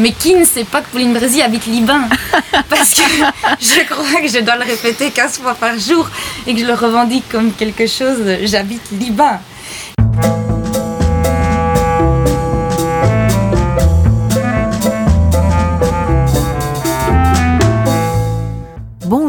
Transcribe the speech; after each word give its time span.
Mais 0.00 0.10
qui 0.10 0.34
ne 0.34 0.44
sait 0.44 0.64
pas 0.64 0.80
que 0.82 0.88
Pauline 0.90 1.14
Brézy 1.14 1.40
habite 1.40 1.66
Liban? 1.66 2.00
Parce 2.68 2.94
que 2.94 3.02
je 3.60 3.84
crois 3.88 4.20
que 4.20 4.26
je 4.26 4.40
dois 4.40 4.56
le 4.56 4.64
répéter 4.64 5.12
15 5.12 5.38
fois 5.38 5.54
par 5.54 5.78
jour 5.78 6.10
et 6.48 6.52
que 6.52 6.58
je 6.58 6.64
le 6.66 6.74
revendique 6.74 7.28
comme 7.30 7.52
quelque 7.52 7.86
chose. 7.86 8.18
J'habite 8.42 8.90
Liban. 8.90 9.38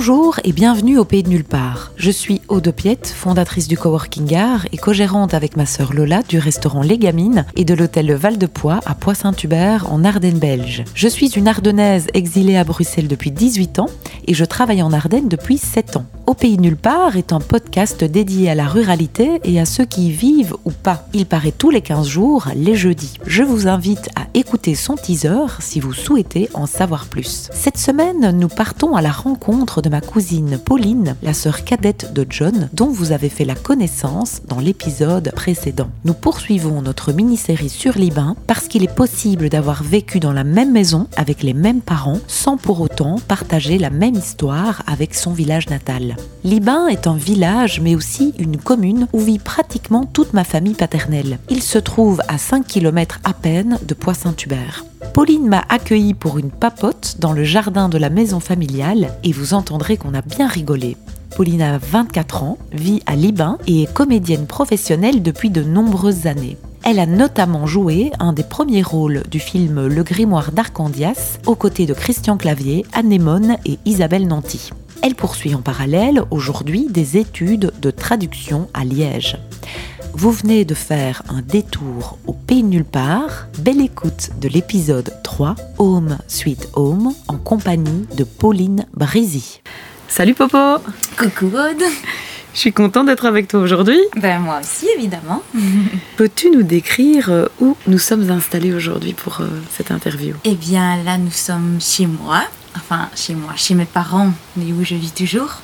Bonjour 0.08 0.40
et 0.44 0.52
bienvenue 0.52 1.00
au 1.00 1.04
Pays 1.04 1.24
de 1.24 1.30
Nulle 1.30 1.44
part. 1.44 1.92
Je 1.96 2.12
suis 2.12 2.40
Aude 2.48 2.70
Piette, 2.70 3.08
fondatrice 3.08 3.68
du 3.68 3.76
Coworking 3.76 4.36
Art 4.36 4.68
et 4.72 4.78
co-gérante 4.78 5.34
avec 5.34 5.58
ma 5.58 5.66
sœur 5.66 5.94
Lola 5.94 6.22
du 6.22 6.38
restaurant 6.38 6.84
Les 6.84 7.00
Gamines 7.00 7.48
et 7.56 7.66
de 7.66 7.74
l'hôtel 7.74 8.14
Val 8.14 8.38
de 8.38 8.46
Poix 8.46 8.82
à 8.86 8.94
Poix-Saint-Hubert 8.94 9.92
en 9.92 10.04
Ardennes 10.04 10.38
belge. 10.38 10.84
Je 10.94 11.08
suis 11.08 11.30
une 11.30 11.48
Ardennaise 11.48 12.06
exilée 12.14 12.56
à 12.56 12.64
Bruxelles 12.64 13.08
depuis 13.08 13.32
18 13.32 13.80
ans 13.80 13.90
et 14.28 14.36
je 14.36 14.46
travaille 14.46 14.84
en 14.84 14.94
Ardennes 14.94 15.28
depuis 15.28 15.58
7 15.58 15.98
ans. 15.98 16.06
Au 16.28 16.36
Pays 16.36 16.58
de 16.58 16.62
Nulle 16.62 16.78
part 16.78 17.18
est 17.18 17.34
un 17.34 17.40
podcast 17.40 18.04
dédié 18.04 18.50
à 18.52 18.56
la 18.56 18.68
ruralité 18.68 19.40
et 19.44 19.60
à 19.60 19.66
ceux 19.66 19.86
qui 19.86 20.10
y 20.10 20.12
vivent 20.12 20.56
ou 20.66 20.72
pas. 20.72 21.08
Il 21.14 21.26
paraît 21.26 21.52
tous 21.52 21.72
les 21.72 21.82
15 21.82 22.08
jours, 22.08 22.48
les 22.56 22.76
jeudis. 22.76 23.14
Je 23.26 23.42
vous 23.42 23.68
invite 23.68 24.10
à 24.16 24.28
écouter 24.36 24.76
son 24.76 24.96
teaser 24.98 25.48
si 25.60 25.80
vous 25.80 25.94
souhaitez 25.94 26.50
en 26.54 26.68
savoir 26.68 27.06
plus. 27.06 27.50
Cette 27.54 27.80
semaine, 27.80 28.38
nous 28.38 28.50
partons 28.50 28.96
à 28.96 29.02
la 29.02 29.12
rencontre 29.12 29.82
de 29.82 29.95
cousine 30.02 30.58
Pauline, 30.58 31.16
la 31.24 31.34
sœur 31.34 31.64
cadette 31.64 32.14
de 32.14 32.26
John, 32.30 32.70
dont 32.74 32.90
vous 32.90 33.12
avez 33.12 33.30
fait 33.30 33.46
la 33.46 33.56
connaissance 33.56 34.42
dans 34.48 34.60
l'épisode 34.60 35.32
précédent. 35.36 35.90
Nous 36.04 36.14
poursuivons 36.14 36.82
notre 36.82 37.14
mini-série 37.14 37.70
sur 37.70 37.98
Liban 37.98 38.36
parce 38.48 38.68
qu'il 38.68 38.84
est 38.84 38.94
possible 38.94 39.50
d'avoir 39.50 39.84
vécu 39.84 40.20
dans 40.20 40.34
la 40.34 40.44
même 40.44 40.72
maison 40.72 41.08
avec 41.16 41.44
les 41.44 41.54
mêmes 41.54 41.82
parents 41.82 42.20
sans 42.28 42.58
pour 42.58 42.82
autant 42.82 43.18
partager 43.28 43.78
la 43.78 43.90
même 43.90 44.16
histoire 44.16 44.84
avec 44.88 45.16
son 45.16 45.34
village 45.34 45.70
natal. 45.70 46.16
Liban 46.44 46.88
est 46.88 47.08
un 47.08 47.18
village 47.18 47.82
mais 47.82 47.96
aussi 47.96 48.34
une 48.40 48.58
commune 48.58 49.08
où 49.14 49.20
vit 49.20 49.40
pratiquement 49.40 50.06
toute 50.06 50.34
ma 50.34 50.44
famille 50.44 50.74
paternelle. 50.74 51.40
Il 51.50 51.62
se 51.62 51.78
trouve 51.78 52.22
à 52.28 52.38
5 52.38 52.66
km 52.66 53.20
à 53.24 53.34
peine 53.34 53.80
de 53.86 53.94
Poix-Saint-Hubert. 53.94 54.86
Pauline 55.14 55.48
m'a 55.48 55.64
accueilli 55.70 56.14
pour 56.14 56.38
une 56.38 56.52
papote 56.52 57.16
dans 57.20 57.34
le 57.34 57.44
jardin 57.44 57.90
de 57.90 57.98
la 57.98 58.10
maison 58.10 58.40
familiale 58.40 59.14
et 59.24 59.32
vous 59.32 59.54
entendrez 59.54 59.98
qu'on 59.98 60.14
a 60.14 60.22
bien 60.22 60.48
rigolé. 60.48 60.98
Pauline 61.36 61.62
a 61.62 61.78
24 61.78 62.44
ans, 62.44 62.58
vit 62.72 63.02
à 63.06 63.16
Liban 63.16 63.58
et 63.68 63.84
est 63.84 63.94
comédienne 63.94 64.48
professionnelle 64.48 65.22
depuis 65.22 65.50
de 65.50 65.64
nombreuses 65.64 66.28
années. 66.28 66.58
Elle 66.84 67.00
a 67.00 67.06
notamment 67.06 67.66
joué 67.66 68.12
un 68.20 68.32
des 68.32 68.44
premiers 68.44 68.84
rôles 68.84 69.24
du 69.32 69.40
film 69.40 69.88
Le 69.88 70.04
Grimoire 70.04 70.52
d'Arcandias 70.52 71.40
aux 71.46 71.56
côtés 71.56 71.86
de 71.86 71.94
Christian 71.94 72.38
Clavier, 72.38 72.86
Anémone 72.94 73.58
et 73.66 73.80
Isabelle 73.86 74.28
Nanty. 74.28 74.70
Elle 75.02 75.16
poursuit 75.16 75.56
en 75.56 75.62
parallèle 75.62 76.24
aujourd'hui 76.32 76.88
des 76.90 77.18
études 77.18 77.72
de 77.82 77.92
traduction 77.92 78.68
à 78.74 78.86
Liège. 78.86 79.38
Vous 80.18 80.32
venez 80.32 80.64
de 80.64 80.74
faire 80.74 81.24
un 81.28 81.42
détour 81.42 82.18
au 82.26 82.32
pays 82.32 82.64
nulle 82.64 82.86
part. 82.86 83.48
Belle 83.60 83.82
écoute 83.82 84.30
de 84.40 84.48
l'épisode 84.48 85.14
3, 85.26 85.56
Home 85.78 86.18
Sweet 86.30 86.70
Home, 86.72 87.14
en 87.28 87.36
compagnie 87.36 88.08
de 88.16 88.24
Pauline 88.24 88.86
Brézy. 88.94 89.62
Salut 90.08 90.34
Popo 90.34 90.78
Coucou 91.18 91.48
Aude 91.48 91.84
Je 92.54 92.60
suis 92.60 92.72
contente 92.72 93.08
d'être 93.08 93.26
avec 93.26 93.50
toi 93.50 93.60
aujourd'hui. 93.60 94.00
Ben 94.16 94.40
moi 94.40 94.62
aussi 94.62 94.88
évidemment. 94.98 95.44
Peux-tu 96.16 96.50
nous 96.50 96.64
décrire 96.64 97.30
euh, 97.30 97.48
où 97.60 97.76
nous 97.86 98.00
sommes 98.00 98.32
installés 98.32 98.74
aujourd'hui 98.74 99.12
pour 99.12 99.42
euh, 99.42 99.50
cette 99.70 99.92
interview? 99.92 100.36
Eh 100.46 100.56
bien 100.56 101.04
là 101.04 101.18
nous 101.18 101.30
sommes 101.30 101.80
chez 101.82 102.08
moi, 102.08 102.42
enfin 102.78 103.10
chez 103.18 103.36
moi, 103.36 103.52
chez 103.58 103.76
mes 103.76 103.84
parents, 103.84 104.32
mais 104.56 104.72
où 104.72 104.82
je 104.82 104.96
vis 104.96 105.12
toujours. 105.12 105.56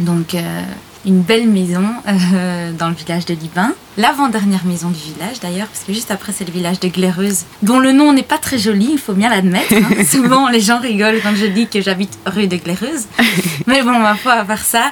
Donc 0.00 0.34
euh, 0.34 0.62
une 1.06 1.20
belle 1.22 1.48
maison 1.48 1.84
euh, 2.08 2.72
dans 2.72 2.88
le 2.88 2.94
village 2.94 3.24
de 3.26 3.34
Liban. 3.34 3.68
L'avant-dernière 3.96 4.64
maison 4.64 4.90
du 4.90 4.98
village 4.98 5.38
d'ailleurs, 5.40 5.68
parce 5.68 5.84
que 5.84 5.92
juste 5.92 6.10
après 6.10 6.32
c'est 6.32 6.44
le 6.44 6.52
village 6.52 6.80
de 6.80 6.88
Glaireuse, 6.88 7.44
dont 7.62 7.78
le 7.78 7.92
nom 7.92 8.12
n'est 8.12 8.24
pas 8.24 8.38
très 8.38 8.58
joli, 8.58 8.88
il 8.92 8.98
faut 8.98 9.12
bien 9.14 9.30
l'admettre. 9.30 9.72
hein. 9.72 10.04
Souvent 10.10 10.48
les 10.48 10.60
gens 10.60 10.80
rigolent 10.80 11.20
quand 11.22 11.34
je 11.36 11.46
dis 11.46 11.68
que 11.68 11.80
j'habite 11.80 12.18
rue 12.26 12.48
de 12.48 12.56
Glaireuse. 12.56 13.06
Mais 13.66 13.82
bon, 13.82 13.98
ma 13.98 14.16
foi, 14.16 14.32
à 14.32 14.44
part 14.44 14.64
ça, 14.64 14.90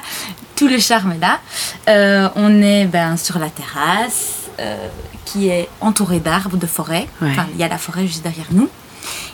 tout 0.55 0.67
le 0.69 0.79
charme 0.79 1.11
est 1.13 1.19
là. 1.19 1.39
Euh, 1.89 2.29
on 2.35 2.61
est 2.61 2.85
ben, 2.85 3.17
sur 3.17 3.37
la 3.37 3.49
terrasse, 3.49 4.45
euh, 4.59 4.87
qui 5.25 5.49
est 5.49 5.67
entourée 5.81 6.21
d'arbres, 6.21 6.55
de 6.57 6.67
forêts. 6.67 7.07
Ouais. 7.21 7.29
Enfin, 7.31 7.45
il 7.53 7.59
y 7.59 7.63
a 7.63 7.67
la 7.67 7.77
forêt 7.77 8.07
juste 8.07 8.23
derrière 8.23 8.47
nous. 8.51 8.69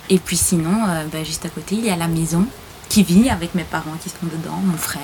Et 0.10 0.18
puis 0.18 0.36
sinon, 0.36 0.74
ben, 1.12 1.24
juste 1.24 1.46
à 1.46 1.50
côté, 1.50 1.76
il 1.76 1.86
y 1.86 1.90
a 1.92 1.96
la 1.96 2.08
maison 2.08 2.46
qui 2.90 3.04
vit 3.04 3.30
avec 3.30 3.56
mes 3.56 3.64
parents 3.64 3.96
qui 4.04 4.10
sont 4.10 4.16
dedans, 4.24 4.60
mon 4.66 4.76
frère. 4.78 5.02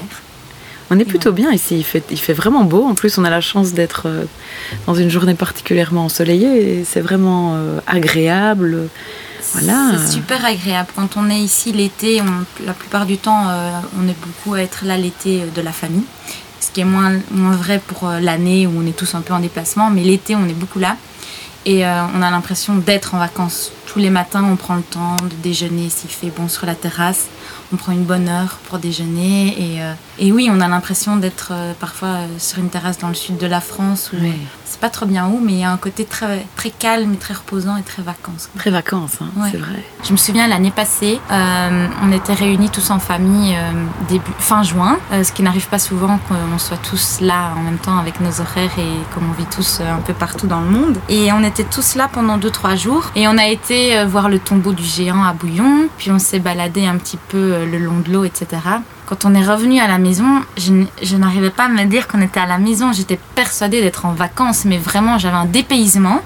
On 0.89 0.99
est 0.99 1.05
plutôt 1.05 1.33
bien 1.33 1.51
ici, 1.51 1.83
il 2.09 2.17
fait, 2.17 2.33
vraiment 2.33 2.63
beau. 2.63 2.85
En 2.85 2.95
plus, 2.95 3.17
on 3.17 3.25
a 3.25 3.29
la 3.29 3.41
chance 3.41 3.73
d'être 3.73 4.03
euh, 4.05 4.23
dans 4.85 4.95
une 4.95 5.09
journée 5.09 5.35
particulièrement 5.35 6.05
ensoleillée 6.05 6.85
c'est 6.85 7.01
vraiment 7.01 7.55
euh, 7.55 7.79
agréable. 7.87 8.87
Voilà. 9.53 9.91
C'est 9.97 10.13
super 10.13 10.45
agréable. 10.45 10.89
Quand 10.95 11.17
on 11.17 11.29
est 11.29 11.39
ici 11.39 11.73
l'été, 11.73 12.21
la 12.65 12.73
plupart 12.73 13.05
du 13.05 13.17
temps, 13.17 13.49
euh, 13.49 13.71
on 13.99 14.07
est 14.07 14.15
beaucoup 14.25 14.53
à 14.53 14.61
être 14.61 14.85
là 14.85 14.97
l'été 14.97 15.43
de 15.53 15.61
la 15.61 15.71
famille. 15.71 16.03
Ce 16.59 16.71
qui 16.71 16.81
est 16.81 16.85
moins, 16.85 17.13
vrai 17.31 17.81
pour 17.85 18.09
l'année 18.09 18.67
où 18.67 18.71
on 18.77 18.87
est 18.87 18.95
tous 18.95 19.15
un 19.15 19.21
peu 19.21 19.33
en 19.33 19.39
déplacement. 19.39 19.89
Mais 19.89 20.03
l'été, 20.03 20.35
on 20.35 20.47
est 20.47 20.53
beaucoup 20.53 20.79
là. 20.79 20.95
Et 21.65 21.85
on 21.85 22.21
a 22.21 22.31
l'impression 22.31 22.75
d'être 22.75 23.13
en 23.13 23.19
vacances. 23.19 23.71
Tous 23.85 23.99
les 23.99 24.09
matins, 24.09 24.45
on 24.49 24.55
prend 24.55 24.75
le 24.75 24.81
temps 24.81 25.17
de 25.21 25.35
déjeuner 25.43 25.89
s'il 25.89 26.09
fait 26.09 26.31
bon 26.35 26.47
sur 26.47 26.65
la 26.65 26.75
terrasse. 26.75 27.27
On 27.73 27.77
prend 27.77 27.91
une 27.91 28.03
bonne 28.03 28.27
heure 28.27 28.59
pour 28.67 28.79
déjeuner. 28.79 29.55
Et, 29.59 29.81
et 30.19 30.31
oui, 30.31 30.49
on 30.51 30.59
a 30.61 30.67
l'impression 30.67 31.15
d'être 31.17 31.49
euh, 31.51 31.73
parfois 31.79 32.07
euh, 32.09 32.27
sur 32.39 32.59
une 32.59 32.69
terrasse 32.69 32.97
dans 32.97 33.07
le 33.09 33.13
sud 33.13 33.37
de 33.37 33.47
la 33.47 33.61
France. 33.61 34.11
Où, 34.13 34.17
Ouais. 34.17 34.33
C'est 34.69 34.81
pas 34.81 34.89
trop 34.89 35.05
bien 35.05 35.27
où, 35.27 35.39
mais 35.41 35.53
il 35.53 35.59
y 35.59 35.63
a 35.63 35.71
un 35.71 35.77
côté 35.77 36.03
très, 36.03 36.45
très 36.57 36.69
calme, 36.71 37.13
et 37.13 37.17
très 37.17 37.33
reposant 37.33 37.77
et 37.77 37.83
très 37.83 38.03
vacances. 38.03 38.49
Très 38.57 38.69
vacances, 38.69 39.17
hein, 39.21 39.27
Ouais. 39.37 39.47
c'est 39.51 39.57
vrai. 39.57 39.81
Je 40.03 40.11
me 40.11 40.17
souviens 40.17 40.45
l'année 40.47 40.71
passée, 40.71 41.19
euh, 41.31 41.87
on 42.03 42.11
était 42.11 42.33
réunis 42.33 42.69
tous 42.69 42.89
en 42.91 42.99
famille 42.99 43.55
euh, 43.55 43.71
début, 44.09 44.29
fin 44.39 44.63
juin, 44.63 44.99
euh, 45.13 45.23
ce 45.23 45.31
qui 45.31 45.41
n'arrive 45.41 45.67
pas 45.69 45.79
souvent 45.79 46.19
qu'on 46.27 46.57
soit 46.59 46.77
tous 46.77 47.21
là 47.21 47.53
en 47.57 47.61
même 47.61 47.77
temps 47.77 47.97
avec 47.97 48.19
nos 48.19 48.41
horaires 48.41 48.77
et 48.77 48.97
comme 49.15 49.23
on 49.29 49.33
vit 49.33 49.47
tous 49.47 49.79
un 49.79 50.01
peu 50.01 50.13
partout 50.13 50.47
dans 50.47 50.59
le 50.61 50.69
monde. 50.69 50.97
Et 51.07 51.31
on 51.31 51.43
était 51.43 51.63
tous 51.63 51.95
là 51.95 52.09
pendant 52.11 52.37
2-3 52.37 52.75
jours 52.75 53.11
et 53.15 53.27
on 53.27 53.37
a 53.37 53.47
été 53.47 54.03
voir 54.05 54.27
le 54.27 54.37
tombeau 54.37 54.73
du 54.73 54.83
géant 54.83 55.23
à 55.23 55.31
Bouillon, 55.33 55.87
puis 55.97 56.11
on 56.11 56.19
s'est 56.19 56.39
baladé 56.39 56.85
un 56.85 56.97
petit 56.97 57.17
peu 57.29 57.65
le 57.65 57.77
long 57.77 57.99
de 58.05 58.11
l'eau, 58.11 58.25
etc. 58.25 58.57
Quand 59.07 59.23
on 59.23 59.33
est 59.33 59.45
revenu 59.45 59.79
à 59.79 59.87
la 59.87 59.99
maison, 59.99 60.41
je, 60.57 61.15
n'arrivais 61.15 61.49
pas 61.49 61.63
à 61.63 61.69
me 61.69 61.85
dire 61.85 62.09
qu'on 62.09 62.21
était 62.21 62.41
à 62.41 62.45
la 62.45 62.57
maison. 62.57 62.91
J'étais 62.91 63.17
persuadée 63.35 63.81
d'être 63.81 64.05
en 64.05 64.11
vacances, 64.11 64.65
mais 64.65 64.77
vraiment 64.77 65.17
j'avais 65.17 65.37
un 65.37 65.45
dépaysement 65.45 66.21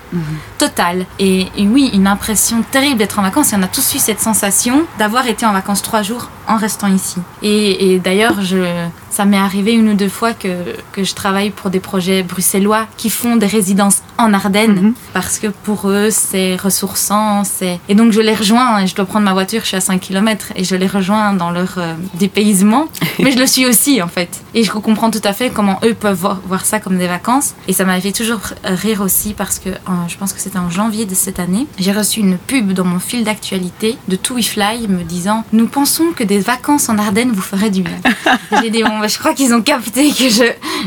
total. 0.57 1.05
Et, 1.19 1.41
et 1.55 1.67
oui, 1.67 1.91
une 1.93 2.07
impression 2.07 2.63
terrible 2.71 2.97
d'être 2.97 3.19
en 3.19 3.21
vacances. 3.21 3.53
Et 3.53 3.55
on 3.55 3.61
a 3.61 3.67
tous 3.67 3.93
eu 3.93 3.99
cette 3.99 4.19
sensation 4.19 4.83
d'avoir 4.97 5.27
été 5.27 5.45
en 5.45 5.53
vacances 5.53 5.83
trois 5.83 6.01
jours 6.01 6.29
en 6.51 6.57
restant 6.57 6.87
ici. 6.87 7.17
Et, 7.41 7.93
et 7.93 7.99
d'ailleurs, 7.99 8.41
je, 8.41 8.85
ça 9.09 9.25
m'est 9.25 9.37
arrivé 9.37 9.73
une 9.73 9.89
ou 9.89 9.93
deux 9.93 10.09
fois 10.09 10.33
que, 10.33 10.47
que 10.91 11.03
je 11.03 11.13
travaille 11.13 11.49
pour 11.49 11.69
des 11.69 11.79
projets 11.79 12.23
bruxellois 12.23 12.87
qui 12.97 13.09
font 13.09 13.35
des 13.37 13.45
résidences 13.47 14.01
en 14.17 14.33
Ardennes. 14.33 14.81
Mhm. 14.81 14.93
Parce 15.13 15.39
que 15.39 15.47
pour 15.47 15.89
eux, 15.89 16.09
c'est 16.11 16.55
ressourçant. 16.55 17.43
c'est- 17.43 17.79
Et 17.89 17.95
donc, 17.95 18.11
je 18.11 18.21
les 18.21 18.35
rejoins. 18.35 18.79
Et 18.79 18.87
je 18.87 18.95
dois 18.95 19.05
prendre 19.05 19.25
ma 19.25 19.33
voiture, 19.33 19.61
je 19.61 19.67
suis 19.67 19.77
à 19.77 19.81
5 19.81 19.99
km. 20.01 20.47
Et 20.55 20.63
je 20.63 20.75
les 20.75 20.87
rejoins 20.87 21.33
dans 21.33 21.51
leur 21.51 21.75
euh, 21.77 21.93
dépaysement. 22.15 22.85
Mais 23.19 23.31
je 23.31 23.39
le 23.39 23.47
suis 23.47 23.65
aussi, 23.65 24.01
en 24.01 24.07
fait. 24.07 24.41
Et 24.53 24.63
je 24.63 24.71
comprends 24.71 25.11
tout 25.11 25.21
à 25.23 25.33
fait 25.33 25.49
comment 25.49 25.79
eux 25.83 25.93
peuvent 25.93 26.17
voir, 26.17 26.39
voir 26.47 26.65
ça 26.65 26.79
comme 26.79 26.97
des 26.97 27.07
vacances. 27.07 27.53
Et 27.67 27.73
ça 27.73 27.85
m'avait 27.85 28.01
fait 28.01 28.11
toujours 28.11 28.39
rire 28.63 29.01
aussi 29.01 29.33
parce 29.33 29.59
que 29.59 29.69
euh, 29.69 29.73
je 30.07 30.17
pense 30.17 30.33
que 30.33 30.39
c'était 30.39 30.59
en 30.59 30.69
janvier 30.69 31.05
de 31.05 31.15
cette 31.15 31.39
année. 31.39 31.67
J'ai 31.79 31.91
reçu 31.91 32.19
une 32.19 32.37
pub 32.37 32.71
dans 32.73 32.85
mon 32.85 32.99
fil 32.99 33.23
d'actualité 33.23 33.97
de 34.07 34.15
TUI 34.15 34.43
Fly 34.43 34.87
me 34.87 35.03
disant 35.03 35.43
Nous 35.53 35.67
pensons 35.67 36.05
que 36.15 36.23
des 36.23 36.40
vacances 36.41 36.89
en 36.89 36.97
Ardennes 36.97 37.31
vous 37.31 37.41
feraient 37.41 37.69
du 37.69 37.81
bien. 37.81 37.97
J'ai 38.61 38.69
dit 38.69 38.83
Bon, 38.83 38.99
bah, 38.99 39.07
je 39.07 39.17
crois 39.17 39.33
qu'ils 39.33 39.53
ont 39.53 39.61
capté 39.61 40.11
que 40.11 40.25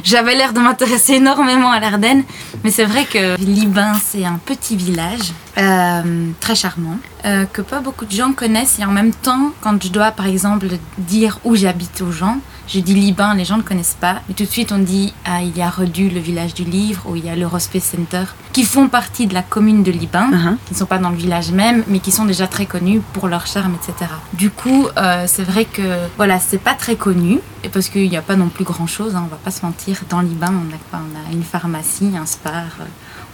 j'avais 0.03 0.35
l'air 0.35 0.53
de 0.53 0.61
m'intéresser 0.61 1.15
énormément 1.15 1.71
à 1.71 1.81
l'Ardenne. 1.81 2.25
Mais 2.63 2.71
c'est 2.71 2.85
vrai 2.85 3.05
que 3.05 3.37
Liban, 3.41 3.93
c'est 4.05 4.25
un 4.25 4.39
petit 4.45 4.77
village 4.77 5.33
euh, 5.59 6.31
très 6.41 6.55
charmant 6.55 6.99
euh, 7.25 7.45
que 7.45 7.63
pas 7.63 7.81
beaucoup 7.81 8.05
de 8.05 8.13
gens 8.13 8.33
connaissent. 8.33 8.79
Et 8.79 8.85
en 8.85 8.93
même 8.93 9.13
temps, 9.13 9.53
quand 9.61 9.83
je 9.83 9.89
dois 9.89 10.11
par 10.11 10.27
exemple 10.27 10.67
dire 10.99 11.39
où 11.45 11.55
j'habite 11.57 12.03
aux 12.03 12.13
gens, 12.13 12.39
je 12.69 12.81
dis 12.81 12.95
Liban, 12.95 13.35
les 13.35 13.45
gens 13.45 13.57
ne 13.59 13.63
connaissent 13.63 13.97
pas. 14.01 14.23
Mais 14.29 14.35
tout 14.35 14.45
de 14.45 14.49
suite, 14.49 14.73
on 14.73 14.79
dit 14.79 15.13
ah, 15.25 15.43
il 15.43 15.57
y 15.57 15.63
a 15.63 15.69
Redu, 15.71 16.09
le 16.09 16.21
village 16.21 16.55
du 16.55 16.65
livre, 16.65 17.03
ou 17.09 17.17
il 17.17 17.25
y 17.25 17.29
a 17.29 17.37
l'Eurospace 17.37 17.85
Center, 17.85 18.25
qui 18.53 18.65
font 18.65 18.89
partie 18.89 19.27
de 19.27 19.35
la 19.35 19.43
commune 19.43 19.83
de 19.83 19.91
Liban, 19.93 20.31
Uh-huh. 20.31 20.57
qui 20.67 20.75
ne 20.75 20.79
sont 20.79 20.87
pas 20.87 20.99
dans 20.99 21.11
le 21.11 21.17
village 21.17 21.51
même, 21.51 21.85
mais 21.89 21.99
qui 21.99 22.11
sont 22.13 22.25
déjà 22.25 22.47
très 22.47 22.67
connus 22.67 23.01
pour 23.13 23.29
leur 23.29 23.47
charme, 23.47 23.75
etc. 23.75 24.11
Du 24.33 24.51
coup, 24.51 24.87
euh, 24.97 25.25
c'est 25.27 25.43
vrai 25.45 25.65
que 25.65 25.83
voilà, 26.17 26.39
c'est 26.39 26.59
pas 26.59 26.75
très 26.75 26.97
connu, 26.97 27.41
et 27.63 27.69
parce 27.69 27.89
qu'il 27.89 28.09
n'y 28.09 28.17
a 28.17 28.23
pas 28.23 28.37
non 28.37 28.49
plus 28.49 28.65
grand 28.65 28.87
chose, 28.87 29.15
on 29.15 29.27
va 29.27 29.37
pas 29.37 29.51
se 29.51 29.65
mentir. 29.65 30.01
Dans 30.09 30.21
Liban, 30.21 30.49
on 30.53 30.75
a, 30.75 30.79
quoi? 30.91 31.01
On 31.03 31.31
a 31.31 31.33
une 31.33 31.43
pharmacie, 31.43 32.13
un 32.21 32.27
spar, 32.27 32.65
euh, 32.81 32.85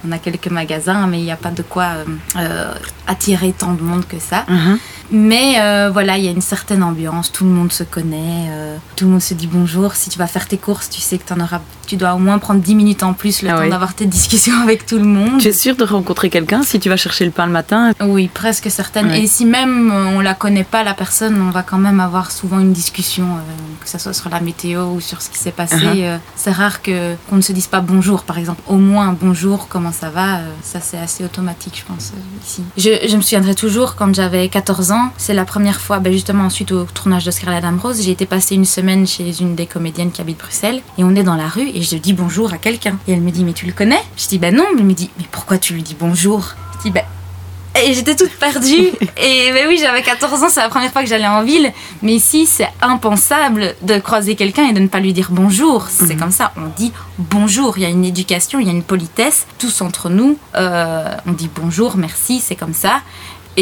On 0.07 0.13
a 0.13 0.19
quelques 0.19 0.49
magasins, 0.51 1.07
mais 1.07 1.19
il 1.21 1.25
n'y 1.25 1.31
a 1.31 1.37
pas 1.37 1.51
de 1.51 1.63
quoi 1.63 1.89
euh, 2.37 2.75
attirer 3.07 3.53
tant 3.53 3.75
de 3.75 3.83
monde 3.83 4.07
que 4.09 4.19
ça. 4.19 4.45
Mhm. 4.49 4.79
Mais 5.13 5.55
euh, 5.61 5.91
voilà, 5.93 6.19
il 6.19 6.25
y 6.25 6.29
a 6.29 6.31
une 6.31 6.41
certaine 6.41 6.83
ambiance, 6.83 7.33
tout 7.33 7.45
le 7.45 7.51
monde 7.51 7.73
se 7.73 7.83
connaît, 7.83 8.49
euh, 8.51 8.77
tout 8.97 9.05
le 9.07 9.11
monde 9.13 9.23
se 9.23 9.35
dit 9.35 9.47
bonjour. 9.47 9.95
Si 9.95 10.11
tu 10.11 10.19
vas 10.19 10.27
faire 10.27 10.47
tes 10.47 10.59
courses, 10.59 10.89
tu 10.89 11.01
sais 11.01 11.19
que 11.19 11.33
en 11.33 11.41
auras, 11.41 11.61
tu 11.87 11.97
dois 11.97 12.15
au 12.15 12.19
moins 12.19 12.39
prendre 12.39 12.61
10 12.61 12.75
minutes 12.77 13.03
en 13.03 13.13
plus 13.13 13.43
le 13.43 13.51
Ah 13.51 13.55
temps 13.55 13.63
oui. 13.63 13.71
d'avoir 13.71 13.95
tes 13.95 14.07
discussions 14.07 14.55
avec 14.63 14.87
tout 14.87 14.99
le 14.99 15.05
monde. 15.05 15.41
Tu 15.41 15.49
es 15.49 15.53
sûre 15.53 15.75
de 15.77 15.85
rencontrer 15.85 16.31
quelqu'un 16.31 16.63
si 16.63 16.79
tu 16.79 16.89
vas 16.89 16.97
chercher 16.97 17.25
le 17.25 17.33
pain 17.33 17.47
le 17.47 17.53
matin? 17.53 17.93
Oui, 18.01 18.29
presque 18.33 18.71
certaines. 18.71 19.09
Ouais. 19.09 19.23
Et 19.23 19.27
si 19.27 19.45
même 19.45 19.91
euh, 19.91 20.17
on 20.17 20.21
la 20.21 20.35
connaît 20.35 20.65
pas, 20.65 20.85
la 20.85 20.95
personne, 20.95 21.41
on 21.41 21.51
va 21.51 21.63
quand 21.63 21.79
même 21.79 21.99
avoir 21.99 22.31
souvent 22.31 22.61
une 22.61 22.73
discussion, 22.73 23.25
euh, 23.25 23.83
que 23.83 23.89
ce 23.89 23.99
soit 23.99 24.13
sur 24.13 24.31
la 24.31 24.41
météo 24.41 24.85
ou 24.95 25.01
sur 25.01 25.21
ce 25.23 25.31
qui 25.31 25.39
s'est 25.39 25.51
passé. 25.51 25.75
Uh-huh. 25.75 26.05
Euh, 26.05 26.19
c'est 26.37 26.53
rare 26.53 26.83
que 26.83 27.17
qu'on 27.29 27.37
ne 27.37 27.43
se 27.43 27.53
dise 27.53 27.67
pas 27.67 27.81
bonjour, 27.81 28.23
par 28.23 28.39
exemple. 28.39 28.63
Au 28.69 28.77
moins 28.77 29.17
bonjour, 29.21 29.67
comment 29.69 29.93
ça 29.93 30.11
va 30.11 30.41
Ça, 30.63 30.81
c'est 30.81 30.99
assez 30.99 31.25
automatique, 31.25 31.83
je 31.83 31.93
pense, 31.93 32.13
ici. 32.47 32.63
Je, 32.77 33.09
je 33.09 33.17
me 33.17 33.23
souviendrai 33.23 33.55
toujours 33.55 33.97
quand 33.97 34.15
j'avais 34.15 34.49
14 34.49 34.93
ans. 34.93 35.00
C'est 35.17 35.35
la 35.35 35.45
première 35.45 35.81
fois, 35.81 35.99
ben 35.99 36.13
justement, 36.13 36.45
ensuite 36.45 36.73
au 36.73 36.85
tournage 36.85 37.25
d'Oscar 37.25 37.51
la 37.51 37.61
Dame 37.61 37.79
Rose, 37.79 38.03
j'ai 38.03 38.11
été 38.11 38.27
passer 38.27 38.55
une 38.55 38.65
semaine 38.65 39.07
chez 39.07 39.41
une 39.41 39.55
des 39.55 39.67
comédiennes 39.67 40.11
qui 40.11 40.21
habite 40.21 40.39
Bruxelles. 40.39 40.83
Et 40.99 41.05
on 41.05 41.15
est 41.15 41.23
dans 41.23 41.37
la 41.37 41.49
rue 41.49 41.69
et 41.69 41.83
je 41.83 41.97
dis 41.97 42.13
bonjour 42.13 42.53
à 42.53 42.59
quelqu'un. 42.59 42.99
Et 43.07 43.13
elle 43.13 43.21
me 43.21 43.31
dit, 43.31 43.45
mais 43.45 43.53
tu 43.53 43.67
le 43.67 43.73
connais? 43.73 44.03
Je 44.17 44.27
dis, 44.29 44.39
ben 44.39 44.55
non. 44.55 44.65
Elle 44.77 44.85
me 44.85 44.93
dit, 44.93 45.11
mais 45.19 45.27
pourquoi 45.31 45.59
tu 45.59 45.75
lui 45.75 45.83
dis 45.83 45.97
bonjour? 45.99 46.55
Je 46.79 46.85
dis, 46.85 46.91
ben 46.91 47.05
et 47.83 47.95
j'étais 47.95 48.17
toute 48.17 48.33
perdue. 48.33 48.89
Et 49.17 49.53
ben 49.53 49.67
oui, 49.69 49.79
j'avais 49.81 50.03
14 50.03 50.43
ans, 50.43 50.49
c'est 50.49 50.61
la 50.61 50.69
première 50.69 50.91
fois 50.93 51.03
que 51.03 51.09
j'allais 51.09 51.27
en 51.27 51.45
ville. 51.45 51.73
Mais 52.03 52.15
ici, 52.15 52.47
c'est 52.47 52.69
impensable 52.83 53.75
de 53.83 53.99
croiser 53.99 54.35
quelqu'un 54.35 54.67
et 54.69 54.73
de 54.73 54.81
ne 54.81 54.89
pas 54.89 55.01
lui 55.01 55.13
dire 55.13 55.29
bonjour. 55.31 55.87
C'est 55.89 56.17
comme 56.17 56.33
ça, 56.33 56.53
on 56.57 56.69
dit 56.77 56.93
bonjour. 57.19 57.79
Il 57.79 57.83
y 57.83 57.87
a 57.87 57.89
une 57.89 58.05
éducation, 58.05 58.59
il 58.59 58.67
y 58.67 58.71
a 58.71 58.73
une 58.73 58.83
politesse. 58.83 59.47
Tous 59.59 59.83
entre 59.83 60.09
nous, 60.09 60.37
euh, 60.57 61.15
on 61.27 61.33
dit 61.33 61.49
bonjour, 61.55 61.97
merci, 61.97 62.41
c'est 62.41 62.57
comme 62.57 62.75
ça. 62.75 63.03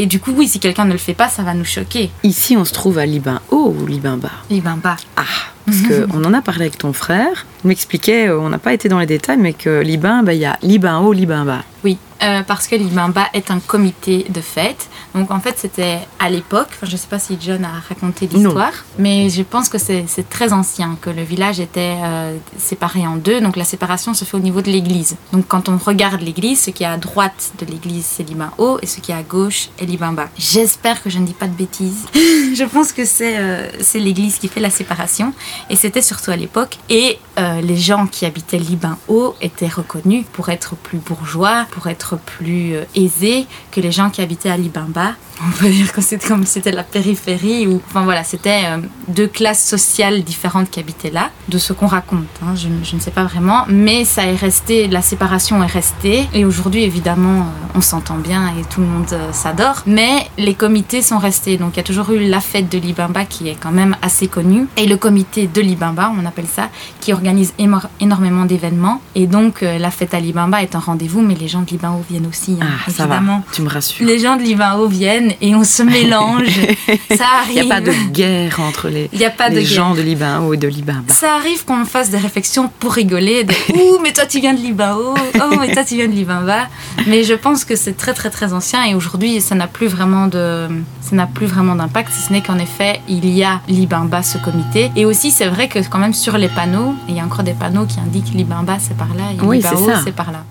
Et 0.00 0.06
du 0.06 0.20
coup, 0.20 0.30
oui, 0.30 0.46
si 0.46 0.60
quelqu'un 0.60 0.84
ne 0.84 0.92
le 0.92 0.98
fait 0.98 1.12
pas, 1.12 1.28
ça 1.28 1.42
va 1.42 1.54
nous 1.54 1.64
choquer. 1.64 2.08
Ici, 2.22 2.56
on 2.56 2.64
se 2.64 2.72
trouve 2.72 2.98
à 2.98 3.04
Libin 3.04 3.40
Haut 3.50 3.74
ou 3.76 3.84
Libin 3.84 4.16
Bas 4.16 4.30
ben 4.48 4.78
bah. 4.80 4.96
Ah, 5.16 5.24
parce 5.68 6.08
qu'on 6.10 6.24
en 6.24 6.34
a 6.34 6.42
parlé 6.42 6.62
avec 6.62 6.78
ton 6.78 6.92
frère. 6.92 7.46
Il 7.64 7.68
m'expliquait, 7.68 8.28
euh, 8.28 8.40
on 8.40 8.48
n'a 8.48 8.58
pas 8.58 8.72
été 8.72 8.88
dans 8.88 8.98
les 8.98 9.06
détails, 9.06 9.38
mais 9.38 9.52
que 9.52 9.80
Libin, 9.80 10.22
bah, 10.22 10.34
il 10.34 10.40
y 10.40 10.46
a 10.46 10.58
Libin 10.62 10.98
Haut, 11.00 11.12
Libin 11.12 11.44
Bas. 11.44 11.64
Oui, 11.84 11.98
euh, 12.22 12.42
parce 12.42 12.66
que 12.66 12.74
l'Ibamba 12.74 13.26
est 13.32 13.50
un 13.50 13.60
comité 13.60 14.26
de 14.28 14.40
fête. 14.40 14.88
Donc 15.14 15.30
en 15.30 15.38
fait, 15.38 15.54
c'était 15.56 15.98
à 16.18 16.28
l'époque, 16.28 16.68
enfin, 16.70 16.86
je 16.86 16.92
ne 16.92 16.96
sais 16.96 17.06
pas 17.06 17.20
si 17.20 17.38
John 17.40 17.64
a 17.64 17.80
raconté 17.88 18.26
l'histoire, 18.26 18.72
mais 18.98 19.30
je 19.30 19.42
pense 19.42 19.68
que 19.68 19.78
c'est 19.78 20.28
très 20.28 20.52
ancien, 20.52 20.98
que 21.00 21.10
le 21.10 21.22
village 21.22 21.60
était 21.60 21.96
euh, 22.02 22.36
séparé 22.56 23.06
en 23.06 23.16
deux. 23.16 23.40
Donc 23.40 23.56
la 23.56 23.64
séparation 23.64 24.14
se 24.14 24.24
fait 24.24 24.36
au 24.36 24.40
niveau 24.40 24.62
de 24.62 24.70
l'église. 24.70 25.16
Donc 25.32 25.46
quand 25.46 25.68
on 25.68 25.76
regarde 25.76 26.20
l'église, 26.20 26.60
ce 26.60 26.70
qui 26.70 26.82
est 26.82 26.86
à 26.86 26.96
droite 26.96 27.52
de 27.60 27.66
l'église, 27.66 28.04
c'est 28.04 28.24
Liban 28.24 28.50
haut, 28.58 28.78
et 28.82 28.86
ce 28.86 29.00
qui 29.00 29.12
est 29.12 29.16
à 29.16 29.22
gauche 29.22 29.68
est 29.78 29.86
Liban 29.86 30.12
bas. 30.12 30.28
J'espère 30.36 31.02
que 31.02 31.10
je 31.10 31.18
ne 31.18 31.26
dis 31.26 31.34
pas 31.34 31.46
de 31.46 31.54
bêtises. 31.54 32.06
je 32.14 32.64
pense 32.64 32.92
que 32.92 33.04
c'est 33.04 33.38
euh, 33.38 33.68
c'est 33.80 34.00
l'église 34.00 34.38
qui 34.38 34.48
fait 34.48 34.60
la 34.60 34.70
séparation, 34.70 35.32
et 35.70 35.76
c'était 35.76 36.02
surtout 36.02 36.30
à 36.30 36.36
l'époque. 36.36 36.78
Et 36.88 37.18
euh, 37.38 37.60
les 37.60 37.76
gens 37.76 38.06
qui 38.06 38.26
habitaient 38.26 38.58
Liban 38.58 38.96
haut 39.08 39.34
étaient 39.40 39.68
reconnus 39.68 40.24
pour 40.32 40.48
être 40.48 40.74
plus 40.76 40.98
bourgeois, 40.98 41.66
pour 41.70 41.86
être 41.86 42.16
plus 42.18 42.74
euh, 42.74 42.84
aisés 42.94 43.46
que 43.70 43.80
les 43.80 43.92
gens 43.92 44.10
qui 44.10 44.20
habitaient 44.22 44.50
à 44.50 44.56
Liban 44.56 44.86
bas. 44.88 45.12
On 45.46 45.50
peut 45.52 45.70
dire 45.70 45.92
que 45.92 46.00
c'était 46.00 46.26
comme 46.26 46.44
c'était 46.44 46.72
la 46.72 46.82
périphérie 46.82 47.68
ou 47.68 47.80
enfin 47.88 48.02
voilà, 48.02 48.24
c'était 48.24 48.64
euh, 48.64 48.78
deux 49.06 49.28
classes 49.28 49.62
sociales 49.62 50.24
différentes 50.24 50.68
qui 50.68 50.80
habitaient 50.80 51.10
là, 51.12 51.30
de 51.48 51.58
ce 51.58 51.72
qu'on 51.72 51.86
raconte. 51.86 52.26
hein, 52.42 52.56
je, 52.56 52.66
je 52.82 52.96
ne 52.96 53.00
sais 53.00 53.12
pas 53.12 53.22
vraiment, 53.22 53.64
mais 53.68 54.04
ça 54.04 54.26
est 54.26 54.34
resté, 54.34 54.88
la 54.88 55.00
séparation 55.00 55.62
est 55.62 55.68
restée. 55.68 56.26
Et 56.34 56.44
aujourd'hui, 56.44 56.82
évidemment, 56.82 57.46
on 57.76 57.80
s'entend 57.80 58.16
bien 58.16 58.48
et 58.48 58.64
tout 58.68 58.80
le 58.80 58.88
monde 58.88 59.16
s'adore. 59.32 59.82
Mais 59.86 60.28
les 60.38 60.54
comités 60.54 61.02
sont 61.02 61.18
restés. 61.18 61.56
Donc 61.56 61.74
il 61.74 61.76
y 61.76 61.80
a 61.80 61.84
toujours 61.84 62.10
eu 62.10 62.28
la 62.28 62.40
fête 62.40 62.68
de 62.68 62.78
Libimba 62.78 63.24
qui 63.24 63.48
est 63.48 63.56
quand 63.60 63.70
même 63.70 63.96
assez 64.02 64.26
connue 64.26 64.66
et 64.76 64.86
le 64.86 64.96
comité 64.96 65.47
de 65.54 65.60
Libimba, 65.60 66.12
on 66.20 66.24
appelle 66.26 66.46
ça, 66.46 66.68
qui 67.00 67.12
organise 67.12 67.54
énormément 68.00 68.44
d'événements. 68.44 69.00
Et 69.14 69.26
donc 69.26 69.62
euh, 69.62 69.78
la 69.78 69.90
fête 69.90 70.14
à 70.14 70.20
Libimba 70.20 70.62
est 70.62 70.74
un 70.74 70.78
rendez-vous, 70.78 71.22
mais 71.22 71.34
les 71.34 71.48
gens 71.48 71.62
de 71.62 71.70
Libanho 71.70 72.04
viennent 72.08 72.26
aussi, 72.26 72.56
hein, 72.60 72.66
Ah, 72.86 72.90
ça 72.90 73.06
va, 73.06 73.20
tu 73.52 73.62
me 73.62 73.68
rassures. 73.68 74.06
Les 74.06 74.18
gens 74.18 74.36
de 74.36 74.42
Libanho 74.42 74.86
viennent 74.88 75.32
et 75.40 75.54
on 75.54 75.64
se 75.64 75.82
mélange. 75.82 76.48
ça 77.16 77.24
Il 77.48 77.54
n'y 77.54 77.60
arrive. 77.60 77.72
a 77.72 77.74
pas 77.76 77.80
de 77.80 77.92
guerre 78.12 78.60
entre 78.60 78.88
les, 78.88 79.08
y 79.12 79.24
a 79.24 79.30
pas 79.30 79.50
de 79.50 79.56
les 79.56 79.62
guerre. 79.64 79.72
gens 79.72 79.94
de 79.94 80.02
Haut 80.42 80.54
et 80.54 80.56
de 80.56 80.68
Libin 80.68 81.02
Bas. 81.06 81.12
Ça 81.14 81.34
arrive 81.36 81.64
qu'on 81.64 81.84
fasse 81.84 82.10
des 82.10 82.18
réflexions 82.18 82.70
pour 82.78 82.92
rigoler, 82.92 83.44
de 83.44 83.52
Ouh, 83.74 83.98
mais 84.02 84.12
toi 84.12 84.26
tu 84.26 84.40
viens 84.40 84.54
de 84.54 84.60
Libanho, 84.60 85.14
oh, 85.16 85.56
mais 85.60 85.72
toi 85.72 85.84
tu 85.84 85.94
viens 85.96 86.08
de 86.08 86.12
Libanba. 86.12 86.68
Mais 87.06 87.24
je 87.24 87.34
pense 87.34 87.64
que 87.64 87.76
c'est 87.76 87.96
très 87.96 88.14
très 88.14 88.30
très 88.30 88.52
ancien 88.52 88.84
et 88.84 88.94
aujourd'hui 88.94 89.40
ça 89.40 89.54
n'a 89.54 89.66
plus 89.66 89.86
vraiment 89.86 90.26
de, 90.26 90.66
ça 91.00 91.14
n'a 91.16 91.26
plus 91.26 91.46
vraiment 91.46 91.74
d'impact, 91.74 92.12
si 92.12 92.22
ce 92.22 92.32
n'est 92.32 92.42
qu'en 92.42 92.58
effet 92.58 93.00
il 93.08 93.28
y 93.28 93.44
a 93.44 93.60
Libanba 93.68 94.22
ce 94.22 94.38
comité. 94.38 94.90
Et 94.96 95.04
aussi 95.04 95.30
c'est 95.38 95.46
vrai 95.46 95.68
que 95.68 95.78
quand 95.88 96.00
même 96.00 96.14
sur 96.14 96.36
les 96.36 96.48
panneaux, 96.48 96.96
il 97.08 97.14
y 97.14 97.20
a 97.20 97.24
encore 97.24 97.44
des 97.44 97.52
panneaux 97.52 97.86
qui 97.86 98.00
indiquent 98.00 98.34
Libanba 98.34 98.78
c'est 98.80 98.96
par 98.96 99.14
là 99.14 99.30
et 99.32 99.40
Oui, 99.40 99.62
c'est 100.04 100.10
par 100.10 100.32
là. 100.32 100.42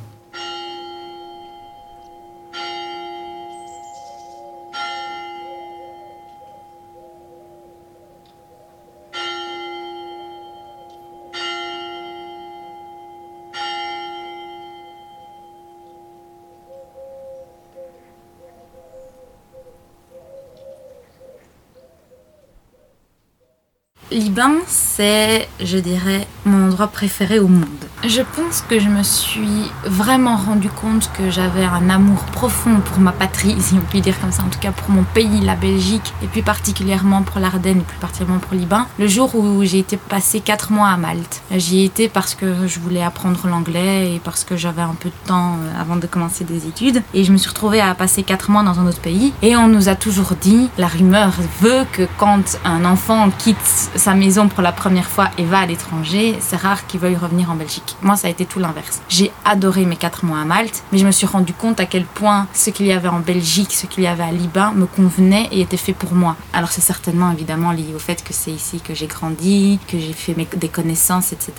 Liban, 24.18 24.56
c'est, 24.66 25.48
je 25.60 25.78
dirais, 25.78 26.26
mon 26.44 26.66
endroit 26.66 26.88
préféré 26.88 27.38
au 27.38 27.48
monde. 27.48 27.68
Je 28.06 28.22
pense 28.22 28.62
que 28.62 28.80
je 28.80 28.90
me 28.90 29.02
suis 29.02 29.72
vraiment 29.84 30.38
rendu 30.38 30.70
compte 30.70 31.12
que 31.18 31.32
j'avais 31.32 31.64
un 31.64 31.90
amour 31.90 32.20
profond 32.26 32.80
pour 32.80 33.00
ma 33.00 33.12
patrie, 33.12 33.56
si 33.60 33.74
on 33.74 33.92
peut 33.92 34.00
dire 34.00 34.20
comme 34.22 34.32
ça, 34.32 34.44
en 34.44 34.50
tout 34.50 34.60
cas 34.60 34.72
pour 34.72 34.92
mon 34.92 35.04
pays, 35.04 35.42
la 35.42 35.56
Belgique, 35.56 36.14
et 36.22 36.28
plus 36.28 36.44
particulièrement 36.44 37.24
pour 37.24 37.40
l'Ardenne, 37.40 37.80
et 37.80 37.84
plus 37.84 37.98
particulièrement 37.98 38.40
pour 38.40 38.54
Liban. 38.54 38.86
Le 39.00 39.08
jour 39.08 39.34
où 39.34 39.64
j'ai 39.64 39.80
été 39.80 39.98
passer 39.98 40.42
4 40.42 40.72
mois 40.72 40.90
à 40.90 40.98
Malte. 40.98 41.42
J'y 41.52 41.86
étais 41.86 42.08
parce 42.08 42.36
que 42.36 42.68
je 42.68 42.80
voulais 42.80 43.02
apprendre 43.02 43.48
l'anglais 43.48 44.14
et 44.14 44.20
parce 44.20 44.44
que 44.44 44.56
j'avais 44.56 44.84
un 44.84 44.96
peu 45.00 45.10
de 45.10 45.28
temps 45.28 45.56
euh, 45.56 45.82
avant 45.82 45.96
de 45.96 46.06
commencer 46.06 46.44
des 46.44 46.68
études. 46.68 47.02
Et 47.16 47.24
je 47.24 47.32
me 47.32 47.38
suis 47.38 47.50
retrouvée 47.50 47.82
à 47.82 47.96
passer 47.96 48.22
4 48.22 48.52
mois 48.52 48.62
dans 48.62 48.80
un 48.80 48.86
autre 48.86 49.02
pays. 49.02 49.34
Et 49.42 49.58
on 49.58 49.68
nous 49.68 49.90
a 49.90 49.96
toujours 49.96 50.34
dit, 50.40 50.70
la 50.78 50.88
rumeur 50.88 51.34
veut 51.62 51.86
que 51.92 52.04
quand 52.20 52.60
un 52.64 52.86
enfant 52.86 53.32
quitte 53.40 53.58
sa 53.96 54.14
maison 54.14 54.50
pour 54.50 54.62
la 54.62 54.72
première 54.72 55.10
fois 55.10 55.32
et 55.40 55.46
va 55.46 55.60
à 55.60 55.66
l'étranger, 55.66 56.38
c'est 56.42 56.58
rare 56.58 56.86
qu'il 56.86 57.00
veuille 57.00 57.16
revenir 57.16 57.50
en 57.50 57.56
Belgique. 57.56 57.87
Moi, 58.02 58.16
ça 58.16 58.28
a 58.28 58.32
été 58.32 58.46
tout 58.46 58.60
l'inverse. 58.60 59.02
J'ai 59.10 59.32
adoré 59.46 59.86
mes 59.86 59.96
4 59.96 60.26
mois 60.26 60.40
à 60.40 60.46
Malte, 60.46 60.84
mais 60.92 60.98
je 60.98 61.06
me 61.06 61.12
suis 61.12 61.28
rendu 61.28 61.54
compte 61.54 61.80
à 61.80 61.86
quel 61.86 62.06
point 62.06 62.48
ce 62.54 62.70
qu'il 62.70 62.86
y 62.88 62.92
avait 62.92 63.08
en 63.08 63.20
Belgique, 63.20 63.74
ce 63.74 63.86
qu'il 63.86 64.04
y 64.04 64.08
avait 64.08 64.24
à 64.24 64.32
Liban 64.32 64.72
me 64.74 64.86
convenait 64.86 65.48
et 65.52 65.62
était 65.62 65.78
fait 65.78 65.94
pour 65.94 66.14
moi. 66.14 66.36
Alors 66.54 66.72
c'est 66.72 66.82
certainement 66.82 67.32
évidemment 67.32 67.72
lié 67.72 67.94
au 67.96 68.00
fait 68.00 68.24
que 68.24 68.34
c'est 68.34 68.52
ici 68.52 68.80
que 68.82 68.94
j'ai 68.94 69.08
grandi, 69.08 69.80
que 69.88 69.98
j'ai 70.00 70.14
fait 70.14 70.36
mes- 70.36 70.48
des 70.56 70.70
connaissances, 70.70 71.34
etc. 71.34 71.52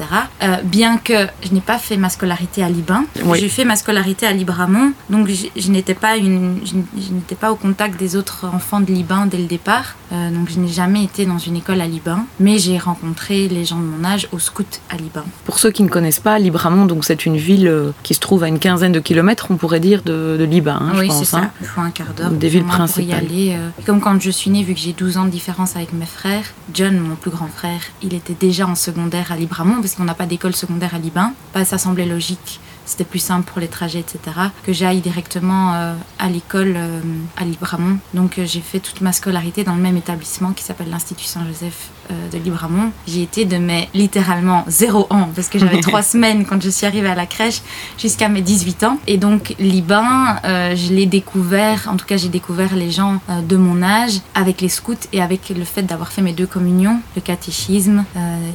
Euh, 0.42 0.56
bien 0.62 0.98
que 0.98 1.26
je 1.42 1.52
n'ai 1.52 1.60
pas 1.60 1.78
fait 1.78 1.96
ma 1.96 2.08
scolarité 2.08 2.62
à 2.62 2.68
Liban, 2.68 3.04
Oui. 3.24 3.38
j'ai 3.40 3.48
fait 3.48 3.64
ma 3.64 3.76
scolarité 3.76 4.26
à 4.26 4.32
Libramont, 4.32 4.92
donc 5.10 5.28
je, 5.28 5.46
je 5.56 5.70
n'étais 5.70 5.94
pas 5.94 6.16
une, 6.16 6.60
je, 6.64 6.72
je 7.00 7.12
n'étais 7.12 7.34
pas 7.34 7.50
au 7.52 7.56
contact 7.56 7.98
des 7.98 8.16
autres 8.16 8.46
enfants 8.52 8.80
de 8.80 8.92
Liban 8.92 9.26
dès 9.26 9.38
le 9.38 9.46
départ. 9.46 9.94
Euh, 10.12 10.30
donc 10.30 10.48
je 10.50 10.58
n'ai 10.58 10.68
jamais 10.68 11.04
été 11.04 11.26
dans 11.26 11.38
une 11.38 11.56
école 11.56 11.80
à 11.80 11.86
Liban, 11.86 12.20
mais 12.40 12.58
j'ai 12.58 12.78
rencontré 12.78 13.48
les 13.48 13.64
gens 13.64 13.76
de 13.78 13.82
mon 13.84 14.04
âge 14.04 14.28
au 14.32 14.38
scout 14.38 14.80
à 14.90 14.96
Liban. 14.96 15.22
Pour 15.44 15.58
ceux 15.58 15.70
qui 15.70 15.82
ne 15.82 15.88
connaissent 15.88 16.17
pas, 16.20 16.38
Libramont, 16.38 16.86
donc 16.86 17.04
c'est 17.04 17.26
une 17.26 17.36
ville 17.36 17.66
euh, 17.68 17.90
qui 18.02 18.14
se 18.14 18.20
trouve 18.20 18.42
à 18.42 18.48
une 18.48 18.58
quinzaine 18.58 18.92
de 18.92 19.00
kilomètres, 19.00 19.46
on 19.50 19.56
pourrait 19.56 19.80
dire, 19.80 20.02
de, 20.02 20.36
de 20.38 20.44
Liban, 20.44 20.76
hein, 20.80 20.92
oui, 20.96 21.10
c'est 21.10 21.24
ça. 21.24 21.38
hein. 21.38 21.50
Il 21.60 21.66
faut 21.66 21.80
un 21.80 21.90
quart 21.90 22.12
d'heure. 22.16 22.30
Des 22.30 22.48
villes 22.48 22.64
moins 22.64 22.76
pour 22.86 23.00
y 23.00 23.06
principales. 23.06 23.18
aller. 23.24 23.54
euh. 23.56 23.70
Comme 23.86 24.00
quand 24.00 24.20
je 24.20 24.30
suis 24.30 24.50
née, 24.50 24.62
vu 24.62 24.74
que 24.74 24.80
j'ai 24.80 24.92
12 24.92 25.16
ans 25.18 25.24
de 25.24 25.30
différence 25.30 25.76
avec 25.76 25.92
mes 25.92 26.06
frères, 26.06 26.44
John, 26.74 26.98
mon 26.98 27.16
plus 27.16 27.30
grand 27.30 27.48
frère, 27.48 27.80
il 28.02 28.14
était 28.14 28.36
déjà 28.38 28.66
en 28.66 28.74
secondaire 28.74 29.32
à 29.32 29.36
Libramont, 29.36 29.80
parce 29.80 29.94
qu'on 29.94 30.04
n'a 30.04 30.14
pas 30.14 30.26
d'école 30.26 30.54
secondaire 30.54 30.94
à 30.94 30.98
Liban. 30.98 31.32
Bah, 31.54 31.64
ça 31.64 31.78
semblait 31.78 32.06
logique. 32.06 32.60
C'était 32.86 33.04
plus 33.04 33.18
simple 33.18 33.44
pour 33.50 33.60
les 33.60 33.68
trajets, 33.68 33.98
etc. 34.00 34.18
Que 34.64 34.72
j'aille 34.72 35.00
directement 35.02 35.74
euh, 35.74 35.92
à 36.18 36.30
l'école 36.30 36.72
euh, 36.74 37.00
à 37.36 37.44
Libramont. 37.44 37.98
Donc 38.14 38.38
euh, 38.38 38.46
j'ai 38.46 38.60
fait 38.62 38.78
toute 38.80 39.02
ma 39.02 39.12
scolarité 39.12 39.62
dans 39.62 39.74
le 39.74 39.82
même 39.82 39.98
établissement 39.98 40.52
qui 40.52 40.64
s'appelle 40.64 40.88
l'Institut 40.88 41.26
Saint-Joseph 41.26 41.90
de 42.32 42.38
Libramont, 42.38 42.90
j'y 43.06 43.22
étais 43.22 43.44
de 43.44 43.56
mes 43.56 43.88
littéralement 43.94 44.64
zéro 44.68 45.06
ans, 45.10 45.28
parce 45.34 45.48
que 45.48 45.58
j'avais 45.58 45.80
trois 45.88 46.02
semaines 46.02 46.44
quand 46.44 46.62
je 46.62 46.70
suis 46.70 46.86
arrivée 46.86 47.08
à 47.08 47.14
la 47.14 47.26
crèche, 47.26 47.62
jusqu'à 47.98 48.28
mes 48.28 48.42
18 48.42 48.84
ans. 48.84 48.98
Et 49.06 49.16
donc, 49.16 49.54
Liban, 49.58 50.04
je 50.44 50.92
l'ai 50.92 51.06
découvert, 51.06 51.88
en 51.90 51.96
tout 51.96 52.06
cas, 52.06 52.16
j'ai 52.16 52.28
découvert 52.28 52.74
les 52.74 52.90
gens 52.90 53.20
de 53.28 53.56
mon 53.56 53.82
âge 53.82 54.20
avec 54.34 54.60
les 54.60 54.68
scouts 54.68 54.94
et 55.12 55.22
avec 55.22 55.48
le 55.50 55.64
fait 55.64 55.82
d'avoir 55.82 56.12
fait 56.12 56.22
mes 56.22 56.32
deux 56.32 56.46
communions, 56.46 57.00
le 57.16 57.22
catéchisme. 57.22 58.04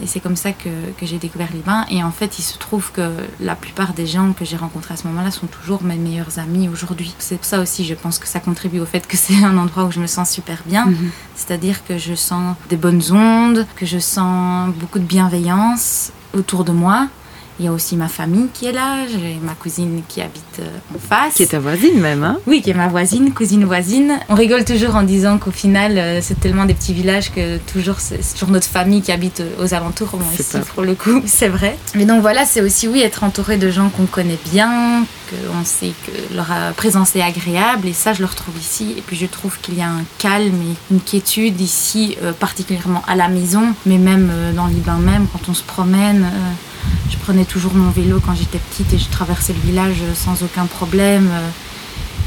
et 0.01 0.07
c'est 0.07 0.19
comme 0.19 0.35
ça 0.35 0.51
que, 0.51 0.69
que 0.97 1.05
j'ai 1.05 1.17
découvert 1.17 1.49
Liban. 1.53 1.85
Et 1.89 2.03
en 2.03 2.11
fait, 2.11 2.39
il 2.39 2.43
se 2.43 2.57
trouve 2.57 2.91
que 2.91 3.11
la 3.39 3.55
plupart 3.55 3.93
des 3.93 4.07
gens 4.07 4.33
que 4.33 4.45
j'ai 4.45 4.57
rencontrés 4.57 4.93
à 4.93 4.97
ce 4.97 5.07
moment-là 5.07 5.31
sont 5.31 5.47
toujours 5.47 5.83
mes 5.83 5.95
meilleurs 5.95 6.39
amis 6.39 6.69
aujourd'hui. 6.69 7.13
C'est 7.19 7.35
pour 7.35 7.45
ça 7.45 7.59
aussi, 7.59 7.85
je 7.85 7.93
pense 7.93 8.19
que 8.19 8.27
ça 8.27 8.39
contribue 8.39 8.79
au 8.79 8.85
fait 8.85 9.07
que 9.07 9.17
c'est 9.17 9.43
un 9.43 9.57
endroit 9.57 9.85
où 9.85 9.91
je 9.91 9.99
me 9.99 10.07
sens 10.07 10.29
super 10.29 10.63
bien. 10.65 10.85
Mhm. 10.85 11.11
C'est-à-dire 11.35 11.85
que 11.85 11.97
je 11.97 12.15
sens 12.15 12.55
des 12.69 12.77
bonnes 12.77 13.01
ondes, 13.11 13.42
que 13.75 13.85
je 13.85 13.99
sens 13.99 14.73
beaucoup 14.75 14.99
de 14.99 15.03
bienveillance 15.03 16.11
autour 16.33 16.63
de 16.63 16.71
moi. 16.71 17.07
Il 17.59 17.65
y 17.65 17.67
a 17.67 17.71
aussi 17.71 17.95
ma 17.95 18.07
famille 18.07 18.47
qui 18.51 18.65
est 18.65 18.71
là, 18.71 19.05
j'ai 19.07 19.37
ma 19.43 19.53
cousine 19.53 20.01
qui 20.07 20.21
habite 20.21 20.59
euh, 20.59 20.95
en 20.95 20.97
face. 20.97 21.35
Qui 21.35 21.43
est 21.43 21.47
ta 21.47 21.59
voisine 21.59 21.99
même, 21.99 22.23
hein 22.23 22.39
Oui, 22.47 22.63
qui 22.63 22.71
est 22.71 22.73
ma 22.73 22.87
voisine, 22.87 23.31
cousine 23.31 23.63
voisine. 23.63 24.19
On 24.27 24.33
rigole 24.33 24.65
toujours 24.65 24.95
en 24.95 25.03
disant 25.03 25.37
qu'au 25.37 25.51
final, 25.51 25.99
euh, 25.99 26.19
c'est 26.19 26.39
tellement 26.39 26.65
des 26.65 26.73
petits 26.73 26.93
villages 26.93 27.31
que 27.31 27.57
toujours 27.57 27.99
c'est 27.99 28.21
toujours 28.33 28.49
notre 28.49 28.65
famille 28.65 29.03
qui 29.03 29.11
habite 29.11 29.41
euh, 29.41 29.63
aux 29.63 29.75
alentours. 29.75 30.09
Bon, 30.13 30.25
ici, 30.39 30.57
pour 30.73 30.81
le 30.81 30.95
coup, 30.95 31.21
c'est 31.27 31.47
vrai. 31.47 31.77
Mais 31.93 32.05
donc 32.05 32.21
voilà, 32.21 32.43
c'est 32.45 32.61
aussi, 32.61 32.87
oui, 32.87 33.01
être 33.01 33.23
entouré 33.23 33.57
de 33.57 33.69
gens 33.69 33.89
qu'on 33.89 34.07
connaît 34.07 34.39
bien, 34.51 35.05
qu'on 35.29 35.63
sait 35.63 35.93
que 36.07 36.35
leur 36.35 36.47
présence 36.75 37.15
est 37.15 37.21
agréable, 37.21 37.87
et 37.87 37.93
ça, 37.93 38.13
je 38.13 38.21
le 38.21 38.25
retrouve 38.25 38.57
ici. 38.57 38.95
Et 38.97 39.01
puis 39.01 39.15
je 39.15 39.27
trouve 39.27 39.59
qu'il 39.59 39.77
y 39.77 39.81
a 39.83 39.89
un 39.89 40.03
calme 40.17 40.55
et 40.55 40.93
une 40.93 41.01
quiétude 41.01 41.61
ici, 41.61 42.17
particulièrement 42.39 43.03
à 43.07 43.15
la 43.15 43.27
maison, 43.27 43.75
mais 43.85 43.99
même 43.99 44.31
dans 44.55 44.65
le 44.65 44.73
Liban 44.73 44.97
même, 44.97 45.27
quand 45.31 45.49
on 45.49 45.53
se 45.53 45.63
promène. 45.63 46.25
Je 47.09 47.17
prenais 47.17 47.45
toujours 47.45 47.73
mon 47.73 47.89
vélo 47.89 48.19
quand 48.25 48.35
j'étais 48.35 48.59
petite 48.59 48.93
et 48.93 48.97
je 48.97 49.09
traversais 49.09 49.53
le 49.53 49.59
village 49.59 50.01
sans 50.15 50.43
aucun 50.43 50.65
problème. 50.65 51.29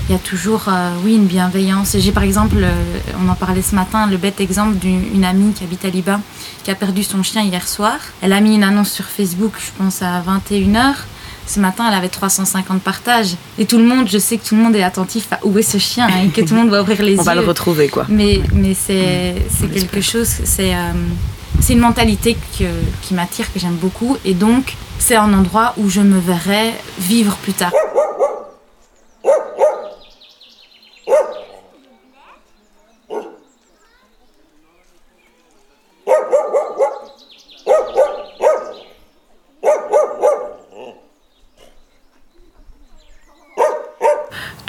Il 0.09 0.13
y 0.13 0.15
a 0.15 0.21
toujours, 0.21 0.67
euh, 0.69 0.93
oui, 1.05 1.17
une 1.17 1.27
bienveillance. 1.27 1.97
J'ai 1.99 2.13
par 2.13 2.23
exemple, 2.23 2.59
euh, 2.59 2.71
on 3.21 3.29
en 3.29 3.35
parlait 3.35 3.63
ce 3.63 3.75
matin, 3.75 4.07
le 4.07 4.17
bête 4.17 4.41
exemple 4.41 4.77
d'une 4.77 5.25
amie 5.25 5.53
qui 5.53 5.65
habite 5.65 5.85
à 5.85 5.91
Liban, 5.91 6.21
qui 6.63 6.71
a 6.71 6.77
perdu 6.77 7.03
son 7.03 7.25
chien 7.25 7.43
hier 7.43 7.67
soir. 7.67 7.97
Elle 8.23 8.33
a 8.33 8.41
mis 8.41 8.55
une 8.55 8.63
annonce 8.63 8.93
sur 8.93 9.07
Facebook, 9.07 9.55
je 9.59 9.73
pense 9.77 10.03
à 10.03 10.23
21h. 10.23 10.95
Ce 11.49 11.59
matin, 11.59 11.87
elle 11.89 11.95
avait 11.95 12.09
350 12.09 12.83
partages. 12.83 13.35
Et 13.59 13.67
tout 13.67 13.79
le 13.79 13.85
monde, 13.85 14.09
je 14.09 14.19
sais 14.19 14.39
que 14.39 14.47
tout 14.47 14.55
le 14.55 14.63
monde 14.63 14.77
est 14.77 14.83
attentif 14.85 15.27
à 15.33 15.41
où 15.45 15.59
est 15.59 15.63
ce 15.63 15.79
chien 15.79 16.09
et 16.23 16.29
que 16.29 16.41
tout 16.41 16.55
le 16.55 16.61
monde 16.61 16.71
va 16.71 16.83
ouvrir 16.83 17.03
les 17.03 17.15
yeux. 17.15 17.21
On 17.21 17.25
va 17.25 17.35
le 17.35 17.41
retrouver, 17.41 17.89
quoi. 17.89 18.07
Mais, 18.09 18.43
mais 18.53 18.75
c'est 18.75 19.35
quelque 19.73 20.01
chose, 20.01 20.29
c'est... 20.45 20.73
Euh, 20.73 20.93
c'est 21.61 21.73
une 21.73 21.81
mentalité 21.81 22.37
qui 22.53 23.15
m'attire, 23.15 23.53
que 23.53 23.59
j'aime 23.59 23.77
beaucoup. 23.77 24.17
Et 24.25 24.35
donc, 24.35 24.77
c'est 24.99 25.17
un 25.17 25.33
endroit 25.33 25.75
où 25.77 25.89
je 25.89 26.01
me 26.01 26.19
verrai 26.19 26.75
vivre 26.99 27.37
plus 27.37 27.53
tard. 27.53 27.73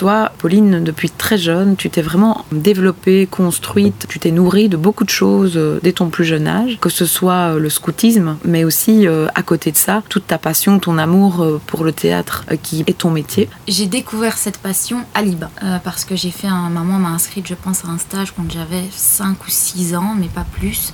Toi, 0.08 0.32
Pauline, 0.38 0.86
depuis 0.86 1.10
très 1.10 1.38
jeune, 1.38 1.76
tu 1.76 1.90
t'es 1.90 2.02
vraiment 2.02 2.46
développée, 2.54 3.28
construite, 3.30 4.06
tu 4.08 4.20
t'es 4.20 4.32
nourrie 4.32 4.70
de 4.70 4.78
beaucoup 4.78 5.04
de 5.04 5.10
choses 5.10 5.58
euh, 5.58 5.82
dès 5.84 5.92
ton 5.92 6.08
plus 6.08 6.24
jeune 6.24 6.48
âge, 6.48 6.78
que 6.80 6.88
ce 6.88 7.06
soit 7.06 7.56
euh, 7.56 7.60
le 7.60 7.70
scoutisme, 7.70 8.38
mais 8.46 8.64
aussi 8.64 9.06
euh, 9.06 9.28
à 9.36 9.44
côté 9.44 9.70
de 9.70 9.76
ça, 9.76 10.04
toute 10.08 10.26
ta 10.26 10.38
passion, 10.38 10.80
ton 10.80 10.98
amour 10.98 11.60
pour 11.68 11.84
le 11.84 11.92
théâtre 11.92 12.46
qui 12.64 12.86
est 12.88 13.00
ton 13.00 13.12
métier. 13.12 13.50
J'ai 13.68 13.88
découvert 13.88 14.38
cette 14.38 14.60
passion 14.60 15.02
à 15.14 15.22
Liban 15.22 15.50
parce 15.84 16.06
que 16.06 16.16
j'ai 16.16 16.32
fait 16.32 16.48
un 16.48 16.70
maman 16.70 17.00
m'a 17.00 17.10
inscrite, 17.10 17.46
je 17.46 17.56
pense, 17.56 17.84
à 17.84 17.90
un 17.90 17.98
stage 17.98 18.32
quand 18.32 18.50
j'avais 18.50 18.86
5 18.90 19.46
ou 19.46 19.50
6 19.50 19.94
ans, 19.96 20.16
mais 20.18 20.30
pas 20.30 20.46
plus. 20.54 20.94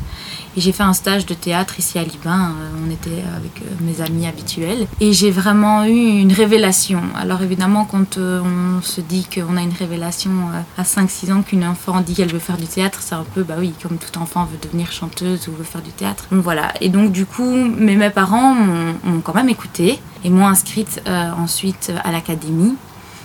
Et 0.56 0.62
j'ai 0.62 0.72
fait 0.72 0.84
un 0.84 0.94
stage 0.94 1.26
de 1.26 1.34
théâtre 1.34 1.80
ici 1.80 1.98
à 1.98 2.04
Liban. 2.04 2.52
On 2.86 2.92
était 2.92 3.24
avec 3.36 3.64
mes 3.82 4.02
amis 4.02 4.28
habituels. 4.28 4.88
Et 5.00 5.14
j'ai 5.14 5.32
vraiment 5.32 5.86
eu 5.86 6.20
une 6.20 6.32
révélation. 6.32 7.02
Alors 7.16 7.42
évidemment, 7.42 7.86
quand 7.86 8.18
on 8.18 8.82
se 8.82 9.02
dit 9.02 9.28
qu'on 9.34 9.58
a 9.58 9.62
une 9.62 9.74
révélation 9.74 10.32
euh, 10.32 10.82
à 10.82 10.84
5-6 10.84 11.34
ans 11.34 11.42
qu'une 11.42 11.66
enfant 11.66 12.02
dit 12.02 12.14
qu'elle 12.14 12.32
veut 12.32 12.40
faire 12.40 12.58
du 12.58 12.68
théâtre, 12.68 13.00
c'est 13.02 13.16
un 13.16 13.26
peu, 13.34 13.44
bah 13.44 13.56
oui, 13.60 13.74
comme 13.82 13.98
tout 13.98 14.18
enfant 14.20 14.46
veut 14.46 14.58
devenir 14.62 14.92
chanteuse 14.92 15.48
ou 15.48 15.52
veut 15.52 15.64
faire 15.64 15.82
du 15.82 15.92
théâtre. 15.92 16.26
Donc 16.32 16.44
voilà. 16.44 16.74
Et 16.82 16.90
donc 16.90 17.12
du 17.12 17.26
coup, 17.26 17.52
mes, 17.54 18.10
parents 18.10 18.54
m'ont 18.54 19.22
quand 19.22 19.34
même 19.34 19.50
écouté 19.50 20.00
et 20.24 20.30
m'ont 20.30 20.48
inscrite 20.48 21.02
euh, 21.08 21.32
ensuite 21.38 21.92
à 22.04 22.12
l'académie. 22.12 22.76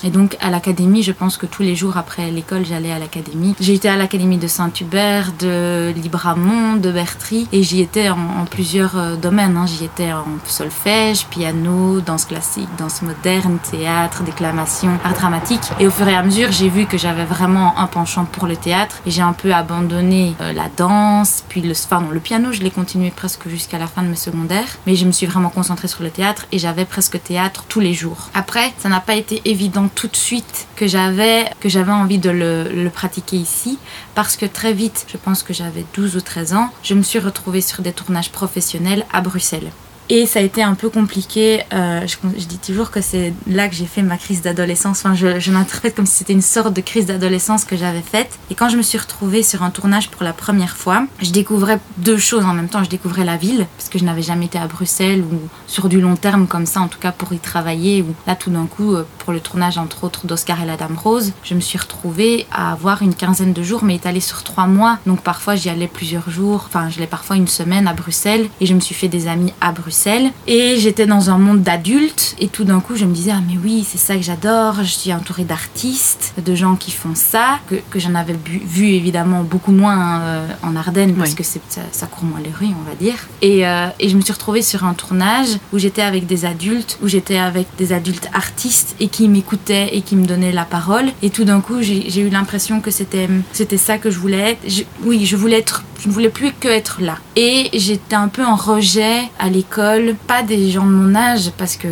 Et 0.04 0.10
donc 0.10 0.36
à 0.40 0.50
l'académie, 0.50 1.02
je 1.02 1.12
pense 1.12 1.36
que 1.36 1.46
tous 1.46 1.62
les 1.62 1.76
jours 1.76 1.96
après 1.96 2.30
l'école, 2.30 2.64
j'allais 2.64 2.92
à 2.92 2.98
l'académie. 2.98 3.54
J'ai 3.60 3.74
été 3.74 3.88
à 3.88 3.96
l'académie 3.96 4.38
de 4.38 4.46
Saint-Hubert, 4.46 5.32
de 5.38 5.92
Libramont, 5.94 6.76
de 6.76 6.90
Bertry, 6.90 7.48
et 7.52 7.62
j'y 7.62 7.80
étais 7.80 8.08
en, 8.08 8.44
plusieurs 8.50 8.96
euh, 8.96 9.16
domaines. 9.16 9.56
Hein. 9.56 9.66
J'y 9.66 9.84
étais 9.84 10.12
en 10.12 10.24
solfège, 10.46 11.26
piano, 11.26 12.00
danse 12.00 12.24
classique, 12.24 12.68
danse 12.78 13.02
moderne, 13.02 13.58
théâtre, 13.70 14.22
déclamation, 14.22 14.90
art 15.04 15.14
dramatique. 15.14 15.62
Et 15.80 15.86
au 15.86 15.90
fur 15.90 16.08
et 16.08 16.14
à 16.14 16.22
mesure, 16.22 16.52
j'ai 16.52 16.68
vu 16.68 16.86
que 16.86 16.98
j'avais 16.98 17.24
vraiment 17.24 17.78
un 17.78 17.86
penchant 17.86 18.24
pour 18.24 18.46
le 18.46 18.56
théâtre, 18.56 19.00
et 19.06 19.10
j'ai 19.10 19.22
un 19.22 19.32
peu 19.32 19.52
abandonné 19.52 20.34
euh, 20.40 20.52
la 20.52 20.68
danse, 20.76 21.44
puis 21.48 21.60
le, 21.60 21.72
enfin, 21.72 22.04
le 22.10 22.20
piano, 22.20 22.52
je 22.52 22.60
l'ai 22.60 22.70
continué 22.70 23.10
presque 23.10 23.48
jusqu'à 23.48 23.78
la 23.78 23.86
fin 23.86 24.02
de 24.02 24.08
mes 24.08 24.16
secondaires, 24.16 24.78
mais 24.86 24.96
je 24.96 25.04
me 25.04 25.12
suis 25.12 25.26
vraiment 25.26 25.50
concentrée 25.50 25.88
sur 25.88 26.02
le 26.02 26.10
théâtre, 26.10 26.46
et 26.52 26.58
j'avais 26.58 26.84
presque 26.84 27.22
théâtre 27.22 27.64
tous 27.68 27.80
les 27.80 27.94
jours. 27.94 28.30
Après, 28.34 28.72
ça 28.78 28.88
n'a 28.88 29.00
pas 29.00 29.14
été 29.14 29.42
évident 29.44 29.87
tout 29.94 30.08
de 30.08 30.16
suite 30.16 30.66
que 30.76 30.86
j'avais 30.86 31.50
que 31.60 31.68
j'avais 31.68 31.92
envie 31.92 32.18
de 32.18 32.30
le, 32.30 32.64
le, 32.64 32.90
pratiquer 32.90 33.36
ici 33.36 33.78
parce 34.14 34.36
que 34.36 34.46
très 34.46 34.72
vite, 34.72 35.06
je 35.08 35.16
pense 35.16 35.42
que 35.42 35.52
j'avais 35.52 35.84
12 35.94 36.16
ou 36.16 36.20
13 36.20 36.54
ans, 36.54 36.70
je 36.82 36.94
me 36.94 37.02
suis 37.02 37.18
retrouvée 37.18 37.60
sur 37.60 37.82
des 37.82 37.92
tournages 37.92 38.30
professionnels 38.30 39.04
à 39.12 39.20
Bruxelles. 39.20 39.70
Et 40.10 40.24
ça 40.24 40.38
a 40.38 40.42
été 40.42 40.62
un 40.62 40.74
peu 40.74 40.88
compliqué. 40.88 41.62
Euh, 41.72 42.06
je, 42.06 42.46
dis 42.46 42.58
toujours 42.58 42.90
que 42.90 43.02
c'est 43.02 43.34
là 43.46 43.68
que 43.68 43.74
j'ai 43.74 43.84
fait 43.84 44.00
ma 44.00 44.16
crise 44.16 44.40
d'adolescence. 44.40 45.00
Enfin, 45.04 45.14
je, 45.14 45.38
je 45.38 45.52
l'interprète 45.52 45.94
comme 45.94 46.06
si 46.06 46.16
c'était 46.16 46.32
une 46.32 46.40
sorte 46.40 46.72
de 46.72 46.80
crise 46.80 47.04
d'adolescence 47.04 47.66
que 47.66 47.76
j'avais 47.76 48.00
faite. 48.00 48.30
Et 48.50 48.54
quand 48.54 48.70
je 48.70 48.78
me 48.78 48.82
suis 48.82 48.96
retrouvée 48.96 49.42
sur 49.42 49.62
un 49.62 49.70
tournage 49.70 50.08
pour 50.08 50.22
la 50.22 50.32
première 50.32 50.78
fois, 50.78 51.04
je 51.20 51.30
découvrais 51.30 51.78
deux 51.98 52.16
choses 52.16 52.44
en 52.44 52.54
même 52.54 52.68
temps. 52.68 52.82
Je 52.82 52.88
découvrais 52.88 53.24
la 53.24 53.36
ville, 53.36 53.66
parce 53.76 53.90
que 53.90 53.98
je 53.98 54.04
n'avais 54.04 54.22
jamais 54.22 54.46
été 54.46 54.58
à 54.58 54.66
Bruxelles 54.66 55.20
ou 55.20 55.48
sur 55.66 55.90
du 55.90 56.00
long 56.00 56.16
terme 56.16 56.46
comme 56.46 56.64
ça, 56.64 56.80
en 56.80 56.88
tout 56.88 56.98
cas 56.98 57.12
pour 57.12 57.34
y 57.34 57.38
travailler. 57.38 58.00
Ou 58.00 58.14
là, 58.26 58.34
tout 58.34 58.50
d'un 58.50 58.66
coup, 58.66 58.94
euh, 58.94 59.06
pour 59.18 59.34
le 59.34 59.40
tournage, 59.40 59.76
entre 59.76 60.04
autres, 60.04 60.26
d'Oscar 60.26 60.62
et 60.62 60.66
la 60.66 60.78
Dame 60.78 60.96
Rose, 60.96 61.32
je 61.44 61.54
me 61.54 61.60
suis 61.60 61.76
retrouvée 61.76 62.46
à 62.50 62.72
avoir 62.72 63.02
une 63.02 63.14
quinzaine 63.14 63.52
de 63.52 63.62
jours, 63.62 63.84
mais 63.84 63.96
étalée 63.96 64.20
sur 64.20 64.42
trois 64.42 64.66
mois. 64.66 64.98
Donc 65.04 65.20
parfois, 65.20 65.54
j'y 65.54 65.68
allais 65.68 65.86
plusieurs 65.86 66.30
jours. 66.30 66.64
Enfin, 66.66 66.88
je 66.88 66.98
l'ai 66.98 67.06
parfois 67.06 67.36
une 67.36 67.48
semaine 67.48 67.86
à 67.86 67.92
Bruxelles. 67.92 68.48
Et 68.62 68.66
je 68.66 68.72
me 68.72 68.80
suis 68.80 68.94
fait 68.94 69.08
des 69.08 69.28
amis 69.28 69.52
à 69.60 69.70
Bruxelles 69.72 69.97
et 70.46 70.76
j'étais 70.78 71.06
dans 71.06 71.30
un 71.30 71.38
monde 71.38 71.62
d'adultes 71.62 72.36
et 72.38 72.48
tout 72.48 72.64
d'un 72.64 72.80
coup 72.80 72.94
je 72.94 73.04
me 73.04 73.12
disais 73.12 73.32
ah 73.34 73.40
mais 73.46 73.58
oui 73.62 73.84
c'est 73.88 73.98
ça 73.98 74.14
que 74.16 74.22
j'adore, 74.22 74.76
je 74.84 74.92
suis 74.92 75.12
entourée 75.12 75.44
d'artistes, 75.44 76.34
de 76.44 76.54
gens 76.54 76.76
qui 76.76 76.90
font 76.90 77.14
ça, 77.14 77.58
que, 77.68 77.76
que 77.90 77.98
j'en 77.98 78.14
avais 78.14 78.36
vu 78.46 78.88
évidemment 78.88 79.42
beaucoup 79.42 79.72
moins 79.72 80.20
euh, 80.20 80.46
en 80.62 80.76
Ardennes 80.76 81.14
parce 81.14 81.34
que 81.34 81.42
ça, 81.42 81.58
ça, 81.90 82.06
court 82.06 82.24
moins 82.24 82.40
les 82.40 82.50
rues 82.50 82.74
on 82.78 82.88
va 82.88 82.94
dire. 82.94 83.16
Et, 83.42 83.66
euh, 83.66 83.88
et 83.98 84.08
je 84.08 84.16
me 84.16 84.20
suis 84.20 84.32
retrouvée 84.32 84.62
sur 84.62 84.84
un 84.84 84.94
tournage 84.94 85.58
où 85.72 85.78
j'étais 85.78 86.02
avec 86.02 86.26
des 86.26 86.44
adultes, 86.44 86.98
où 87.02 87.08
j'étais 87.08 87.38
avec 87.38 87.66
des 87.76 87.92
adultes 87.92 88.28
artistes 88.32 88.94
et 89.00 89.08
qui 89.08 89.28
m'écoutaient 89.28 89.96
et 89.96 90.02
qui 90.02 90.16
me 90.16 90.26
donnaient 90.26 90.52
la 90.52 90.64
parole 90.64 91.06
et 91.22 91.30
tout 91.30 91.44
d'un 91.44 91.60
coup 91.60 91.82
j'ai 91.82 92.20
eu 92.20 92.28
l'impression 92.28 92.80
que 92.80 92.90
c'était 92.90 93.28
c'était 93.52 93.76
ça 93.76 93.98
que 93.98 94.10
je 94.10 94.18
voulais 94.18 94.50
être. 94.52 94.84
oui 95.02 95.26
je 95.26 95.36
voulais 95.36 95.58
être, 95.58 95.84
je 95.98 96.08
ne 96.08 96.12
voulais 96.12 96.28
plus 96.28 96.52
que 96.52 96.68
être 96.68 97.00
là. 97.00 97.18
Et 97.36 97.70
j'étais 97.72 98.14
un 98.14 98.28
peu 98.28 98.44
en 98.44 98.54
rejet 98.54 99.22
à 99.38 99.48
l'école 99.48 100.14
pas 100.26 100.42
des 100.42 100.70
gens 100.70 100.86
de 100.86 100.90
mon 100.90 101.14
âge 101.14 101.50
parce 101.56 101.76
qu'ils 101.76 101.90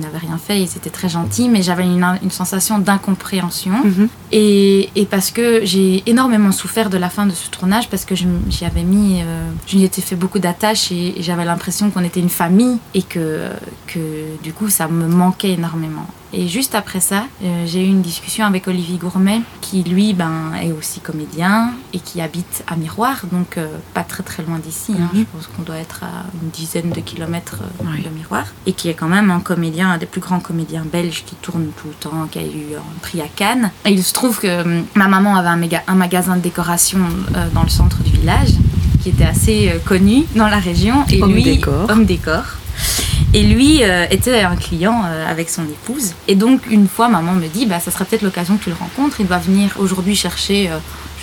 n'avaient 0.00 0.18
rien 0.18 0.38
fait, 0.38 0.60
ils 0.60 0.76
étaient 0.76 0.90
très 0.90 1.08
gentils, 1.08 1.48
mais 1.48 1.62
j'avais 1.62 1.84
une, 1.84 2.30
sensation 2.30 2.78
d'incompréhension. 2.78 3.72
Mhm. 3.84 4.08
et, 4.32 5.06
parce 5.10 5.30
que 5.30 5.64
j'ai 5.64 6.02
énormément 6.06 6.52
souffert 6.52 6.90
de 6.90 6.98
la 6.98 7.08
fin 7.08 7.26
de 7.26 7.32
ce 7.32 7.48
tournage 7.50 7.88
parce 7.88 8.04
que 8.04 8.14
j'y 8.14 8.64
avais 8.64 8.82
mis, 8.82 9.22
euh, 9.22 9.50
je 9.66 9.76
lui 9.76 9.88
fait 9.88 10.16
beaucoup 10.16 10.38
d'attaches 10.38 10.92
et, 10.92 11.14
j'avais 11.20 11.44
l'impression 11.44 11.90
qu'on 11.90 12.04
était 12.04 12.20
une 12.20 12.30
famille 12.30 12.78
et 12.94 13.02
que, 13.02 13.48
que 13.86 13.98
du 14.42 14.52
coup 14.52 14.68
ça 14.68 14.88
me 14.88 15.06
manquait 15.06 15.52
énormément. 15.52 16.06
Et 16.32 16.46
juste 16.46 16.74
après 16.74 17.00
ça, 17.00 17.24
euh, 17.42 17.64
j'ai 17.66 17.82
eu 17.84 17.88
une 17.88 18.02
discussion 18.02 18.44
avec 18.46 18.68
Olivier 18.68 18.98
Gourmet, 18.98 19.40
qui 19.60 19.82
lui 19.82 20.12
ben, 20.14 20.52
est 20.62 20.70
aussi 20.70 21.00
comédien 21.00 21.72
et 21.92 21.98
qui 21.98 22.20
habite 22.20 22.62
à 22.68 22.76
Miroir, 22.76 23.22
donc 23.32 23.58
euh, 23.58 23.66
pas 23.94 24.04
très 24.04 24.22
très 24.22 24.44
loin 24.44 24.58
d'ici. 24.58 24.94
Hein. 24.96 25.10
Mhm. 25.12 25.20
Je 25.20 25.24
pense 25.36 25.48
qu'on 25.48 25.62
doit 25.62 25.78
être 25.78 26.04
à 26.04 26.24
une 26.40 26.50
dizaine 26.50 26.90
de 26.90 27.00
kilomètres 27.00 27.62
euh, 27.82 28.02
de 28.02 28.08
Miroir. 28.10 28.44
Et 28.66 28.72
qui 28.72 28.88
est 28.88 28.94
quand 28.94 29.08
même 29.08 29.30
un 29.30 29.40
comédien, 29.40 29.90
un 29.90 29.98
des 29.98 30.06
plus 30.06 30.20
grands 30.20 30.40
comédiens 30.40 30.84
belges 30.90 31.24
qui 31.26 31.34
tourne 31.34 31.66
tout 31.76 31.88
le 31.88 31.94
temps, 31.94 32.28
qui 32.30 32.38
a 32.38 32.42
eu 32.42 32.76
un 32.76 33.00
prix 33.02 33.20
à 33.20 33.28
Cannes. 33.34 33.72
Et 33.84 33.90
il 33.90 34.04
se 34.04 34.12
trouve 34.12 34.38
que 34.38 34.82
ma 34.94 35.08
maman 35.08 35.34
avait 35.34 35.48
un, 35.48 35.56
méga, 35.56 35.82
un 35.88 35.94
magasin 35.94 36.36
de 36.36 36.42
décoration 36.42 37.00
dans 37.54 37.62
le 37.62 37.68
centre 37.68 38.02
du 38.02 38.10
village. 38.12 38.50
qui 39.02 39.08
était 39.08 39.24
assez 39.24 39.72
connu 39.86 40.26
dans 40.36 40.48
la 40.48 40.58
région. 40.58 41.06
Et 41.10 41.22
homme 41.22 41.32
lui, 41.32 41.42
décor. 41.42 41.88
homme 41.88 42.04
décor. 42.04 42.44
Et 43.32 43.42
lui 43.42 43.82
était 44.10 44.40
un 44.40 44.56
client 44.56 45.02
avec 45.26 45.50
son 45.50 45.62
épouse. 45.64 46.14
Et 46.28 46.34
donc, 46.34 46.62
une 46.70 46.88
fois, 46.88 47.08
maman 47.08 47.32
me 47.32 47.46
dit, 47.46 47.66
bah, 47.66 47.80
ça 47.80 47.90
serait 47.90 48.04
peut-être 48.04 48.22
l'occasion 48.22 48.56
que 48.56 48.64
tu 48.64 48.70
le 48.70 48.76
rencontres. 48.76 49.20
Il 49.20 49.26
va 49.26 49.38
venir 49.38 49.74
aujourd'hui 49.78 50.16
chercher 50.16 50.70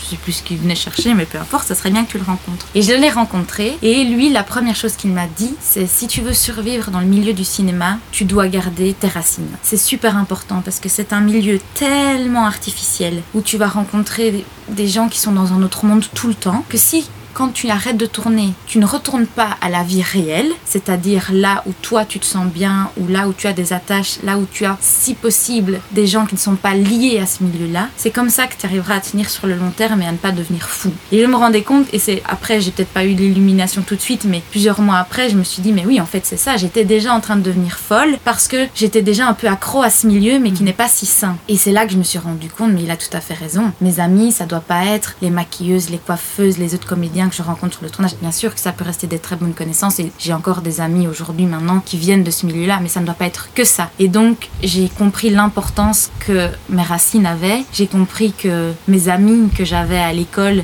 je 0.08 0.12
sais 0.12 0.22
plus 0.22 0.32
ce 0.32 0.44
qu'il 0.44 0.58
venait 0.58 0.76
chercher, 0.76 1.14
mais 1.14 1.26
peu 1.26 1.38
importe, 1.38 1.68
ça 1.68 1.76
serait 1.76 1.90
bien 1.90 2.06
que 2.06 2.12
tu 2.12 2.18
le 2.18 2.24
rencontres. 2.24 2.66
Et 2.76 2.82
je 2.82 2.94
l'ai 2.94 3.10
rencontré, 3.10 3.78
et 3.82 4.06
lui, 4.06 4.30
la 4.32 4.44
première 4.44 4.76
chose 4.76 4.96
qu'il 4.96 5.12
m'a 5.12 5.28
dit, 5.38 5.54
c'est 5.60 5.86
si 5.86 6.08
tu 6.08 6.22
veux 6.22 6.34
survivre 6.34 6.92
dans 6.92 7.02
le 7.02 7.06
milieu 7.06 7.34
du 7.34 7.44
cinéma, 7.44 7.98
tu 8.12 8.24
dois 8.24 8.48
garder 8.48 8.94
tes 8.94 9.08
racines. 9.08 9.50
C'est 9.64 9.76
super 9.76 10.16
important 10.16 10.62
parce 10.64 10.80
que 10.80 10.88
c'est 10.88 11.12
un 11.12 11.20
milieu 11.20 11.60
tellement 11.74 12.46
artificiel 12.46 13.22
où 13.34 13.42
tu 13.42 13.58
vas 13.58 13.68
rencontrer 13.68 14.46
des 14.70 14.88
gens 14.88 15.10
qui 15.10 15.20
sont 15.20 15.34
dans 15.34 15.52
un 15.52 15.62
autre 15.62 15.86
monde 15.86 16.06
tout 16.14 16.28
le 16.28 16.36
temps, 16.36 16.64
que 16.70 16.78
si 16.78 17.10
quand 17.38 17.54
tu 17.54 17.70
arrêtes 17.70 17.98
de 17.98 18.08
tourner, 18.08 18.54
tu 18.66 18.80
ne 18.80 18.86
retournes 18.88 19.28
pas 19.28 19.58
à 19.62 19.70
la 19.70 19.84
vie 19.84 20.02
réelle, 20.02 20.50
c'est-à-dire 20.66 21.30
là 21.32 21.62
où 21.68 21.72
toi 21.84 22.04
tu 22.04 22.20
te 22.20 22.26
sens 22.26 22.48
bien, 22.48 22.90
ou 22.98 23.08
là 23.08 23.28
où 23.28 23.34
tu 23.34 23.46
as 23.46 23.54
des 23.54 23.74
attaches, 23.74 24.18
là 24.24 24.40
où 24.40 24.48
tu 24.52 24.66
as, 24.66 24.76
si 24.82 25.14
possible, 25.14 25.80
des 25.92 26.08
gens 26.08 26.26
qui 26.26 26.34
ne 26.34 26.40
sont 26.40 26.56
pas 26.56 26.74
liés 26.74 27.20
à 27.22 27.28
ce 27.28 27.44
milieu-là, 27.44 27.90
c'est 27.96 28.10
comme 28.10 28.32
ça 28.32 28.48
que 28.48 28.56
tu 28.58 28.66
arriveras 28.66 28.96
à 28.96 29.00
tenir 29.02 29.30
sur 29.30 29.46
le 29.46 29.54
long 29.54 29.70
terme 29.70 30.02
et 30.02 30.08
à 30.08 30.12
ne 30.12 30.18
pas 30.18 30.32
devenir 30.32 30.68
fou. 30.68 30.92
Et 31.12 31.22
je 31.22 31.28
me 31.28 31.36
rendais 31.36 31.62
compte, 31.62 31.86
et 31.94 32.00
c'est 32.00 32.24
après, 32.28 32.60
j'ai 32.60 32.72
peut-être 32.72 32.90
pas 32.90 33.06
eu 33.06 33.14
l'illumination 33.14 33.84
tout 33.84 33.96
de 33.96 34.02
suite, 34.02 34.26
mais 34.26 34.42
plusieurs 34.50 34.82
mois 34.82 34.98
après, 34.98 35.30
je 35.30 35.38
me 35.38 35.44
suis 35.44 35.62
dit, 35.62 35.74
mais 35.74 35.86
oui, 35.86 36.02
en 36.02 36.08
fait, 36.08 36.26
c'est 36.26 36.38
ça, 36.38 36.58
j'étais 36.58 36.86
déjà 36.86 37.14
en 37.14 37.20
train 37.20 37.36
de 37.36 37.44
devenir 37.44 37.78
folle 37.78 38.18
parce 38.26 38.48
que 38.48 38.66
j'étais 38.74 39.04
déjà 39.04 39.28
un 39.28 39.34
peu 39.34 39.46
accro 39.46 39.84
à 39.84 39.92
ce 39.92 40.08
milieu, 40.08 40.40
mais 40.40 40.50
qui 40.50 40.64
n'est 40.64 40.74
pas 40.74 40.88
si 40.88 41.06
sain. 41.06 41.38
Et 41.50 41.58
c'est 41.58 41.72
là 41.72 41.86
que 41.86 41.92
je 41.92 41.98
me 42.00 42.04
suis 42.04 42.18
rendu 42.18 42.50
compte, 42.50 42.72
mais 42.72 42.82
il 42.82 42.90
a 42.90 42.98
tout 42.98 43.16
à 43.16 43.22
fait 43.22 43.36
raison. 43.36 43.72
Mes 43.80 44.00
amis, 44.00 44.32
ça 44.32 44.48
doit 44.48 44.60
pas 44.60 44.86
être 44.86 45.18
les 45.22 45.30
maquilleuses, 45.30 45.92
les 45.92 46.00
coiffeuses, 46.00 46.58
les 46.58 46.74
autres 46.74 46.88
comédiens 46.88 47.27
que 47.30 47.36
je 47.36 47.42
rencontre 47.42 47.76
sur 47.76 47.84
le 47.84 47.90
tournage. 47.90 48.16
Bien 48.22 48.32
sûr 48.32 48.54
que 48.54 48.60
ça 48.60 48.72
peut 48.72 48.84
rester 48.84 49.08
des 49.08 49.20
très 49.20 49.36
bonnes 49.36 49.54
connaissances 49.54 50.00
et 50.00 50.12
j'ai 50.20 50.34
encore 50.34 50.62
des 50.62 50.82
amis 50.82 51.08
aujourd'hui 51.08 51.46
maintenant 51.46 51.80
qui 51.80 51.98
viennent 51.98 52.24
de 52.24 52.32
ce 52.32 52.46
milieu-là, 52.46 52.80
mais 52.82 52.90
ça 52.90 53.00
ne 53.00 53.06
doit 53.06 53.16
pas 53.16 53.26
être 53.26 53.50
que 53.54 53.64
ça. 53.64 53.90
Et 54.00 54.08
donc 54.08 54.50
j'ai 54.62 54.90
compris 54.90 55.30
l'importance 55.30 56.10
que 56.20 56.50
mes 56.70 56.84
racines 56.84 57.26
avaient. 57.26 57.64
J'ai 57.74 57.88
compris 57.88 58.34
que 58.34 58.74
mes 58.88 59.10
amis 59.10 59.50
que 59.50 59.66
j'avais 59.66 60.00
à 60.00 60.14
l'école, 60.14 60.64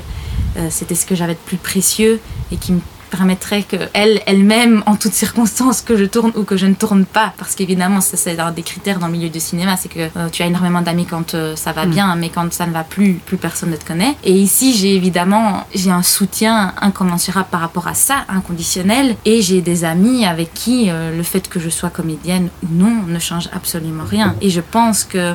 euh, 0.56 0.68
c'était 0.70 0.94
ce 0.94 1.06
que 1.06 1.14
j'avais 1.14 1.34
de 1.34 1.38
plus 1.38 1.56
précieux 1.56 2.20
et 2.52 2.56
qui 2.56 2.72
me 2.72 2.80
permettrait 3.16 3.62
que 3.62 3.76
elle, 3.92 4.20
elle-même, 4.26 4.82
en 4.86 4.96
toutes 4.96 5.12
circonstances, 5.12 5.82
que 5.82 5.96
je 5.96 6.04
tourne 6.04 6.32
ou 6.36 6.42
que 6.42 6.56
je 6.56 6.66
ne 6.66 6.74
tourne 6.74 7.04
pas, 7.04 7.32
parce 7.38 7.54
qu'évidemment, 7.54 8.00
ça 8.00 8.16
c'est 8.16 8.38
un 8.40 8.50
des 8.50 8.62
critères 8.62 8.98
dans 8.98 9.06
le 9.06 9.12
milieu 9.12 9.28
du 9.28 9.38
cinéma, 9.38 9.76
c'est 9.76 9.88
que 9.88 10.08
euh, 10.16 10.28
tu 10.32 10.42
as 10.42 10.46
énormément 10.46 10.82
d'amis 10.82 11.06
quand 11.06 11.34
euh, 11.34 11.54
ça 11.54 11.70
va 11.70 11.86
mm. 11.86 11.90
bien, 11.90 12.16
mais 12.16 12.28
quand 12.28 12.52
ça 12.52 12.66
ne 12.66 12.72
va 12.72 12.82
plus, 12.82 13.14
plus 13.14 13.36
personne 13.36 13.70
ne 13.70 13.76
te 13.76 13.86
connaît. 13.86 14.16
Et 14.24 14.32
ici, 14.32 14.74
j'ai 14.74 14.96
évidemment, 14.96 15.64
j'ai 15.74 15.92
un 15.92 16.02
soutien 16.02 16.74
incommensurable 16.80 17.46
par 17.50 17.60
rapport 17.60 17.86
à 17.86 17.94
ça, 17.94 18.24
inconditionnel, 18.28 19.16
et 19.24 19.42
j'ai 19.42 19.60
des 19.60 19.84
amis 19.84 20.26
avec 20.26 20.52
qui 20.52 20.90
euh, 20.90 21.16
le 21.16 21.22
fait 21.22 21.48
que 21.48 21.60
je 21.60 21.68
sois 21.68 21.90
comédienne 21.90 22.48
ou 22.64 22.68
non 22.72 23.04
ne 23.06 23.18
change 23.20 23.48
absolument 23.52 24.04
rien. 24.04 24.34
Et 24.40 24.50
je 24.50 24.60
pense 24.60 25.04
que 25.04 25.34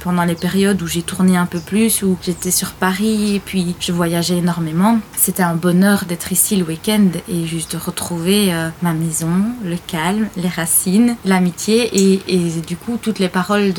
pendant 0.00 0.24
les 0.24 0.34
périodes 0.34 0.80
où 0.80 0.86
j'ai 0.86 1.02
tourné 1.02 1.36
un 1.36 1.46
peu 1.46 1.60
plus, 1.60 2.02
où 2.02 2.16
j'étais 2.22 2.50
sur 2.50 2.70
Paris, 2.72 3.36
et 3.36 3.40
puis 3.40 3.76
je 3.80 3.92
voyageais 3.92 4.38
énormément, 4.38 4.98
c'était 5.16 5.42
un 5.42 5.54
bonheur 5.54 6.04
d'être 6.06 6.32
ici 6.32 6.56
le 6.56 6.64
week-end 6.64 7.08
et 7.28 7.46
juste 7.46 7.74
retrouver 7.74 8.52
euh, 8.52 8.68
ma 8.82 8.92
maison, 8.92 9.30
le 9.64 9.76
calme, 9.86 10.28
les 10.36 10.48
racines, 10.48 11.16
l'amitié 11.24 11.90
et, 11.94 12.18
du 12.66 12.76
coup 12.76 12.98
toutes 13.00 13.18
les 13.18 13.28
paroles 13.28 13.72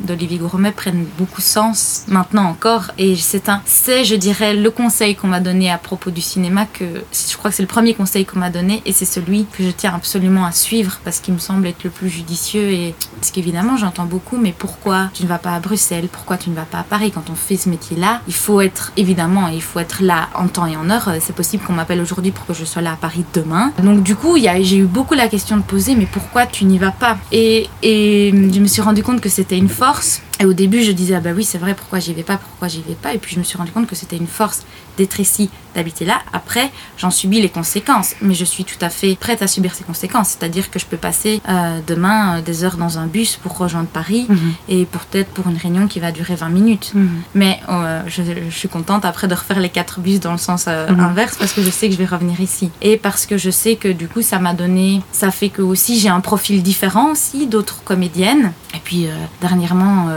d'Olivier 0.00 0.38
Gourmet 0.38 0.72
prennent 0.72 1.06
beaucoup 1.18 1.40
sens 1.40 2.04
maintenant 2.08 2.44
encore 2.44 2.90
et 2.98 3.16
c'est 3.16 3.48
un 3.48 3.62
c'est 3.64 4.04
je 4.04 4.14
dirais 4.14 4.54
le 4.54 4.70
conseil 4.70 5.14
qu'on 5.14 5.28
m'a 5.28 5.40
donné 5.40 5.70
à 5.70 5.78
propos 5.78 6.10
du 6.10 6.20
cinéma 6.20 6.66
que 6.66 6.84
je 7.12 7.36
crois 7.36 7.50
que 7.50 7.56
c'est 7.56 7.62
le 7.62 7.68
premier 7.68 7.94
conseil 7.94 8.24
qu'on 8.24 8.38
m'a 8.38 8.50
donné 8.50 8.82
et 8.84 8.92
c'est 8.92 9.04
celui 9.04 9.46
que 9.46 9.62
je 9.62 9.70
tiens 9.70 9.94
absolument 9.94 10.44
à 10.44 10.52
suivre 10.52 11.00
parce 11.04 11.20
qu'il 11.20 11.34
me 11.34 11.38
semble 11.38 11.66
être 11.66 11.84
le 11.84 11.90
plus 11.90 12.08
judicieux 12.08 12.70
et 12.70 12.94
parce 13.16 13.30
qu'évidemment 13.30 13.76
j'entends 13.76 14.06
beaucoup 14.06 14.36
mais 14.36 14.54
pourquoi 14.56 15.10
tu 15.14 15.22
ne 15.22 15.28
vas 15.28 15.38
pas 15.38 15.54
à 15.54 15.60
Bruxelles? 15.60 16.08
Pourquoi 16.10 16.36
tu 16.36 16.50
ne 16.50 16.54
vas 16.54 16.62
pas 16.62 16.80
à 16.80 16.84
Paris? 16.84 17.10
Quand 17.10 17.30
on 17.30 17.34
fait 17.34 17.56
ce 17.56 17.68
métier 17.68 17.96
là 17.96 18.20
il 18.28 18.34
faut 18.34 18.60
être 18.60 18.92
évidemment 18.96 19.48
il 19.48 19.62
faut 19.62 19.80
être 19.80 20.02
là 20.02 20.28
en 20.34 20.48
temps 20.48 20.66
et 20.66 20.76
en 20.76 20.90
heure. 20.90 21.10
C'est 21.20 21.34
possible 21.34 21.64
qu'on 21.64 21.72
m'appelle 21.72 22.00
aujourd'hui 22.00 22.30
pour 22.30 22.46
que 22.46 22.54
je 22.54 22.64
sois 22.64 22.75
là 22.80 22.92
à 22.92 22.96
Paris 22.96 23.24
demain. 23.34 23.72
Donc 23.82 24.02
du 24.02 24.14
coup, 24.14 24.36
j'ai 24.38 24.76
eu 24.78 24.84
beaucoup 24.84 25.14
la 25.14 25.28
question 25.28 25.56
de 25.56 25.62
poser, 25.62 25.94
mais 25.94 26.06
pourquoi 26.06 26.46
tu 26.46 26.64
n'y 26.64 26.78
vas 26.78 26.92
pas? 26.92 27.18
Et, 27.32 27.68
et 27.82 28.30
je 28.32 28.60
me 28.60 28.66
suis 28.66 28.82
rendu 28.82 29.02
compte 29.02 29.20
que 29.20 29.28
c'était 29.28 29.58
une 29.58 29.68
force. 29.68 30.22
Et 30.40 30.44
au 30.44 30.52
début, 30.52 30.82
je 30.82 30.92
disais, 30.92 31.14
ah 31.14 31.20
bah 31.20 31.30
oui, 31.34 31.44
c'est 31.44 31.58
vrai, 31.58 31.74
pourquoi 31.74 31.98
j'y 31.98 32.12
vais 32.12 32.22
pas, 32.22 32.36
pourquoi 32.36 32.68
j'y 32.68 32.82
vais 32.82 32.94
pas? 32.94 33.14
Et 33.14 33.18
puis 33.18 33.34
je 33.34 33.38
me 33.38 33.44
suis 33.44 33.56
rendu 33.56 33.72
compte 33.72 33.86
que 33.86 33.94
c'était 33.94 34.16
une 34.16 34.26
force 34.26 34.64
d'être 34.96 35.20
ici, 35.20 35.50
d'habiter 35.74 36.04
là. 36.04 36.20
Après, 36.32 36.70
j'en 36.98 37.10
subis 37.10 37.40
les 37.40 37.48
conséquences, 37.48 38.14
mais 38.22 38.34
je 38.34 38.44
suis 38.44 38.64
tout 38.64 38.78
à 38.80 38.88
fait 38.88 39.16
prête 39.16 39.42
à 39.42 39.46
subir 39.46 39.74
ces 39.74 39.84
conséquences. 39.84 40.30
C'est-à-dire 40.30 40.70
que 40.70 40.78
je 40.78 40.86
peux 40.86 40.96
passer 40.96 41.40
euh, 41.48 41.80
demain 41.86 42.38
euh, 42.38 42.42
des 42.42 42.64
heures 42.64 42.76
dans 42.76 42.98
un 42.98 43.06
bus 43.06 43.36
pour 43.36 43.56
rejoindre 43.56 43.88
Paris 43.88 44.26
mhm. 44.28 44.52
et 44.68 44.86
peut-être 44.86 45.28
pour 45.30 45.48
une 45.48 45.56
réunion 45.56 45.86
qui 45.86 46.00
va 46.00 46.12
durer 46.12 46.34
20 46.34 46.48
minutes. 46.48 46.92
Mhm. 46.94 47.08
Mais 47.34 47.60
euh, 47.68 48.02
je, 48.06 48.22
suis 48.50 48.68
contente 48.68 49.04
après 49.04 49.28
de 49.28 49.34
refaire 49.34 49.60
les 49.60 49.68
quatre 49.68 50.00
bus 50.00 50.20
dans 50.20 50.32
le 50.32 50.38
sens 50.38 50.66
mhm. 50.66 50.98
inverse 51.00 51.36
parce 51.36 51.52
que 51.52 51.62
je 51.62 51.70
sais 51.70 51.88
que 51.88 51.92
je 51.92 51.98
vais 51.98 52.06
revenir 52.06 52.40
ici. 52.40 52.70
Et 52.80 52.96
parce 52.96 53.26
que 53.26 53.36
je 53.36 53.50
sais 53.50 53.76
que 53.76 53.88
du 53.88 54.08
coup, 54.08 54.22
ça 54.22 54.38
m'a 54.38 54.54
donné, 54.54 55.02
ça 55.12 55.30
fait 55.30 55.50
que 55.50 55.62
aussi 55.62 55.98
j'ai 55.98 56.08
un 56.08 56.20
profil 56.20 56.62
différent 56.62 57.12
aussi 57.12 57.46
d'autres 57.46 57.82
comédiennes. 57.84 58.52
Et 58.74 58.80
puis 58.82 59.06
dernièrement, 59.40 60.08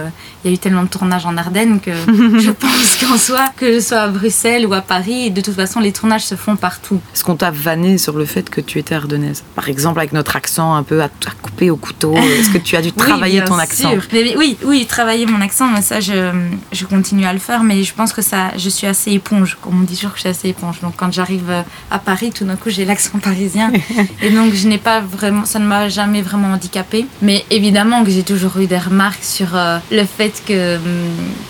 il 0.43 0.49
y 0.49 0.53
a 0.53 0.55
eu 0.55 0.57
tellement 0.57 0.83
de 0.83 0.89
tournages 0.89 1.25
en 1.25 1.37
Ardennes 1.37 1.79
que 1.79 1.91
je 2.39 2.51
pense 2.51 2.97
qu'en 2.97 3.17
soi, 3.17 3.49
que 3.55 3.73
je 3.73 3.79
sois 3.79 3.99
à 3.99 4.07
Bruxelles 4.07 4.65
ou 4.65 4.73
à 4.73 4.81
Paris, 4.81 5.31
de 5.31 5.41
toute 5.41 5.55
façon, 5.55 5.79
les 5.79 5.91
tournages 5.91 6.25
se 6.25 6.35
font 6.35 6.55
partout. 6.55 6.99
Est-ce 7.13 7.23
qu'on 7.23 7.35
t'a 7.35 7.51
vanné 7.51 7.97
sur 7.97 8.17
le 8.17 8.25
fait 8.25 8.49
que 8.49 8.61
tu 8.61 8.79
étais 8.79 8.95
ardennaise? 8.95 9.43
Par 9.55 9.69
exemple, 9.69 9.99
avec 9.99 10.13
notre 10.13 10.35
accent 10.35 10.73
un 10.73 10.83
peu 10.83 11.01
à, 11.01 11.09
couper 11.41 11.69
au 11.69 11.77
couteau, 11.77 12.15
est-ce 12.15 12.49
que 12.49 12.57
tu 12.57 12.75
as 12.75 12.81
dû 12.81 12.91
travailler 12.93 13.43
ton 13.43 13.57
accent? 13.57 13.91
Oui, 14.13 14.57
oui, 14.63 14.85
travailler 14.85 15.25
mon 15.25 15.41
accent, 15.41 15.67
mais 15.67 15.81
ça, 15.81 15.99
je, 15.99 16.31
je, 16.71 16.85
continue 16.85 17.25
à 17.25 17.33
le 17.33 17.39
faire, 17.39 17.63
mais 17.63 17.83
je 17.83 17.93
pense 17.93 18.13
que 18.13 18.21
ça, 18.21 18.51
je 18.57 18.69
suis 18.69 18.87
assez 18.87 19.11
éponge, 19.11 19.57
comme 19.61 19.81
on 19.81 19.83
dit 19.83 19.95
toujours 19.95 20.11
que 20.11 20.17
je 20.17 20.21
suis 20.21 20.29
assez 20.29 20.49
éponge. 20.49 20.79
Donc 20.81 20.93
quand 20.97 21.11
j'arrive 21.11 21.63
à 21.91 21.99
Paris, 21.99 22.31
tout 22.31 22.45
d'un 22.45 22.55
coup, 22.55 22.69
j'ai 22.69 22.85
l'accent 22.85 23.19
parisien. 23.19 23.71
et 24.21 24.29
donc, 24.29 24.53
je 24.53 24.67
n'ai 24.67 24.77
pas 24.77 25.01
vraiment, 25.01 25.45
ça 25.45 25.59
ne 25.59 25.65
m'a 25.65 25.89
jamais 25.89 26.21
vraiment 26.21 26.49
handicapé. 26.53 27.05
Mais 27.21 27.45
évidemment 27.49 28.03
que 28.03 28.11
j'ai 28.11 28.23
toujours 28.23 28.57
eu 28.59 28.67
des 28.67 28.77
remarques 28.77 29.23
sur 29.23 29.55
euh, 29.55 29.77
le 29.91 29.98
fait 30.05 30.41
que, 30.45 30.77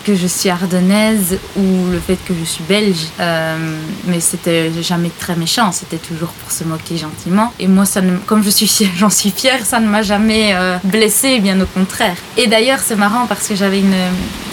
que 0.06 0.16
je 0.16 0.28
suis 0.28 0.50
ardennaise 0.50 1.38
ou 1.58 1.88
le 1.92 2.00
fait 2.00 2.18
que 2.26 2.34
je 2.38 2.46
suis 2.46 2.64
belge. 2.64 3.08
Euh, 3.20 3.58
mais 4.06 4.20
c'était 4.20 4.72
jamais 4.82 5.12
très 5.20 5.36
méchant, 5.36 5.72
c'était 5.72 5.98
toujours 5.98 6.30
pour 6.30 6.52
se 6.52 6.64
moquer 6.64 6.98
gentiment. 6.98 7.54
Et 7.60 7.68
moi, 7.68 7.86
ça 7.86 8.02
comme 8.26 8.44
je 8.44 8.50
suis 8.50 8.70
j'en 8.98 9.10
suis 9.10 9.32
fière, 9.32 9.66
ça 9.66 9.80
ne 9.80 9.88
m'a 9.88 10.02
jamais 10.02 10.54
euh, 10.54 10.78
blessée, 10.84 11.40
bien 11.40 11.60
au 11.60 11.66
contraire. 11.66 12.16
Et 12.38 12.48
d'ailleurs, 12.48 12.80
c'est 12.80 12.96
marrant 12.96 13.26
parce 13.28 13.48
que 13.48 13.56
j'avais 13.56 13.80
une. 13.80 13.96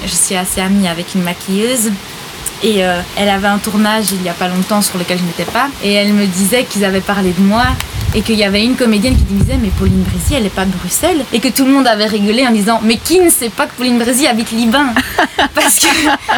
Je 0.05 0.15
suis 0.15 0.37
assez 0.37 0.61
amie 0.61 0.89
avec 0.89 1.15
une 1.15 1.23
maquilleuse 1.23 1.91
et 2.63 2.85
euh, 2.85 3.01
elle 3.17 3.29
avait 3.29 3.49
un 3.49 3.59
tournage 3.59 4.13
il 4.13 4.23
y 4.23 4.29
a 4.29 4.33
pas 4.33 4.49
longtemps 4.49 4.83
sur 4.83 4.99
lequel 4.99 5.19
je 5.19 5.25
n'étais 5.25 5.51
pas. 5.51 5.69
Et 5.83 5.93
elle 5.93 6.13
me 6.13 6.27
disait 6.27 6.65
qu'ils 6.65 6.85
avaient 6.85 7.01
parlé 7.01 7.33
de 7.33 7.43
moi 7.43 7.65
et 8.17 8.23
qu'il 8.23 8.37
y 8.37 8.45
avait 8.45 8.65
une 8.65 8.77
comédienne 8.77 9.15
qui 9.15 9.25
disait 9.25 9.59
mais 9.61 9.69
Pauline 9.79 10.03
Brézy 10.03 10.35
elle 10.35 10.45
n'est 10.45 10.49
pas 10.49 10.65
de 10.65 10.73
Bruxelles 10.73 11.23
et 11.33 11.39
que 11.39 11.49
tout 11.49 11.67
le 11.67 11.71
monde 11.71 11.87
avait 11.87 12.07
rigolé 12.07 12.47
en 12.47 12.51
disant 12.51 12.81
mais 12.83 12.97
qui 12.97 13.21
ne 13.21 13.29
sait 13.29 13.51
pas 13.51 13.67
que 13.67 13.75
Pauline 13.75 13.99
Brézy 13.99 14.27
habite 14.27 14.51
Liban? 14.53 14.87
Parce 15.55 15.77
que 15.77 15.87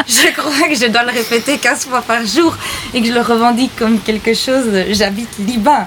je 0.07 0.33
crois 0.37 0.69
que 0.69 0.75
je 0.75 0.91
dois 0.91 1.05
le 1.05 1.13
répéter 1.13 1.57
15 1.57 1.87
fois 1.87 2.03
par 2.03 2.27
jour 2.27 2.57
et 2.93 3.01
que 3.01 3.07
je 3.07 3.13
le 3.13 3.21
revendique 3.21 3.77
comme 3.77 4.01
quelque 4.01 4.35
chose 4.35 4.65
j'habite 4.91 5.31
Liban. 5.39 5.87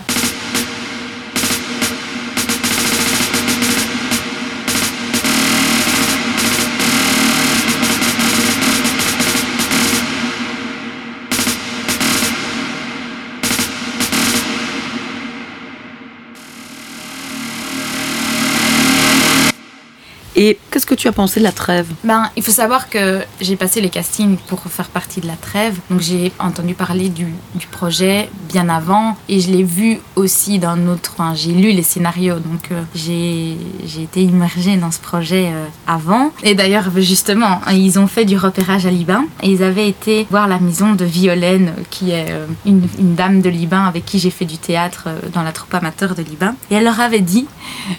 Et 20.36 20.58
qu'est-ce 20.70 20.86
que 20.86 20.96
tu 20.96 21.08
as 21.08 21.12
pensé 21.12 21.40
de 21.40 21.44
la 21.44 21.52
trêve 21.52 21.88
Ben, 22.04 22.30
il 22.38 22.44
faut 22.44 22.52
savoir 22.52 22.90
que 22.90 23.22
j'ai 23.42 23.56
passé 23.56 23.82
les 23.82 23.90
castings 23.90 24.38
pour 24.48 24.62
faire 24.62 24.88
partie 24.88 25.20
de 25.20 25.28
la 25.28 25.36
trêve. 25.36 25.78
Donc 25.90 26.02
j'ai 26.02 26.32
entendu 26.40 26.74
parler 26.74 27.10
du, 27.10 27.28
du, 27.56 27.68
projet 27.68 28.30
bien 28.50 28.70
avant 28.70 29.16
et 29.30 29.40
je 29.40 29.52
l'ai 29.52 29.64
vu 29.64 30.00
aussi 30.16 30.60
d'un 30.60 30.88
autre. 30.88 31.12
Enfin, 31.14 31.34
j'ai 31.36 31.52
lu 31.52 31.72
les 31.72 31.84
scénarios, 31.84 32.40
donc 32.40 32.72
euh, 32.72 32.82
j'ai 32.96 33.58
été 34.02 34.22
immergée 34.22 34.78
dans 34.78 34.92
ce 34.92 35.00
projet 35.00 35.50
euh, 35.54 35.66
avant. 35.88 36.32
Et 36.44 36.56
d'ailleurs, 36.56 36.90
justement, 36.98 37.62
ils 37.72 38.00
ont 38.00 38.08
fait 38.08 38.26
du 38.26 38.38
repérage 38.38 38.86
à 38.86 38.92
Liban 38.92 39.24
et 39.44 39.50
ils 39.50 39.64
avaient 39.64 39.88
été 39.88 40.28
voir 40.30 40.48
la 40.48 40.60
maison 40.60 40.94
de 40.94 41.06
Violaine, 41.06 41.74
qui 41.90 42.12
est 42.12 42.32
euh, 42.32 42.46
une, 42.66 42.88
une, 43.00 43.16
dame 43.16 43.42
de 43.42 43.50
Liban 43.50 43.84
avec 43.84 44.06
qui 44.06 44.20
j'ai 44.20 44.30
fait 44.30 44.46
du 44.46 44.58
théâtre 44.58 45.10
dans 45.34 45.44
la 45.44 45.52
troupe 45.52 45.74
amateur 45.74 46.16
de 46.16 46.22
Liban. 46.22 46.54
Et 46.70 46.76
elle 46.76 46.86
leur 46.86 47.00
avait 47.00 47.20
dit 47.20 47.48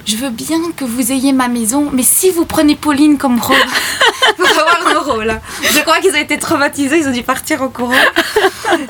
Je 0.07 0.17
veux 0.17 0.31
bien 0.31 0.59
que 0.77 0.85
vous 0.85 1.13
ayez 1.13 1.33
ma 1.33 1.49
maison, 1.49 1.91
mais 1.93 2.03
si 2.03 2.31
vous 2.33 2.45
prenez 2.47 2.75
Pauline 2.77 3.19
comme 3.19 3.39
rôle 3.41 3.57
pour 4.37 4.49
avoir 4.49 4.93
le 4.93 4.99
rôle. 4.99 5.41
Je 5.63 5.81
crois 5.81 5.99
qu'ils 6.01 6.13
ont 6.13 6.17
été 6.21 6.39
traumatisés, 6.39 6.99
ils 6.99 7.09
ont 7.09 7.13
dû 7.13 7.23
partir 7.23 7.63
au 7.63 7.69
courant. 7.69 7.93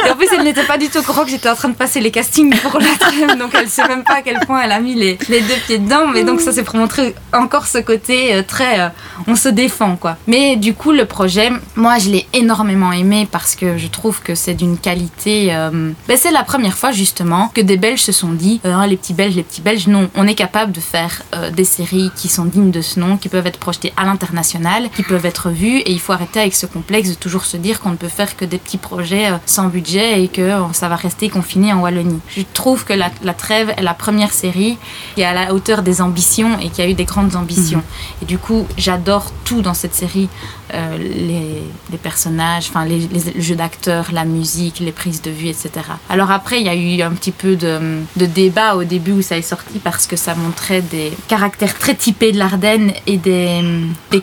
Et 0.07 0.11
en 0.11 0.14
plus, 0.16 0.28
elle 0.33 0.44
n'était 0.44 0.64
pas 0.64 0.78
du 0.78 0.88
tout 0.88 0.98
au 0.98 1.02
courant 1.02 1.24
que 1.24 1.31
j'étais 1.31 1.48
en 1.48 1.55
train 1.55 1.68
de 1.68 1.74
passer 1.74 2.00
les 2.00 2.11
castings 2.11 2.55
pour 2.61 2.78
la 2.81 2.94
trêve, 2.98 3.37
donc 3.38 3.50
elle 3.55 3.68
sait 3.68 3.87
même 3.88 4.05
pas 4.05 4.16
à 4.16 4.22
quel 4.22 4.38
point 4.40 4.62
elle 4.62 4.72
a 4.72 4.81
mis 4.81 4.94
les, 4.94 5.18
les 5.28 5.40
deux 5.40 5.55
pieds 5.66 5.78
dedans. 5.78 6.07
Mais 6.12 6.24
donc 6.24 6.40
ça 6.40 6.52
c'est 6.52 6.62
pour 6.62 6.76
montrer 6.76 7.14
encore 7.33 7.66
ce 7.66 7.78
côté 7.78 8.35
euh, 8.35 8.42
très, 8.46 8.81
euh, 8.81 8.88
on 9.26 9.37
se 9.37 9.48
défend 9.48 9.96
quoi. 9.96 10.16
Mais 10.26 10.57
du 10.57 10.74
coup 10.74 10.92
le 10.92 11.05
projet, 11.05 11.50
moi 11.76 11.98
je 11.98 12.11
l'ai 12.11 12.26
énormément 12.33 12.92
aimé 12.92 13.26
parce 13.31 13.55
que 13.57 13.76
je 13.78 13.87
trouve 13.88 14.20
que 14.22 14.35
c'est 14.35 14.55
d'une 14.55 14.78
qualité. 14.78 15.48
euh, 15.55 15.90
ben, 16.09 16.16
c'est 16.16 16.31
la 16.31 16.44
première 16.44 16.76
fois 16.76 16.92
justement 16.92 17.50
que 17.55 17.61
des 17.61 17.76
Belges 17.76 18.02
se 18.02 18.12
sont 18.12 18.33
dit, 18.33 18.61
Ah, 18.64 18.87
les 18.87 18.96
petits 18.96 19.14
Belges, 19.14 19.35
les 19.37 19.42
petits 19.42 19.61
Belges, 19.62 19.87
non, 19.88 20.09
on 20.14 20.26
est 20.26 20.35
capable 20.35 20.72
de 20.72 20.81
faire 20.81 21.22
des 21.52 21.64
séries 21.64 22.11
qui 22.16 22.28
sont 22.28 22.44
dignes 22.44 22.70
de 22.70 22.81
ce 22.83 23.00
nom, 23.00 23.16
qui 23.22 23.28
peuvent 23.28 23.46
être 23.46 23.58
projetées 23.58 23.92
à 23.96 24.04
l'international, 24.04 24.90
qui 24.90 25.02
peuvent 25.04 25.24
être 25.24 25.48
vues, 25.50 25.78
et 25.78 25.92
il 25.92 26.00
faut 26.00 26.12
arrêter 26.12 26.40
avec 26.40 26.54
ce 26.54 26.66
complexe 26.66 27.08
de 27.11 27.14
toujours 27.14 27.44
se 27.44 27.56
dire 27.56 27.80
qu'on 27.80 27.90
ne 27.90 27.96
peut 27.96 28.08
faire 28.08 28.37
que 28.37 28.44
des 28.44 28.58
petits 28.58 28.78
projets 28.78 29.30
euh, 29.30 29.37
sans 29.46 29.68
budget 29.68 30.22
et 30.22 30.28
que 30.28 30.42
euh, 30.42 30.72
ça 30.72 30.88
va 30.88 30.96
rester 30.96 31.28
confiné 31.28 31.72
en 31.72 31.80
Wallonie. 31.80 32.18
Je 32.37 32.42
trouve 32.52 32.85
que 32.85 32.92
la, 32.92 33.11
la 33.22 33.32
Trêve 33.35 33.72
est 33.76 33.82
la 33.82 33.94
première 33.94 34.32
série 34.32 34.76
qui 35.14 35.20
est 35.20 35.24
à 35.24 35.32
la 35.32 35.54
hauteur 35.54 35.82
des 35.82 36.02
ambitions 36.02 36.58
et 36.58 36.68
qui 36.68 36.82
a 36.82 36.88
eu 36.88 36.94
des 36.94 37.04
grandes 37.04 37.37
ambitions. 37.37 37.82
Et 38.22 38.24
du 38.24 38.38
coup, 38.38 38.66
j'adore 38.76 39.30
tout 39.44 39.62
dans 39.62 39.74
cette 39.74 39.94
série. 39.94 40.28
Euh, 40.74 40.96
les, 40.96 41.62
les 41.90 41.98
personnages, 41.98 42.68
enfin 42.70 42.87
les, 42.87 42.98
les- 43.00 43.32
le 43.35 43.40
jeu 43.42 43.54
d'acteurs, 43.54 44.06
la 44.11 44.24
musique, 44.24 44.78
les 44.80 44.90
prises 44.92 45.20
de 45.20 45.30
vue, 45.30 45.48
etc. 45.48 45.70
Alors 46.08 46.30
après, 46.30 46.61
il 46.62 46.66
y 46.66 46.70
a 46.70 46.74
eu 46.74 47.02
un 47.02 47.11
petit 47.11 47.30
peu 47.30 47.56
de, 47.56 47.98
de 48.16 48.24
débat 48.24 48.76
au 48.76 48.85
début 48.85 49.12
où 49.12 49.20
ça 49.20 49.37
est 49.37 49.42
sorti 49.42 49.78
parce 49.80 50.06
que 50.06 50.16
ça 50.16 50.35
montrait 50.35 50.80
des 50.80 51.12
caractères 51.28 51.76
très 51.78 51.94
typés 51.94 52.32
de 52.32 52.38
l'Ardenne 52.38 52.90
et 53.06 53.12
des, 53.18 53.62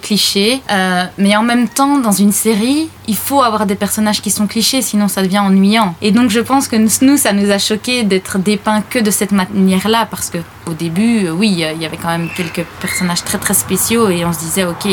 clichés. 0.02 0.62
Euh, 0.71 1.04
mais 1.17 1.36
en 1.36 1.43
même 1.43 1.67
temps, 1.67 1.97
dans 1.97 2.12
une 2.12 2.32
série, 2.32 2.89
il 3.08 3.15
faut 3.15 3.41
avoir 3.41 3.65
des 3.65 3.75
personnages 3.75 4.21
qui 4.21 4.32
sont 4.32 4.47
clichés, 4.47 4.82
sinon 4.82 5.08
ça 5.08 5.21
devient 5.21 5.39
ennuyant. 5.39 5.95
Et 6.02 6.12
donc 6.12 6.30
je 6.30 6.39
pense 6.39 6.67
que 6.67 6.75
nous, 6.75 6.89
nous, 7.02 7.17
ça 7.17 7.34
nous 7.34 7.49
a 7.52 7.58
choqué 7.58 8.04
d'être 8.04 8.38
dépeints 8.39 8.84
que 8.89 8.99
de 8.99 9.12
cette 9.12 9.32
manière-là 9.32 10.08
parce 10.10 10.30
que 10.30 10.38
au 10.69 10.73
début, 10.73 11.25
euh, 11.25 11.32
oui, 11.32 11.49
il 11.49 11.58
y 11.60 11.86
avait 11.86 11.97
quand 11.97 12.08
même 12.10 12.29
quelques 12.36 12.63
personnages 12.82 13.23
très 13.23 13.38
très 13.38 13.53
spéciaux 13.53 14.10
et 14.10 14.23
on 14.25 14.32
se 14.34 14.39
disait, 14.39 14.65
ok, 14.65 14.88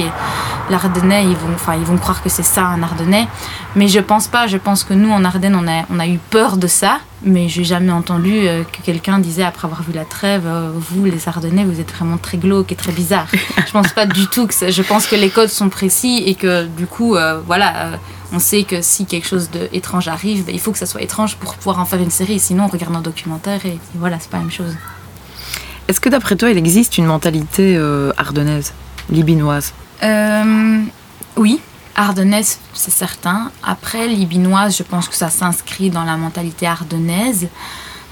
l'Ardennais, 0.70 1.24
ils 1.24 1.36
vont, 1.36 1.52
enfin, 1.54 1.74
ils 1.76 1.84
vont 1.84 1.96
croire 1.98 2.22
que 2.22 2.28
c'est 2.28 2.42
ça 2.42 2.64
un 2.66 2.82
Ardennais. 2.82 3.28
Mais 3.76 3.88
je 3.88 4.00
pense 4.00 4.26
pas. 4.26 4.46
Je 4.46 4.56
pense 4.56 4.84
que 4.84 4.94
nous, 4.94 5.10
en 5.10 5.24
Ardennes, 5.24 5.54
on 5.54 5.68
a, 5.68 5.84
on 5.90 5.98
a 6.00 6.06
eu 6.06 6.18
peur 6.30 6.56
de 6.56 6.66
ça. 6.66 6.98
Mais 7.22 7.48
j'ai 7.48 7.64
jamais 7.64 7.92
entendu 7.92 8.32
euh, 8.34 8.62
que 8.64 8.82
quelqu'un 8.82 9.18
disait 9.18 9.42
après 9.42 9.66
avoir 9.66 9.82
vu 9.82 9.92
la 9.92 10.04
trêve, 10.04 10.42
euh, 10.46 10.70
vous, 10.74 11.04
les 11.04 11.28
Ardennais, 11.28 11.64
vous 11.64 11.80
êtes 11.80 11.92
vraiment 11.92 12.18
très 12.18 12.36
glauque 12.38 12.72
et 12.72 12.76
très 12.76 12.92
bizarre. 12.92 13.26
je 13.66 13.72
pense 13.72 13.88
pas 13.92 14.06
du 14.06 14.26
tout 14.28 14.46
que 14.46 14.54
ça- 14.54 14.70
je 14.70 14.82
pense 14.82 15.06
que 15.06 15.16
les 15.16 15.30
codes 15.30 15.48
sont 15.48 15.68
précis 15.68 16.22
et 16.26 16.34
que 16.34 16.66
du 16.66 16.86
coup, 16.86 17.16
voilà. 17.46 17.98
on 18.32 18.38
sait 18.38 18.64
que 18.64 18.82
si 18.82 19.06
quelque 19.06 19.26
chose 19.26 19.48
d'étrange 19.50 20.08
arrive, 20.08 20.44
ben, 20.44 20.54
il 20.54 20.60
faut 20.60 20.72
que 20.72 20.78
ça 20.78 20.86
soit 20.86 21.00
étrange 21.02 21.36
pour 21.36 21.54
pouvoir 21.54 21.78
en 21.80 21.84
faire 21.84 22.00
une 22.00 22.10
série. 22.10 22.38
Sinon, 22.38 22.64
on 22.64 22.68
regarde 22.68 22.94
un 22.94 23.00
documentaire 23.00 23.64
et, 23.64 23.70
et 23.70 23.80
voilà, 23.94 24.18
c'est 24.20 24.30
pas 24.30 24.36
la 24.38 24.42
même 24.44 24.52
chose. 24.52 24.74
Est-ce 25.88 26.00
que 26.00 26.08
d'après 26.08 26.36
toi, 26.36 26.50
il 26.50 26.58
existe 26.58 26.98
une 26.98 27.06
mentalité 27.06 27.76
euh, 27.76 28.12
ardennaise, 28.16 28.72
libinoise? 29.08 29.72
Euh, 30.02 30.80
oui, 31.36 31.60
ardennaise, 31.94 32.58
c'est 32.74 32.90
certain. 32.90 33.52
Après, 33.62 34.08
libinoise, 34.08 34.76
je 34.76 34.82
pense 34.82 35.08
que 35.08 35.14
ça 35.14 35.30
s'inscrit 35.30 35.90
dans 35.90 36.04
la 36.04 36.16
mentalité 36.16 36.66
ardennaise. 36.66 37.48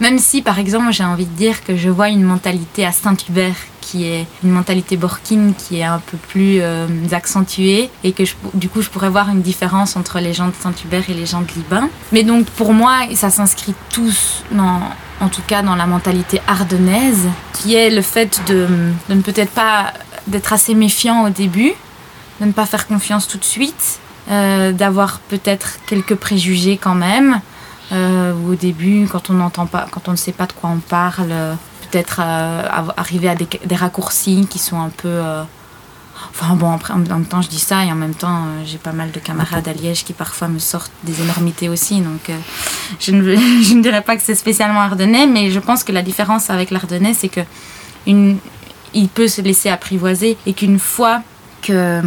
Même 0.01 0.19
si, 0.19 0.41
par 0.43 0.59
exemple, 0.59 0.93
j'ai 0.93 1.05
envie 1.05 1.27
de 1.27 1.37
dire 1.37 1.65
que 1.65 1.77
je 1.77 1.89
vois 1.91 2.09
une 2.09 2.23
mentalité 2.23 2.87
à 2.87 2.93
Saint-Hubert 2.93 3.57
qui 3.85 4.07
est 4.07 4.27
une 4.43 4.51
mentalité 4.51 4.97
borkine 4.97 5.55
qui 5.55 5.81
est 5.81 5.85
un 5.85 6.01
peu 6.11 6.17
plus 6.17 6.59
euh, 6.61 6.87
accentuée 7.13 7.91
et 8.03 8.13
que 8.13 8.23
du 8.55 8.69
coup 8.69 8.81
je 8.83 8.89
pourrais 8.89 9.11
voir 9.11 9.29
une 9.29 9.43
différence 9.43 9.97
entre 9.97 10.21
les 10.21 10.33
gens 10.33 10.49
de 10.49 10.55
Saint-Hubert 10.59 11.09
et 11.11 11.15
les 11.15 11.27
gens 11.27 11.43
de 11.43 11.49
Liban. 11.55 11.89
Mais 12.13 12.23
donc 12.23 12.47
pour 12.47 12.73
moi 12.73 13.01
ça 13.15 13.31
s'inscrit 13.31 13.75
tous 13.91 14.43
dans, 14.51 14.81
en 15.21 15.29
tout 15.29 15.43
cas 15.47 15.63
dans 15.63 15.77
la 15.77 15.87
mentalité 15.87 16.41
ardennaise 16.47 17.29
qui 17.53 17.75
est 17.75 17.91
le 17.91 18.03
fait 18.03 18.41
de, 18.47 18.67
de 19.09 19.15
ne 19.15 19.21
peut-être 19.23 19.53
pas 19.53 19.93
d'être 20.27 20.53
assez 20.53 20.75
méfiant 20.75 21.27
au 21.27 21.31
début, 21.31 21.73
de 22.41 22.47
ne 22.47 22.53
pas 22.53 22.67
faire 22.67 22.87
confiance 22.87 23.29
tout 23.29 23.39
de 23.39 23.45
suite, 23.45 24.01
euh, 24.31 24.73
d'avoir 24.73 25.21
peut-être 25.21 25.79
quelques 25.87 26.15
préjugés 26.15 26.79
quand 26.79 26.95
même. 26.95 27.41
Euh, 27.93 28.33
au 28.51 28.55
début, 28.55 29.07
quand 29.11 29.29
on 29.29 29.35
n'entend 29.35 29.67
pas, 29.67 29.87
quand 29.91 30.09
on 30.09 30.13
ne 30.13 30.17
sait 30.17 30.33
pas 30.33 30.47
de 30.47 30.55
quoi 30.55 30.71
on 30.71 30.79
parle, 30.79 31.33
peut-être 31.95 32.21
euh, 32.21 32.63
arriver 32.97 33.29
à 33.29 33.37
des, 33.37 33.77
raccourcis 33.77 34.49
qui 34.51 34.59
sont 34.59 34.81
un 34.81 34.89
peu. 34.89 35.09
euh, 35.09 35.45
Enfin 36.31 36.55
bon, 36.55 36.67
en 36.69 36.99
même 36.99 37.27
temps, 37.27 37.43
je 37.43 37.49
dis 37.49 37.59
ça 37.59 37.85
et 37.85 37.93
en 37.93 37.97
même 37.97 38.15
temps, 38.15 38.45
euh, 38.45 38.63
j'ai 38.65 38.79
pas 38.79 38.93
mal 38.93 39.11
de 39.11 39.21
camarades 39.21 39.69
à 39.69 39.73
Liège 39.73 40.05
qui 40.05 40.13
parfois 40.13 40.49
me 40.49 40.59
sortent 40.59 40.93
des 41.03 41.21
énormités 41.21 41.69
aussi. 41.69 42.01
Donc, 42.01 42.31
je, 42.99 43.13
ne, 43.13 43.37
je 43.63 43.75
ne 43.75 43.83
dirais 43.83 44.01
pas 44.01 44.17
que 44.17 44.23
c'est 44.23 44.35
spécialement 44.35 44.81
ardennais, 44.81 45.27
mais 45.27 45.51
je 45.51 45.61
pense 45.61 45.85
que 45.85 45.93
la 45.93 46.03
différence 46.03 46.51
avec 46.51 46.71
l'ardennais, 46.71 47.15
c'est 47.15 47.29
que 47.29 47.41
une, 48.07 48.39
il 48.95 49.09
peut 49.09 49.29
se 49.29 49.43
laisser 49.43 49.69
apprivoiser 49.69 50.37
et 50.47 50.55
qu'une 50.55 50.79
fois 50.79 51.23
que 51.63 52.01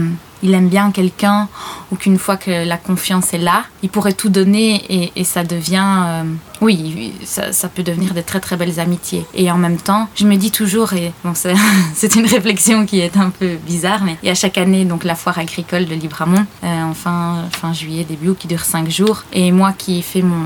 il 0.43 0.53
aime 0.53 0.69
bien 0.69 0.91
quelqu'un 0.91 1.47
ou 1.91 1.95
qu'une 1.95 2.19
fois 2.19 2.37
que 2.37 2.65
la 2.65 2.77
confiance 2.77 3.33
est 3.33 3.39
là, 3.39 3.63
il 3.81 3.89
pourrait 3.89 4.13
tout 4.13 4.29
donner 4.29 5.11
et, 5.15 5.23
ça 5.23 5.43
devient, 5.43 6.23
oui, 6.61 7.13
ça, 7.23 7.53
ça 7.53 7.69
peut 7.69 7.83
devenir 7.83 8.13
de 8.13 8.21
très 8.21 8.39
très 8.39 8.57
belles 8.57 8.79
amitiés. 8.79 9.25
Et 9.33 9.51
en 9.51 9.57
même 9.57 9.77
temps, 9.77 10.09
je 10.15 10.25
me 10.25 10.35
dis 10.35 10.51
toujours, 10.51 10.93
et 10.93 11.11
bon, 11.23 11.33
c'est 11.35 12.15
une 12.15 12.25
réflexion 12.25 12.85
qui 12.85 12.99
est 12.99 13.17
un 13.17 13.29
peu 13.29 13.55
bizarre, 13.65 14.03
mais 14.03 14.17
il 14.23 14.27
y 14.27 14.31
a 14.31 14.35
chaque 14.35 14.57
année 14.57 14.85
donc 14.85 15.03
la 15.03 15.15
foire 15.15 15.37
agricole 15.37 15.85
de 15.85 15.95
Libramont, 15.95 16.45
euh, 16.63 16.83
en 16.83 16.93
fin, 16.93 17.45
fin 17.51 17.73
juillet, 17.73 18.03
début 18.03 18.29
août, 18.29 18.37
qui 18.39 18.47
dure 18.47 18.63
cinq 18.63 18.89
jours. 18.89 19.23
Et 19.33 19.51
moi 19.51 19.73
qui 19.77 19.99
ai 19.99 20.01
fait 20.01 20.21
mon, 20.21 20.45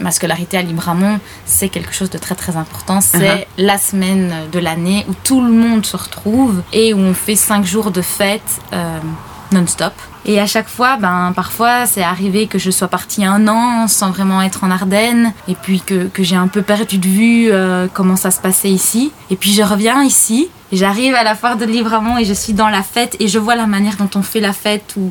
ma 0.00 0.10
scolarité 0.10 0.56
à 0.58 0.62
Libramont, 0.62 1.18
c'est 1.44 1.68
quelque 1.68 1.92
chose 1.92 2.10
de 2.10 2.18
très 2.18 2.34
très 2.34 2.56
important. 2.56 3.00
C'est 3.00 3.46
la 3.58 3.78
semaine 3.78 4.32
de 4.52 4.58
l'année 4.58 5.04
où 5.08 5.14
tout 5.24 5.42
le 5.42 5.50
monde 5.50 5.84
se 5.84 5.96
retrouve 5.96 6.62
et 6.72 6.94
où 6.94 6.98
on 6.98 7.14
fait 7.14 7.36
cinq 7.36 7.64
jours 7.64 7.90
de 7.90 8.02
fête 8.02 8.60
euh, 8.72 8.98
non-stop. 9.52 9.92
Et 10.24 10.38
à 10.40 10.46
chaque 10.46 10.68
fois, 10.68 10.96
ben, 10.96 11.32
parfois, 11.34 11.86
c'est 11.86 12.02
arrivé 12.02 12.46
que 12.46 12.58
je 12.58 12.70
sois 12.70 12.88
partie 12.88 13.24
un 13.24 13.48
an 13.48 13.88
sans 13.88 14.10
vraiment 14.10 14.40
être 14.42 14.64
en 14.64 14.70
Ardennes, 14.70 15.32
et 15.48 15.54
puis 15.54 15.80
que, 15.80 16.06
que 16.06 16.22
j'ai 16.22 16.36
un 16.36 16.48
peu 16.48 16.62
perdu 16.62 16.98
de 16.98 17.08
vue 17.08 17.48
euh, 17.50 17.88
comment 17.92 18.16
ça 18.16 18.30
se 18.30 18.40
passait 18.40 18.70
ici. 18.70 19.12
Et 19.30 19.36
puis 19.36 19.52
je 19.52 19.62
reviens 19.62 20.02
ici, 20.04 20.48
j'arrive 20.70 21.14
à 21.14 21.24
la 21.24 21.34
foire 21.34 21.56
de 21.56 21.64
Livramont, 21.64 22.18
et 22.18 22.24
je 22.24 22.32
suis 22.34 22.52
dans 22.52 22.68
la 22.68 22.82
fête, 22.82 23.16
et 23.20 23.28
je 23.28 23.38
vois 23.38 23.56
la 23.56 23.66
manière 23.66 23.96
dont 23.96 24.10
on 24.14 24.22
fait 24.22 24.40
la 24.40 24.52
fête, 24.52 24.94
où 24.96 25.10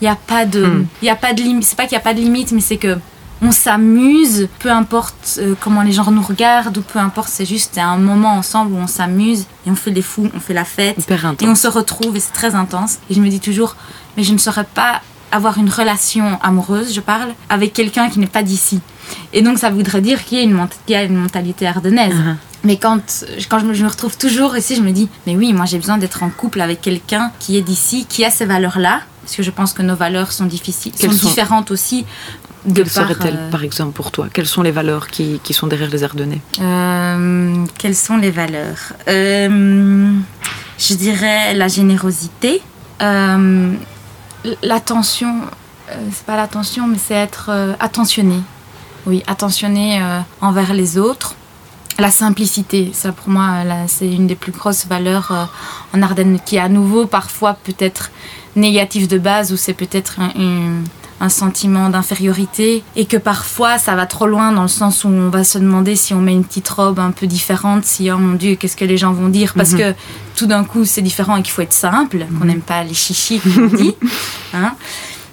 il 0.00 0.04
n'y 0.04 0.08
a 0.08 0.16
pas 0.16 0.44
de, 0.44 0.64
Hmm. 0.64 0.86
il 1.02 1.06
y 1.06 1.10
a 1.10 1.16
pas 1.16 1.32
de 1.32 1.42
limite. 1.42 1.64
C'est 1.64 1.76
pas 1.76 1.84
qu'il 1.84 1.96
n'y 1.96 2.00
a 2.00 2.04
pas 2.04 2.14
de 2.14 2.20
limite, 2.20 2.52
mais 2.52 2.60
c'est 2.60 2.76
que 2.76 2.98
on 3.42 3.52
s'amuse, 3.52 4.48
peu 4.58 4.70
importe 4.70 5.38
euh, 5.38 5.54
comment 5.60 5.82
les 5.82 5.92
gens 5.92 6.10
nous 6.10 6.22
regardent, 6.22 6.76
ou 6.78 6.82
peu 6.82 6.98
importe, 6.98 7.28
c'est 7.30 7.46
juste 7.46 7.78
un 7.78 7.96
moment 7.96 8.34
ensemble 8.34 8.72
où 8.74 8.76
on 8.76 8.86
s'amuse, 8.86 9.46
et 9.66 9.70
on 9.70 9.74
fait 9.76 9.90
des 9.90 10.02
fous, 10.02 10.28
on 10.34 10.40
fait 10.40 10.54
la 10.54 10.64
fête. 10.64 10.96
Et 11.46 11.48
on 11.48 11.54
se 11.54 11.68
retrouve 11.68 12.16
et 12.16 12.20
c'est 12.20 12.32
très 12.32 12.54
intense. 12.54 12.98
Et 13.08 13.14
je 13.14 13.20
me 13.20 13.28
dis 13.28 13.40
toujours, 13.40 13.76
mais 14.16 14.24
je 14.24 14.32
ne 14.32 14.38
saurais 14.38 14.64
pas 14.64 15.00
avoir 15.32 15.58
une 15.58 15.70
relation 15.70 16.38
amoureuse, 16.42 16.92
je 16.92 17.00
parle, 17.00 17.30
avec 17.48 17.72
quelqu'un 17.72 18.10
qui 18.10 18.18
n'est 18.18 18.26
pas 18.26 18.42
d'ici. 18.42 18.80
Et 19.32 19.42
donc 19.42 19.58
ça 19.58 19.70
voudrait 19.70 20.00
dire 20.00 20.24
qu'il 20.24 20.38
y 20.38 20.40
a 20.40 20.44
une, 20.44 20.52
ment- 20.52 20.68
qu'il 20.86 20.94
y 20.94 20.98
a 20.98 21.04
une 21.04 21.16
mentalité 21.16 21.66
ardennaise. 21.66 22.14
Mhm. 22.14 22.36
Mais 22.64 22.76
quand, 22.76 23.00
quand 23.48 23.58
je, 23.58 23.64
me, 23.64 23.72
je 23.72 23.82
me 23.84 23.88
retrouve 23.88 24.18
toujours 24.18 24.54
ici, 24.56 24.76
je 24.76 24.82
me 24.82 24.90
dis, 24.90 25.08
mais 25.26 25.34
oui, 25.34 25.52
moi 25.54 25.64
j'ai 25.64 25.78
besoin 25.78 25.96
d'être 25.98 26.22
en 26.22 26.28
couple 26.30 26.60
avec 26.60 26.82
quelqu'un 26.82 27.32
qui 27.38 27.56
est 27.56 27.62
d'ici, 27.62 28.04
qui 28.06 28.22
a 28.24 28.30
ces 28.30 28.44
valeurs-là, 28.44 29.00
parce 29.22 29.34
que 29.36 29.42
je 29.42 29.50
pense 29.50 29.72
que 29.72 29.82
nos 29.82 29.94
valeurs 29.96 30.30
sont, 30.32 30.44
difficiles, 30.46 30.92
sont, 30.94 31.10
sont- 31.10 31.28
différentes 31.28 31.70
aussi. 31.70 32.04
Quelles 32.74 32.90
seraient-elles, 32.90 33.36
euh, 33.38 33.50
par 33.50 33.64
exemple, 33.64 33.92
pour 33.92 34.10
toi? 34.10 34.28
Quelles 34.32 34.46
sont 34.46 34.62
les 34.62 34.70
valeurs 34.70 35.08
qui, 35.08 35.40
qui 35.42 35.52
sont 35.54 35.66
derrière 35.66 35.90
les 35.90 36.04
Ardennais 36.04 36.40
Euh, 36.60 37.64
quelles 37.78 37.96
sont 37.96 38.16
les 38.18 38.30
valeurs? 38.30 38.92
Euh, 39.08 40.12
Je 40.78 40.94
dirais 40.94 41.54
la 41.54 41.68
générosité, 41.68 42.62
l'attention. 44.62 45.34
c'est 46.12 46.24
pas 46.26 46.36
l'attention, 46.36 46.86
mais 46.86 46.98
c'est 46.98 47.14
être 47.14 47.50
attentionné. 47.80 48.36
Oui, 49.06 49.22
attentionné 49.26 50.00
envers 50.40 50.74
les 50.74 50.98
autres. 50.98 51.34
La 51.98 52.10
simplicité, 52.10 52.92
ça 52.94 53.12
pour 53.12 53.28
moi, 53.28 53.48
c'est 53.86 54.10
une 54.10 54.26
des 54.26 54.34
plus 54.36 54.52
grosses 54.52 54.86
valeurs 54.86 55.50
en 55.94 56.02
Ardennes, 56.02 56.38
qui 56.44 56.56
est 56.56 56.60
à 56.60 56.68
nouveau 56.68 57.06
parfois 57.06 57.54
peut-être 57.54 58.10
négative 58.56 59.06
de 59.08 59.18
base, 59.18 59.52
ou 59.52 59.56
c'est 59.56 59.74
peut-être 59.74 60.18
un, 60.20 60.30
un- 60.40 60.82
un 61.20 61.28
sentiment 61.28 61.90
d'infériorité, 61.90 62.82
et 62.96 63.04
que 63.04 63.16
parfois 63.16 63.78
ça 63.78 63.94
va 63.94 64.06
trop 64.06 64.26
loin 64.26 64.52
dans 64.52 64.62
le 64.62 64.68
sens 64.68 65.04
où 65.04 65.08
on 65.08 65.28
va 65.28 65.44
se 65.44 65.58
demander 65.58 65.94
si 65.96 66.14
on 66.14 66.20
met 66.20 66.32
une 66.32 66.44
petite 66.44 66.68
robe 66.68 66.98
un 66.98 67.10
peu 67.10 67.26
différente, 67.26 67.84
si 67.84 68.10
oh 68.10 68.18
mon 68.18 68.34
dieu, 68.34 68.54
qu'est-ce 68.54 68.76
que 68.76 68.84
les 68.86 68.96
gens 68.96 69.12
vont 69.12 69.28
dire, 69.28 69.52
parce 69.54 69.72
Mhm. 69.72 69.78
que 69.78 69.94
tout 70.36 70.46
d'un 70.46 70.64
coup 70.64 70.84
c'est 70.84 71.02
différent 71.02 71.36
et 71.36 71.42
qu'il 71.42 71.52
faut 71.52 71.62
être 71.62 71.72
simple, 71.72 72.26
qu'on 72.38 72.46
n'aime 72.46 72.62
pas 72.62 72.82
les 72.84 72.94
chichis, 72.94 73.38
comme 73.40 73.70
on 73.72 73.76
dit. 73.76 73.94
hein. 74.54 74.72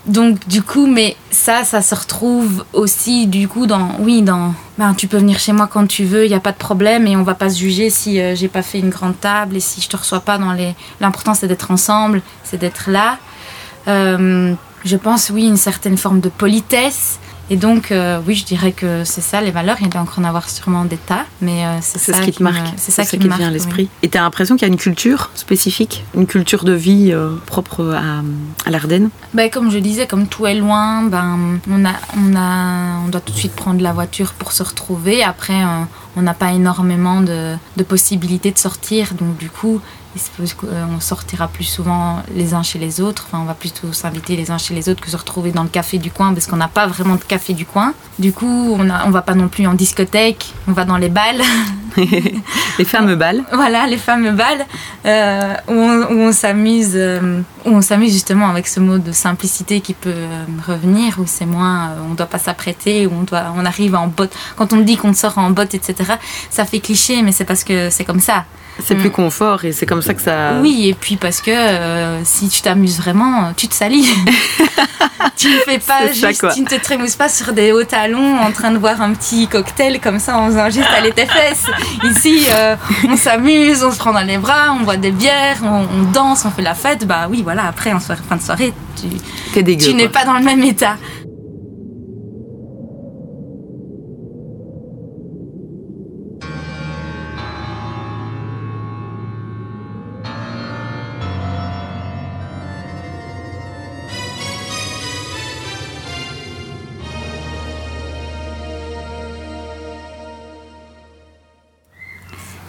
Donc 0.06 0.48
du 0.48 0.62
coup, 0.62 0.88
mais 0.88 1.18
ça, 1.32 1.66
ça 1.66 1.82
se 1.82 1.94
retrouve 1.94 2.64
aussi 2.72 3.28
du 3.28 3.50
coup 3.50 3.66
dans, 3.68 3.92
oui, 4.00 4.22
dans, 4.22 4.54
ben 4.78 4.94
tu 4.94 5.08
peux 5.08 5.18
venir 5.18 5.38
chez 5.38 5.52
moi 5.52 5.68
quand 5.68 5.86
tu 5.86 6.06
veux, 6.06 6.24
il 6.24 6.32
y 6.32 6.34
a 6.36 6.40
pas 6.40 6.54
de 6.54 6.58
problème 6.58 7.08
et 7.08 7.18
on 7.18 7.24
va 7.24 7.34
pas 7.34 7.50
se 7.50 7.58
juger 7.60 7.90
si 7.90 8.22
euh, 8.22 8.34
j'ai 8.34 8.48
pas 8.48 8.62
fait 8.62 8.80
une 8.80 8.90
grande 8.90 9.20
table 9.20 9.58
et 9.58 9.60
si 9.60 9.82
je 9.82 9.90
te 9.90 9.98
reçois 9.98 10.22
pas 10.22 10.38
dans 10.38 10.54
les. 10.54 10.76
L'important 11.02 11.34
c'est 11.34 11.48
d'être 11.48 11.72
ensemble, 11.72 12.22
c'est 12.46 12.58
d'être 12.58 12.90
là. 12.90 13.18
Euh, 13.90 14.54
je 14.86 14.96
pense 14.98 15.30
oui 15.30 15.46
une 15.46 15.58
certaine 15.58 15.98
forme 15.98 16.20
de 16.20 16.30
politesse 16.30 17.20
Et 17.50 17.56
donc, 17.56 17.92
euh, 17.92 18.20
oui, 18.28 18.36
je 18.36 18.46
dirais 18.46 18.74
que 18.74 19.04
c'est 19.06 19.22
ça 19.22 19.40
les 19.42 19.52
valeurs. 19.52 19.78
Il 19.82 19.88
doit 19.90 20.02
encore 20.02 20.20
en 20.20 20.26
avoir 20.26 20.50
sûrement 20.50 20.84
des 20.84 20.98
tas, 20.98 21.26
mais 21.42 21.66
euh, 21.66 21.78
c'est 21.82 22.00
ça 22.00 22.14
ce 22.14 22.22
qui 22.22 22.34
te 22.34 22.44
marque, 22.44 22.74
C'est 22.76 22.92
ça 22.92 23.06
qui, 23.06 23.18
te 23.18 23.24
vient 23.24 23.40
à 23.40 23.48
oui. 23.48 23.54
l'esprit. 23.54 23.90
Et 24.04 24.10
tu 24.10 24.18
as 24.18 24.22
l'impression 24.22 24.56
qu'il 24.56 24.68
y 24.68 24.70
a 24.70 24.74
une 24.74 24.80
culture 24.80 25.30
spécifique, 25.34 26.04
une 26.14 26.28
culture 26.28 26.66
de 26.66 26.74
vie 26.74 27.12
euh, 27.14 27.36
propre 27.46 27.96
à, 27.96 28.22
à 28.66 28.70
l'Ardenne? 28.70 29.10
Ben, 29.34 29.50
comme 29.50 29.72
je 29.72 29.78
disais, 29.78 30.08
comme 30.08 30.28
tout 30.28 30.46
est 30.46 30.56
loin, 30.56 31.04
ben, 31.04 31.60
on, 31.72 31.86
a, 31.86 31.94
on, 32.18 32.36
a, 32.36 33.00
on 33.06 33.08
doit 33.08 33.22
tout 33.22 33.32
de 33.32 33.38
suite 33.38 33.56
prendre 33.56 33.82
la 33.82 33.94
voiture 33.94 34.34
pour 34.34 34.52
se 34.52 34.64
retrouver. 34.64 35.24
Après, 35.24 35.62
on 36.18 36.22
n'a 36.22 36.34
pas 36.34 36.52
énormément 36.52 37.22
de, 37.22 37.56
de 37.78 37.84
possibilités 37.84 38.52
de 38.52 38.58
sortir. 38.58 39.14
Donc, 39.14 39.38
du 39.38 39.50
coup, 39.50 39.80
il 40.18 40.20
se 40.20 40.30
peut 40.32 40.68
qu'on 40.68 41.00
sortira 41.00 41.48
plus 41.48 41.64
souvent 41.64 42.24
les 42.34 42.54
uns 42.54 42.64
chez 42.64 42.80
les 42.80 43.02
autres. 43.02 43.26
Enfin, 43.28 43.40
on 43.40 43.46
va 43.46 43.54
plutôt 43.54 43.94
s'inviter 43.94 44.36
les 44.36 44.50
uns 44.50 44.58
chez 44.58 44.74
les 44.74 44.90
autres 44.90 45.02
que 45.02 45.10
se 45.10 45.18
retrouver 45.18 45.52
dans 45.52 45.64
le 45.64 45.70
café 45.70 46.00
du 46.00 46.12
coin 46.12 46.34
parce 46.34 46.48
qu'on 46.48 46.58
n'a 46.58 46.68
pas 46.68 46.88
vraiment 46.88 47.16
de 47.16 47.24
café 47.24 47.54
du 47.54 47.66
coin. 47.66 47.94
Du 48.18 48.34
coup, 48.34 48.76
on 48.78 48.90
a, 48.90 49.06
on 49.06 49.12
va 49.12 49.22
pas 49.22 49.36
non 49.36 49.48
plus 49.48 49.68
en 49.68 49.76
discothèque, 49.76 50.54
on 50.68 50.72
va 50.72 50.86
dans 50.86 50.98
les 50.98 51.10
balles. 51.10 51.42
Les 52.78 52.86
fameux 52.86 53.16
balles. 53.16 53.44
Voilà, 53.54 53.88
les 53.88 53.98
fameux 53.98 54.34
balles 54.34 54.66
euh, 55.06 55.54
où 55.68 55.74
on, 55.74 56.28
on 56.28 56.32
s'amuse, 56.32 56.92
euh, 56.94 57.42
où 57.66 57.70
on 57.70 57.82
s'amuse 57.82 58.14
justement 58.14 58.50
avec 58.50 58.68
ce 58.68 58.80
mot 58.80 59.00
de 59.00 59.12
simplicité 59.12 59.82
qui 59.82 59.94
peut 59.96 60.12
euh, 60.14 60.46
revenir, 60.68 61.18
où 61.20 61.24
c'est 61.26 61.48
moins, 61.48 61.90
euh, 61.90 62.00
on 62.10 62.14
doit 62.14 62.28
pas 62.28 62.38
s'apprêter, 62.38 63.08
où 63.08 63.14
on 63.20 63.24
doit, 63.24 63.52
on 63.56 63.66
arrive 63.66 63.96
en 63.96 64.08
botte. 64.08 64.36
Quand 64.58 64.74
on 64.74 64.82
dit 64.82 64.96
qu'on 64.96 65.14
sort 65.14 65.40
en 65.40 65.50
botte, 65.50 65.74
etc., 65.74 66.14
ça 66.52 66.66
fait 66.66 66.80
cliché, 66.80 67.24
mais 67.24 67.32
c'est 67.32 67.46
parce 67.46 67.64
que 67.64 67.90
c'est 67.90 68.06
comme 68.06 68.20
ça. 68.20 68.46
C'est 68.84 68.96
Mm. 68.96 69.00
plus 69.00 69.12
confort 69.12 69.66
et 69.66 69.72
c'est 69.72 69.86
comme 69.86 70.02
ça 70.02 70.14
que 70.14 70.22
ça. 70.22 70.54
Oui, 70.62 70.88
et 70.90 70.94
puis 70.94 71.16
parce 71.18 71.42
que 71.42 71.52
euh, 71.52 72.24
si 72.24 72.48
tu 72.50 72.62
t'amuses 72.62 72.98
vraiment, 73.00 73.54
tu 73.56 73.68
te 73.68 73.74
salis. 73.74 74.08
tu 75.36 75.48
ne 75.50 75.58
fais 75.60 75.80
pas 75.80 76.08
ça, 76.08 76.14
juste, 76.30 76.46
tu 76.54 76.62
ne 76.62 76.68
te 76.68 76.76
trémousses 76.76 77.16
pas 77.16 77.30
sur 77.30 77.54
des 77.54 77.72
hauts 77.72 77.84
talons 77.84 78.38
en 78.40 78.52
train 78.52 78.72
de 78.72 78.78
boire 78.78 79.02
un 79.02 79.14
petit 79.14 79.48
cocktail 79.48 80.00
comme 80.00 80.20
ça 80.20 80.38
en 80.38 80.48
faisant 80.48 80.70
juste 80.70 80.90
aller 80.96 81.12
tes 81.12 81.26
fesses. 81.26 81.66
Ici, 82.04 82.46
euh, 82.50 82.76
on 83.10 83.18
s'amuse, 83.18 83.84
on 83.84 83.92
se 83.92 83.98
prend 83.98 84.14
dans 84.14 84.22
les 84.22 84.38
bras, 84.38 84.74
on 84.80 84.84
boit 84.84 84.98
des 84.98 85.12
bières, 85.12 85.58
on, 85.64 85.88
on 86.00 86.04
danse, 86.12 86.46
on 86.46 86.52
fait 86.52 86.62
la 86.62 86.76
fête. 86.76 87.06
Bah 87.08 87.28
oui, 87.30 87.42
voilà, 87.44 87.66
après, 87.68 87.94
en 87.94 88.00
soirée, 88.00 88.22
fin 88.28 88.36
de 88.38 88.42
soirée, 88.42 88.74
tu, 89.54 89.64
dégueu. 89.64 89.86
tu 89.86 89.94
n'es 89.96 90.10
pas 90.10 90.24
dans 90.26 90.38
le 90.38 90.44
même 90.44 90.64
état. 90.64 90.98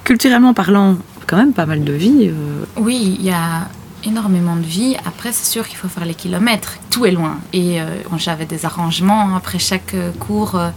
Culturellement 0.09 0.55
parlant, 0.55 0.97
quand 1.27 1.37
même 1.37 1.53
pas 1.53 1.67
mal 1.67 1.85
de 1.85 1.93
vie. 1.93 2.31
euh, 2.31 2.65
Oui, 2.79 3.17
il 3.19 3.27
y 3.27 3.31
a 3.31 3.69
énormément 4.05 4.57
de 4.57 4.63
vie. 4.63 4.97
Après, 5.05 5.33
c'est 5.33 5.45
sûr 5.45 5.69
qu'il 5.69 5.77
faut 5.77 5.89
faire 5.89 6.07
les 6.07 6.15
kilomètres. 6.15 6.79
Tout 6.89 7.05
est 7.05 7.11
loin. 7.11 7.37
Et 7.53 7.79
euh, 7.79 7.85
j'avais 8.17 8.47
des 8.47 8.65
arrangements 8.65 9.37
après 9.37 9.59
chaque 9.59 9.93
euh, 9.93 10.11
cours 10.19 10.55
euh, 10.55 10.71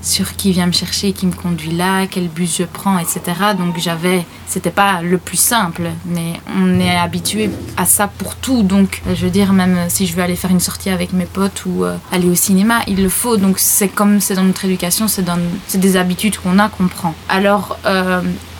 sur 0.00 0.36
qui 0.36 0.52
vient 0.52 0.64
me 0.64 0.72
chercher, 0.72 1.12
qui 1.12 1.26
me 1.26 1.32
conduit 1.34 1.72
là, 1.72 2.06
quel 2.06 2.28
bus 2.28 2.56
je 2.60 2.62
prends, 2.64 2.98
etc. 2.98 3.20
Donc 3.58 3.76
j'avais, 3.76 4.24
c'était 4.46 4.70
pas 4.70 5.02
le 5.02 5.18
plus 5.18 5.36
simple, 5.36 5.90
mais 6.06 6.40
on 6.56 6.80
est 6.80 6.96
habitué 6.96 7.50
à 7.76 7.84
ça 7.84 8.08
pour 8.08 8.36
tout. 8.36 8.62
Donc 8.62 9.02
je 9.06 9.22
veux 9.22 9.30
dire, 9.30 9.52
même 9.52 9.76
si 9.90 10.06
je 10.06 10.16
veux 10.16 10.22
aller 10.22 10.36
faire 10.36 10.50
une 10.50 10.60
sortie 10.60 10.88
avec 10.88 11.12
mes 11.12 11.26
potes 11.26 11.64
ou 11.66 11.84
aller 12.10 12.30
au 12.30 12.34
cinéma, 12.34 12.78
il 12.86 13.02
le 13.02 13.10
faut. 13.10 13.36
Donc 13.36 13.58
c'est 13.58 13.88
comme 13.88 14.20
c'est 14.20 14.36
dans 14.36 14.44
notre 14.44 14.64
éducation, 14.64 15.08
c'est 15.08 15.26
des 15.74 15.96
habitudes 15.98 16.38
qu'on 16.38 16.58
a, 16.58 16.70
qu'on 16.70 16.88
prend. 16.88 17.14
Alors 17.28 17.76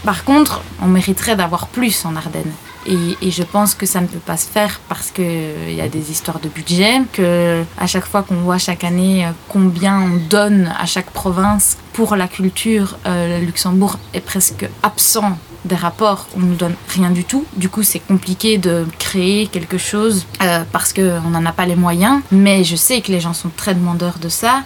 par 0.04 0.24
contre, 0.24 0.62
on 0.82 0.86
mériterait 0.86 1.36
d'avoir 1.36 1.68
plus 1.68 2.04
en 2.04 2.16
Ardennes. 2.16 2.52
Et, 2.86 3.30
je 3.30 3.42
pense 3.42 3.74
que 3.74 3.84
ça 3.84 4.00
ne 4.00 4.06
peut 4.06 4.18
pas 4.18 4.38
se 4.38 4.46
faire 4.46 4.80
parce 4.88 5.10
qu'il 5.10 5.74
y 5.74 5.80
a 5.80 5.88
des 5.88 6.10
histoires 6.10 6.40
de 6.40 6.48
budget, 6.48 7.02
que 7.12 7.62
à 7.78 7.86
chaque 7.86 8.06
fois 8.06 8.22
qu'on 8.22 8.36
voit 8.36 8.56
chaque 8.56 8.82
année 8.82 9.26
euh, 9.26 9.30
combien 9.48 10.00
on 10.00 10.16
donne 10.30 10.72
à 10.80 10.86
chaque 10.86 11.10
province 11.10 11.76
pour 11.92 12.16
la 12.16 12.28
culture, 12.28 12.96
euh, 13.06 13.40
le 13.40 13.46
Luxembourg 13.46 13.98
est 14.14 14.20
presque 14.20 14.66
absent 14.82 15.36
des 15.64 15.74
rapports, 15.74 16.26
on 16.36 16.40
ne 16.40 16.46
nous 16.46 16.54
donne 16.54 16.74
rien 16.88 17.10
du 17.10 17.24
tout. 17.24 17.44
Du 17.56 17.68
coup, 17.68 17.82
c'est 17.82 17.98
compliqué 17.98 18.58
de 18.58 18.86
créer 18.98 19.48
quelque 19.48 19.76
chose 19.76 20.24
euh, 20.42 20.64
parce 20.72 20.92
qu'on 20.92 21.30
n'en 21.30 21.44
a 21.44 21.52
pas 21.52 21.66
les 21.66 21.76
moyens. 21.76 22.20
Mais 22.30 22.64
je 22.64 22.76
sais 22.76 23.00
que 23.02 23.12
les 23.12 23.20
gens 23.20 23.34
sont 23.34 23.50
très 23.54 23.74
demandeurs 23.74 24.18
de 24.18 24.28
ça 24.28 24.62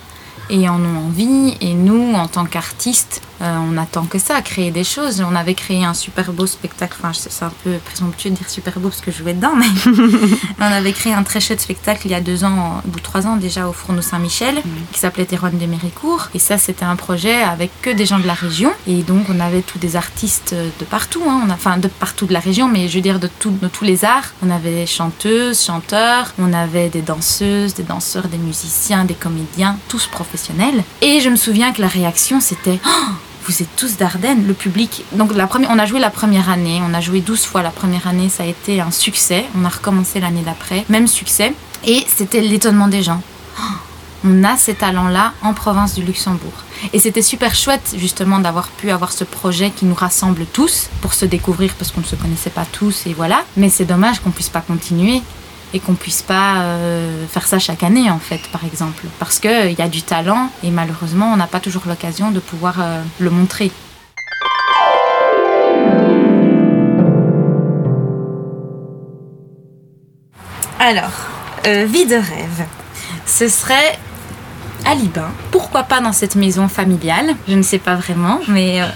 et 0.51 0.69
en 0.69 0.81
ont 0.81 1.07
envie. 1.07 1.57
Et 1.61 1.75
nous, 1.75 2.15
en 2.15 2.29
tant 2.29 2.45
qu'artistes, 2.45 3.23
euh, 3.43 3.57
on 3.69 3.77
attend 3.77 4.05
que 4.05 4.19
ça, 4.19 4.41
créer 4.41 4.71
des 4.71 4.85
choses. 4.85 5.25
On 5.29 5.35
avait 5.35 5.55
créé 5.55 5.85
un 5.85 5.95
super 5.95 6.33
beau 6.33 6.47
spectacle. 6.47 6.97
Enfin, 7.03 7.13
c'est 7.13 7.45
un 7.45 7.53
peu 7.65 7.73
présomptueux 7.85 8.31
de 8.31 8.37
dire 8.37 8.49
super 8.49 8.79
beau 8.79 8.89
parce 8.89 9.01
que 9.01 9.11
je 9.11 9.19
jouais 9.19 9.35
dedans, 9.35 9.55
mais 9.57 9.67
on 10.61 10.63
avait 10.63 10.93
créé 10.93 11.13
un 11.13 11.23
très 11.23 11.41
chouette 11.41 11.61
spectacle 11.61 12.03
il 12.07 12.11
y 12.11 12.15
a 12.15 12.21
deux 12.21 12.45
ans, 12.45 12.83
ou 12.87 13.01
trois 13.01 13.27
ans 13.27 13.37
déjà, 13.37 13.69
au 13.69 13.73
Fourneau 13.73 14.03
Saint-Michel, 14.03 14.63
qui 14.93 14.99
s'appelait 15.01 15.25
Terroine 15.25 15.59
de 15.59 15.67
Méricourt. 15.67 16.29
Et 16.35 16.39
ça, 16.39 16.57
c'était 16.59 16.85
un 16.85 16.97
projet 16.97 17.43
avec 17.43 17.71
que 17.83 17.91
des 17.91 18.07
gens 18.07 18.19
de 18.19 18.27
la 18.27 18.35
région. 18.35 18.73
Et 18.87 19.03
donc, 19.03 19.27
on 19.29 19.41
avait 19.41 19.63
tous 19.63 19.79
des 19.79 19.97
artistes 19.97 20.55
de 20.55 20.85
partout, 20.85 21.23
hein. 21.29 21.43
On 21.47 21.51
a- 21.51 21.55
enfin, 21.55 21.79
de 21.79 21.89
partout 21.89 22.27
de 22.27 22.33
la 22.33 22.41
région, 22.41 22.69
mais 22.69 22.89
je 22.89 22.95
veux 22.95 23.01
dire 23.03 23.19
de, 23.19 23.29
tout- 23.39 23.57
de 23.61 23.69
tous 23.69 23.85
les 23.85 24.05
arts. 24.05 24.33
On 24.45 24.51
avait 24.51 24.73
des 24.75 24.87
chanteuses, 24.87 25.61
chanteurs, 25.65 26.33
on 26.39 26.53
avait 26.53 26.89
des 26.89 27.03
danseuses, 27.03 27.75
des 27.75 27.83
danseurs, 27.83 28.29
des 28.29 28.39
musiciens, 28.39 29.05
des 29.05 29.15
comédiens, 29.15 29.77
tous 29.89 30.07
professionnels. 30.07 30.85
Et 31.01 31.21
je 31.21 31.29
me 31.29 31.37
souviens 31.37 31.73
que 31.73 31.81
la 31.81 31.89
réaction, 31.89 32.41
c'était 32.41 32.79
Oh, 32.87 33.13
vous 33.47 33.63
êtes 33.63 33.75
tous 33.77 33.97
d'Ardennes, 33.97 34.47
le 34.47 34.55
public. 34.55 35.05
Donc 35.13 35.35
la 35.35 35.47
première, 35.47 35.71
on 35.71 35.79
a 35.79 35.87
joué 35.87 36.01
la 36.01 36.11
première 36.11 36.49
année, 36.49 36.81
on 36.89 36.95
a 36.95 37.01
joué 37.01 37.21
12 37.21 37.45
fois 37.45 37.63
la 37.63 37.71
première 37.71 38.07
année, 38.07 38.29
ça 38.29 38.45
a 38.45 38.47
été 38.47 38.81
un 38.81 38.91
succès. 38.91 39.45
On 39.57 39.65
a 39.65 39.69
recommencé 39.69 40.21
l'année 40.21 40.43
d'après, 40.45 40.85
même 40.89 41.09
succès. 41.09 41.53
Et 41.85 42.05
c'était 42.09 42.41
l'étonnement 42.41 42.89
des 42.89 43.03
gens. 43.03 43.23
On 44.25 44.45
a 44.45 44.57
ces 44.57 44.75
talents-là 44.75 45.33
en 45.43 45.53
province 45.53 45.95
du 45.95 46.03
Luxembourg. 46.05 46.53
Et 46.93 47.01
c'était 47.01 47.23
super 47.23 47.57
chouette 47.57 47.97
justement 47.97 48.39
d'avoir 48.39 48.69
pu 48.69 48.93
avoir 48.93 49.11
ce 49.11 49.25
projet 49.25 49.71
qui 49.71 49.85
nous 49.85 49.97
rassemble 49.97 50.47
tous 50.47 50.91
pour 51.01 51.13
se 51.13 51.25
découvrir 51.25 51.75
parce 51.75 51.91
qu'on 51.91 52.03
ne 52.03 52.07
se 52.07 52.15
connaissait 52.15 52.51
pas 52.51 52.65
tous 52.65 53.07
et 53.07 53.15
voilà. 53.15 53.43
Mais 53.57 53.69
c'est 53.69 53.85
dommage 53.85 54.21
qu'on 54.21 54.31
puisse 54.31 54.49
pas 54.49 54.61
continuer 54.61 55.23
et 55.75 55.81
qu'on 55.81 55.95
puisse 55.95 56.23
pas 56.23 56.63
euh, 56.63 57.27
faire 57.29 57.47
ça 57.47 57.59
chaque 57.59 57.83
année 57.83 58.11
en 58.11 58.19
fait 58.19 58.41
par 58.53 58.65
exemple 58.65 59.05
parce 59.19 59.39
qu'il 59.39 59.73
y 59.73 59.83
a 59.83 59.89
du 59.89 60.03
talent 60.03 60.51
et 60.63 60.71
malheureusement 60.71 61.33
on 61.33 61.37
n'a 61.37 61.47
pas 61.47 61.61
toujours 61.61 61.85
l'occasion 61.87 62.31
de 62.31 62.41
pouvoir 62.41 62.81
euh, 62.81 63.03
le 63.19 63.31
montrer. 63.31 63.71
Alors, 70.85 71.13
euh, 71.69 71.85
vie 71.85 72.07
de 72.07 72.17
rêve. 72.17 72.67
Ce 73.25 73.47
serait 73.47 73.97
à 74.85 74.97
Libin. 74.97 75.31
Pourquoi 75.53 75.85
pas 75.85 76.01
dans 76.01 76.13
cette 76.13 76.35
maison 76.35 76.67
familiale? 76.67 77.37
Je 77.47 77.55
ne 77.55 77.63
sais 77.63 77.79
pas 77.79 77.95
vraiment, 77.95 78.41
mais 78.49 78.83
euh, 78.83 78.87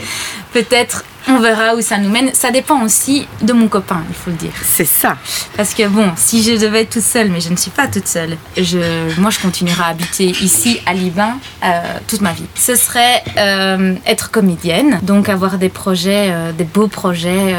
peut-être 0.54 1.04
on 1.28 1.38
verra 1.38 1.74
où 1.74 1.80
ça 1.80 1.98
nous 1.98 2.10
mène. 2.10 2.32
Ça 2.34 2.50
dépend 2.50 2.82
aussi 2.82 3.26
de 3.42 3.52
mon 3.52 3.68
copain, 3.68 4.02
il 4.08 4.14
faut 4.14 4.30
le 4.30 4.36
dire. 4.36 4.52
C'est 4.62 4.84
ça. 4.84 5.16
Parce 5.56 5.74
que 5.74 5.86
bon, 5.88 6.12
si 6.16 6.42
je 6.42 6.58
devais 6.60 6.82
être 6.82 6.90
toute 6.90 7.02
seule, 7.02 7.30
mais 7.30 7.40
je 7.40 7.50
ne 7.50 7.56
suis 7.56 7.70
pas 7.70 7.88
toute 7.88 8.06
seule, 8.06 8.36
je, 8.56 9.18
moi 9.20 9.30
je 9.30 9.38
continuerai 9.38 9.82
à 9.82 9.86
habiter 9.88 10.26
ici 10.26 10.80
à 10.86 10.92
Libin 10.92 11.38
euh, 11.64 11.80
toute 12.06 12.20
ma 12.20 12.32
vie. 12.32 12.46
Ce 12.54 12.74
serait 12.74 13.22
euh, 13.36 13.94
être 14.06 14.30
comédienne, 14.30 14.98
donc 15.02 15.28
avoir 15.28 15.58
des 15.58 15.68
projets, 15.68 16.30
euh, 16.30 16.52
des 16.52 16.64
beaux 16.64 16.88
projets 16.88 17.54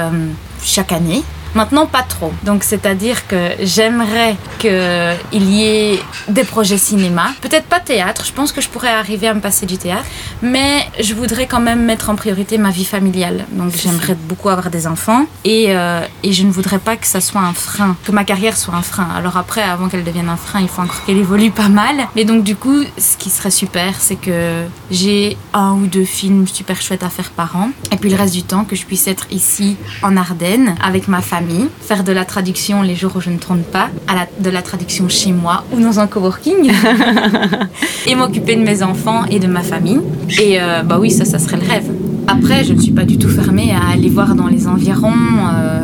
chaque 0.64 0.92
année. 0.92 1.24
Maintenant, 1.56 1.86
pas 1.86 2.04
trop. 2.04 2.34
Donc, 2.44 2.64
c'est-à-dire 2.64 3.28
que 3.28 3.52
j'aimerais 3.62 4.36
qu'il 4.60 5.44
y 5.52 5.64
ait 5.64 6.00
des 6.28 6.44
projets 6.44 6.78
cinéma. 6.78 7.28
Peut-être 7.42 7.66
pas 7.66 7.80
théâtre, 7.80 8.26
je 8.26 8.34
pense 8.34 8.52
que 8.52 8.62
je 8.62 8.70
pourrais 8.70 8.90
arriver 8.90 9.28
à 9.28 9.34
me 9.34 9.40
passer 9.40 9.66
du 9.66 9.78
théâtre. 9.78 10.06
Mais 10.42 10.86
je 11.00 11.14
voudrais 11.14 11.48
quand 11.48 11.62
même 11.62 11.84
mettre 11.86 12.10
en 12.10 12.16
priorité 12.16 12.58
ma 12.58 12.72
vie 12.72 12.86
familiale. 12.86 13.46
Donc, 13.52 13.72
j'aimerais 13.76 14.16
beaucoup 14.16 14.50
avoir 14.50 14.70
des 14.70 14.86
enfants. 14.86 15.26
Et, 15.44 15.68
euh, 15.70 16.02
et 16.24 16.34
je 16.34 16.44
ne 16.44 16.52
voudrais 16.52 16.80
pas 16.80 16.98
que 16.98 17.08
ça 17.08 17.22
soit 17.22 17.42
un 17.42 17.54
frein, 17.54 17.96
que 18.04 18.12
ma 18.12 18.26
carrière 18.26 18.58
soit 18.58 18.76
un 18.76 18.82
frein. 18.82 19.08
Alors 19.16 19.38
après, 19.38 19.62
avant 19.62 19.88
qu'elle 19.88 20.04
devienne 20.04 20.30
un 20.30 20.38
frein, 20.38 20.60
il 20.60 20.68
faut 20.68 20.82
encore 20.82 21.04
qu'elle 21.06 21.18
évolue 21.18 21.52
pas 21.52 21.70
mal. 21.70 21.96
Mais 22.16 22.26
donc, 22.26 22.44
du 22.44 22.56
coup, 22.56 22.84
ce 22.98 23.18
qui 23.18 23.30
serait 23.30 23.52
super, 23.52 23.94
c'est 24.00 24.16
que 24.16 24.64
j'ai 24.92 25.38
un 25.54 25.74
ou 25.74 25.88
deux 25.88 26.06
films 26.06 26.48
super 26.48 26.82
chouettes 26.82 27.04
à 27.04 27.10
faire 27.10 27.30
par 27.32 27.56
an. 27.56 27.70
Et 27.92 27.98
puis 27.98 28.10
le 28.10 28.18
reste 28.18 28.34
du 28.34 28.44
temps, 28.44 28.66
que 28.66 28.76
je 28.76 28.86
puisse 28.86 29.08
être 29.08 29.28
ici 29.32 29.78
en 30.02 30.18
Ardennes 30.18 30.76
avec 30.84 31.08
ma 31.08 31.22
famille, 31.22 31.45
faire 31.82 32.04
de 32.04 32.12
la 32.12 32.26
traduction 32.26 32.82
les 32.82 32.96
jours 32.96 33.14
où 33.16 33.22
je 33.22 33.30
ne 33.30 33.38
tourne 33.38 33.62
pas, 33.64 33.90
à 34.08 34.16
la- 34.16 34.28
de 34.40 34.50
la 34.50 34.62
traduction 34.62 35.08
chez 35.10 35.32
moi 35.32 35.64
ou 35.74 35.80
dans 35.80 36.00
un 36.00 36.08
coworking, 36.08 36.72
et 38.08 38.16
m'occuper 38.16 38.56
de 38.56 38.62
mes 38.64 38.84
enfants 38.84 39.26
et 39.30 39.40
de 39.40 39.48
ma 39.48 39.62
famille. 39.62 40.00
Et 40.42 40.60
euh, 40.62 40.84
bah 40.84 40.98
oui, 41.00 41.12
ça, 41.12 41.26
ça 41.26 41.40
serait 41.40 41.58
le 41.58 41.68
rêve. 41.68 41.90
Après, 42.28 42.64
je 42.64 42.74
ne 42.74 42.80
suis 42.82 42.92
pas 42.92 43.04
du 43.06 43.18
tout 43.18 43.30
fermée 43.30 43.72
à 43.74 43.94
aller 43.94 44.10
voir 44.10 44.36
dans 44.36 44.48
les 44.48 44.68
environs. 44.68 45.14
euh, 45.54 45.82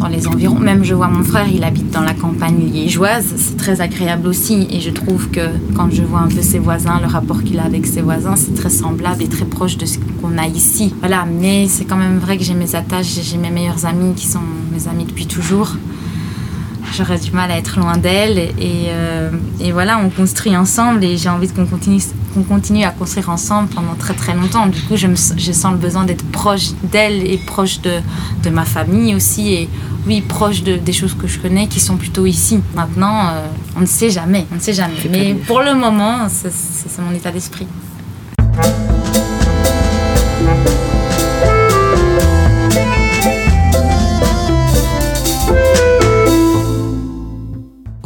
dans 0.00 0.08
les 0.08 0.26
environs. 0.26 0.58
Même 0.58 0.82
je 0.82 0.94
vois 0.94 1.08
mon 1.08 1.22
frère, 1.22 1.46
il 1.48 1.62
habite 1.62 1.90
dans 1.90 2.00
la 2.00 2.14
campagne 2.14 2.58
liégeoise. 2.72 3.34
C'est 3.36 3.56
très 3.56 3.80
agréable 3.80 4.26
aussi. 4.26 4.66
Et 4.70 4.80
je 4.80 4.90
trouve 4.90 5.30
que 5.30 5.46
quand 5.76 5.90
je 5.92 6.02
vois 6.02 6.20
un 6.20 6.28
peu 6.28 6.42
ses 6.42 6.58
voisins, 6.58 6.98
le 7.00 7.06
rapport 7.06 7.42
qu'il 7.44 7.60
a 7.60 7.64
avec 7.64 7.86
ses 7.86 8.00
voisins, 8.00 8.34
c'est 8.36 8.54
très 8.54 8.70
semblable 8.70 9.22
et 9.22 9.28
très 9.28 9.44
proche 9.44 9.76
de 9.76 9.86
ce 9.86 9.98
qu'on 10.20 10.38
a 10.38 10.46
ici. 10.46 10.94
Voilà, 11.00 11.26
mais 11.26 11.68
c'est 11.68 11.84
quand 11.84 11.96
même 11.96 12.18
vrai 12.18 12.38
que 12.38 12.44
j'ai 12.44 12.54
mes 12.54 12.74
attaches, 12.74 13.18
j'ai 13.22 13.36
mes 13.36 13.50
meilleurs 13.50 13.84
amis 13.86 14.14
qui 14.14 14.26
sont 14.26 14.40
mes 14.72 14.88
amis 14.88 15.04
depuis 15.04 15.26
toujours 15.26 15.76
j'aurais 16.96 17.18
du 17.18 17.30
mal 17.32 17.50
à 17.50 17.56
être 17.56 17.78
loin 17.78 17.96
d'elle. 17.96 18.38
Et, 18.38 18.88
euh, 18.88 19.30
voilà, 19.72 19.98
on 19.98 20.10
construit 20.10 20.56
ensemble 20.56 21.04
et 21.04 21.16
j'ai 21.16 21.28
envie 21.28 21.48
qu'on 21.48 21.66
continue, 21.66 22.02
qu'on 22.34 22.42
continue 22.42 22.84
à 22.84 22.90
construire 22.90 23.30
ensemble 23.30 23.68
pendant 23.68 23.94
très 23.94 24.14
très 24.14 24.34
longtemps. 24.34 24.66
Du 24.66 24.80
coup, 24.82 24.96
je, 24.96 25.06
sens 25.52 25.72
le 25.72 25.78
besoin 25.78 26.04
d'être 26.04 26.24
proche 26.30 26.70
d'elle 26.82 27.26
et 27.26 27.38
proche 27.38 27.80
de, 27.80 28.50
ma 28.50 28.64
famille 28.64 29.14
aussi. 29.14 29.68
Oui, 30.06 30.20
proche 30.22 30.62
de, 30.62 30.76
des 30.76 30.92
choses 30.92 31.14
que 31.14 31.26
je 31.26 31.38
connais 31.38 31.66
qui 31.66 31.80
sont 31.80 31.96
plutôt 31.96 32.26
ici. 32.26 32.60
Maintenant, 32.74 33.28
euh, 33.28 33.46
on 33.76 33.80
ne 33.80 33.86
sait 33.86 34.10
jamais, 34.10 34.46
on 34.52 34.56
ne 34.56 34.60
sait 34.60 34.72
jamais. 34.72 34.94
Mais 35.10 35.34
pour 35.34 35.60
le 35.60 35.74
moment, 35.74 36.28
c'est 36.28 37.02
mon 37.02 37.14
état 37.14 37.30
d'esprit. 37.30 37.66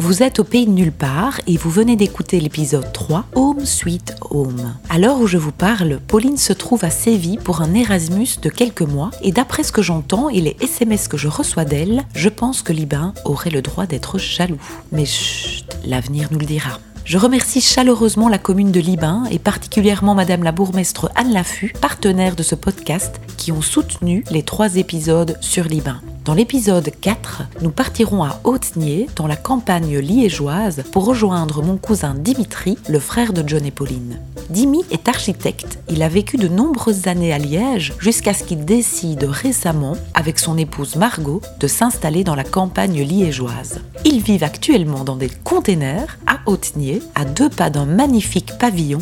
Vous 0.05 0.23
êtes 0.23 0.39
au 0.39 0.45
pays 0.45 0.67
de 0.67 0.71
nulle 0.71 0.93
part 0.93 1.41
et 1.47 1.57
vous 1.57 1.71
venez 1.71 1.97
d'écouter 1.97 2.39
l'épisode 2.39 2.93
3, 2.93 3.25
Home 3.37 3.65
Sweet 3.65 4.17
Home. 4.29 4.75
À 4.91 4.99
l'heure 4.99 5.19
où 5.19 5.27
je 5.27 5.39
vous 5.39 5.51
parle, 5.51 5.99
Pauline 6.07 6.37
se 6.37 6.53
trouve 6.53 6.85
à 6.85 6.91
Séville 6.91 7.39
pour 7.39 7.63
un 7.63 7.73
Erasmus 7.73 8.29
de 8.43 8.51
quelques 8.51 8.83
mois 8.83 9.11
et 9.23 9.33
d'après 9.33 9.63
ce 9.63 9.73
que 9.73 9.81
j'entends 9.81 10.29
et 10.29 10.43
les 10.43 10.59
SMS 10.61 11.09
que 11.09 11.17
je 11.17 11.29
reçois 11.29 11.65
d'elle, 11.65 12.03
je 12.15 12.29
pense 12.29 12.61
que 12.61 12.75
Libin 12.75 13.15
aurait 13.25 13.49
le 13.49 13.63
droit 13.63 13.87
d'être 13.87 14.19
jaloux. 14.19 14.61
Mais 14.93 15.07
chut, 15.07 15.65
l'avenir 15.87 16.29
nous 16.31 16.39
le 16.39 16.45
dira. 16.45 16.81
Je 17.07 17.17
remercie 17.17 17.63
chaleureusement 17.63 18.29
la 18.29 18.37
commune 18.37 18.73
de 18.73 18.81
Libin 18.81 19.25
et 19.31 19.39
particulièrement 19.39 20.15
Madame 20.15 20.43
la 20.43 20.53
bourgmestre 20.53 21.11
Anne 21.15 21.33
Laffut, 21.33 21.73
partenaire 21.81 22.37
de 22.37 22.43
ce 22.43 22.55
podcast, 22.55 23.23
qui 23.39 23.53
ont 23.53 23.63
soutenu 23.63 24.23
les 24.31 24.43
trois 24.43 24.77
épisodes 24.77 25.39
sur 25.41 25.65
Libin. 25.65 26.03
Dans 26.25 26.33
l'épisode 26.33 26.91
4, 27.03 27.43
nous 27.61 27.71
partirons 27.71 28.25
à 28.25 28.41
Hautenier, 28.45 29.11
dans 29.15 29.27
la 29.27 29.37
campagne 29.37 29.99
liégeoise, 29.99 30.83
pour 30.91 31.05
rejoindre 31.05 31.63
mon 31.63 31.77
cousin 31.77 32.15
Dimitri, 32.15 32.79
le 32.89 32.99
frère 32.99 33.35
de 33.35 33.47
John 33.47 33.67
et 33.67 33.71
Pauline. 33.71 34.19
Dimi 34.49 34.85
est 34.91 35.07
architecte, 35.07 35.79
il 35.91 36.03
a 36.03 36.09
vécu 36.09 36.39
de 36.39 36.49
nombreuses 36.49 37.09
années 37.09 37.35
à 37.35 37.39
Liège 37.39 37.93
jusqu'à 37.99 38.33
ce 38.33 38.43
qu'il 38.43 38.65
décide 38.65 39.25
récemment, 39.25 39.99
avec 40.15 40.39
son 40.39 40.57
épouse 40.57 40.97
Margot, 40.97 41.43
de 41.61 41.67
s'installer 41.67 42.25
dans 42.25 42.35
la 42.35 42.45
campagne 42.45 43.03
liégeoise. 43.03 43.83
Ils 44.07 44.23
vivent 44.23 44.45
actuellement 44.45 45.05
dans 45.05 45.17
des 45.17 45.31
containers 45.45 46.19
à 46.27 46.39
Hautenier, 46.47 47.03
à 47.15 47.27
deux 47.27 47.51
pas 47.51 47.69
d'un 47.69 47.85
magnifique 47.85 48.57
pavillon 48.59 49.01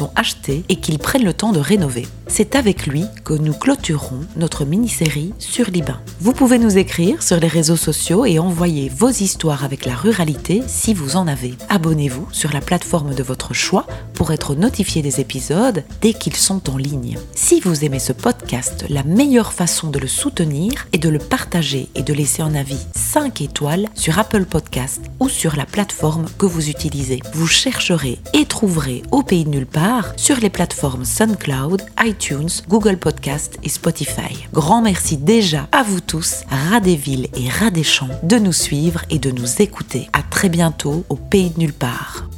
ont 0.00 0.10
acheté 0.16 0.64
et 0.68 0.76
qu'ils 0.76 0.98
prennent 0.98 1.24
le 1.24 1.34
temps 1.34 1.52
de 1.52 1.60
rénover. 1.60 2.06
C'est 2.26 2.56
avec 2.56 2.86
lui 2.86 3.04
que 3.24 3.34
nous 3.34 3.52
clôturerons 3.52 4.20
notre 4.36 4.64
mini-série 4.64 5.34
sur 5.38 5.70
Libin. 5.70 6.00
Vous 6.20 6.32
pouvez 6.32 6.58
nous 6.58 6.78
écrire 6.78 7.22
sur 7.22 7.38
les 7.38 7.48
réseaux 7.48 7.76
sociaux 7.76 8.24
et 8.24 8.38
envoyer 8.38 8.88
vos 8.88 9.10
histoires 9.10 9.64
avec 9.64 9.84
la 9.84 9.94
ruralité 9.94 10.62
si 10.66 10.94
vous 10.94 11.16
en 11.16 11.26
avez. 11.26 11.54
Abonnez-vous 11.68 12.28
sur 12.32 12.52
la 12.52 12.60
plateforme 12.60 13.14
de 13.14 13.22
votre 13.22 13.54
choix 13.54 13.86
pour 14.14 14.32
être 14.32 14.54
notifié 14.54 15.02
des 15.02 15.20
épisodes 15.20 15.84
dès 16.00 16.14
qu'ils 16.14 16.36
sont 16.36 16.70
en 16.70 16.76
ligne. 16.76 17.18
Si 17.34 17.60
vous 17.60 17.84
aimez 17.84 17.98
ce 17.98 18.12
podcast, 18.12 18.84
la 18.88 19.02
meilleure 19.02 19.52
façon 19.52 19.90
de 19.90 19.98
le 19.98 20.08
soutenir 20.08 20.86
est 20.92 20.98
de 20.98 21.08
le 21.08 21.18
partager 21.18 21.88
et 21.94 22.02
de 22.02 22.14
laisser 22.14 22.42
un 22.42 22.54
avis 22.54 22.86
5 22.94 23.40
étoiles 23.40 23.88
sur 23.94 24.18
Apple 24.18 24.44
Podcast 24.44 25.00
ou 25.20 25.28
sur 25.28 25.56
la 25.56 25.66
plateforme 25.66 26.26
que 26.38 26.46
vous 26.46 26.70
utilisez. 26.70 27.20
Vous 27.34 27.46
chercherez 27.46 28.18
et 28.32 28.46
trouverez 28.46 29.02
au 29.10 29.22
pays 29.22 29.44
de 29.44 29.50
nulle 29.50 29.66
sur 30.16 30.36
les 30.36 30.50
plateformes 30.50 31.04
SoundCloud, 31.04 31.82
iTunes, 32.04 32.50
Google 32.68 32.96
Podcast 32.96 33.58
et 33.62 33.68
Spotify. 33.68 34.46
Grand 34.52 34.82
merci 34.82 35.16
déjà 35.16 35.68
à 35.72 35.82
vous 35.82 36.00
tous, 36.00 36.42
rats 36.48 36.80
des 36.80 36.96
villes 36.96 37.28
et 37.36 37.48
rats 37.48 37.70
des 37.70 37.82
champs, 37.82 38.08
de 38.22 38.36
nous 38.36 38.52
suivre 38.52 39.02
et 39.10 39.18
de 39.18 39.30
nous 39.30 39.62
écouter. 39.62 40.08
À 40.12 40.22
très 40.22 40.48
bientôt 40.48 41.04
au 41.08 41.16
pays 41.16 41.50
de 41.50 41.60
nulle 41.60 41.72
part. 41.72 42.28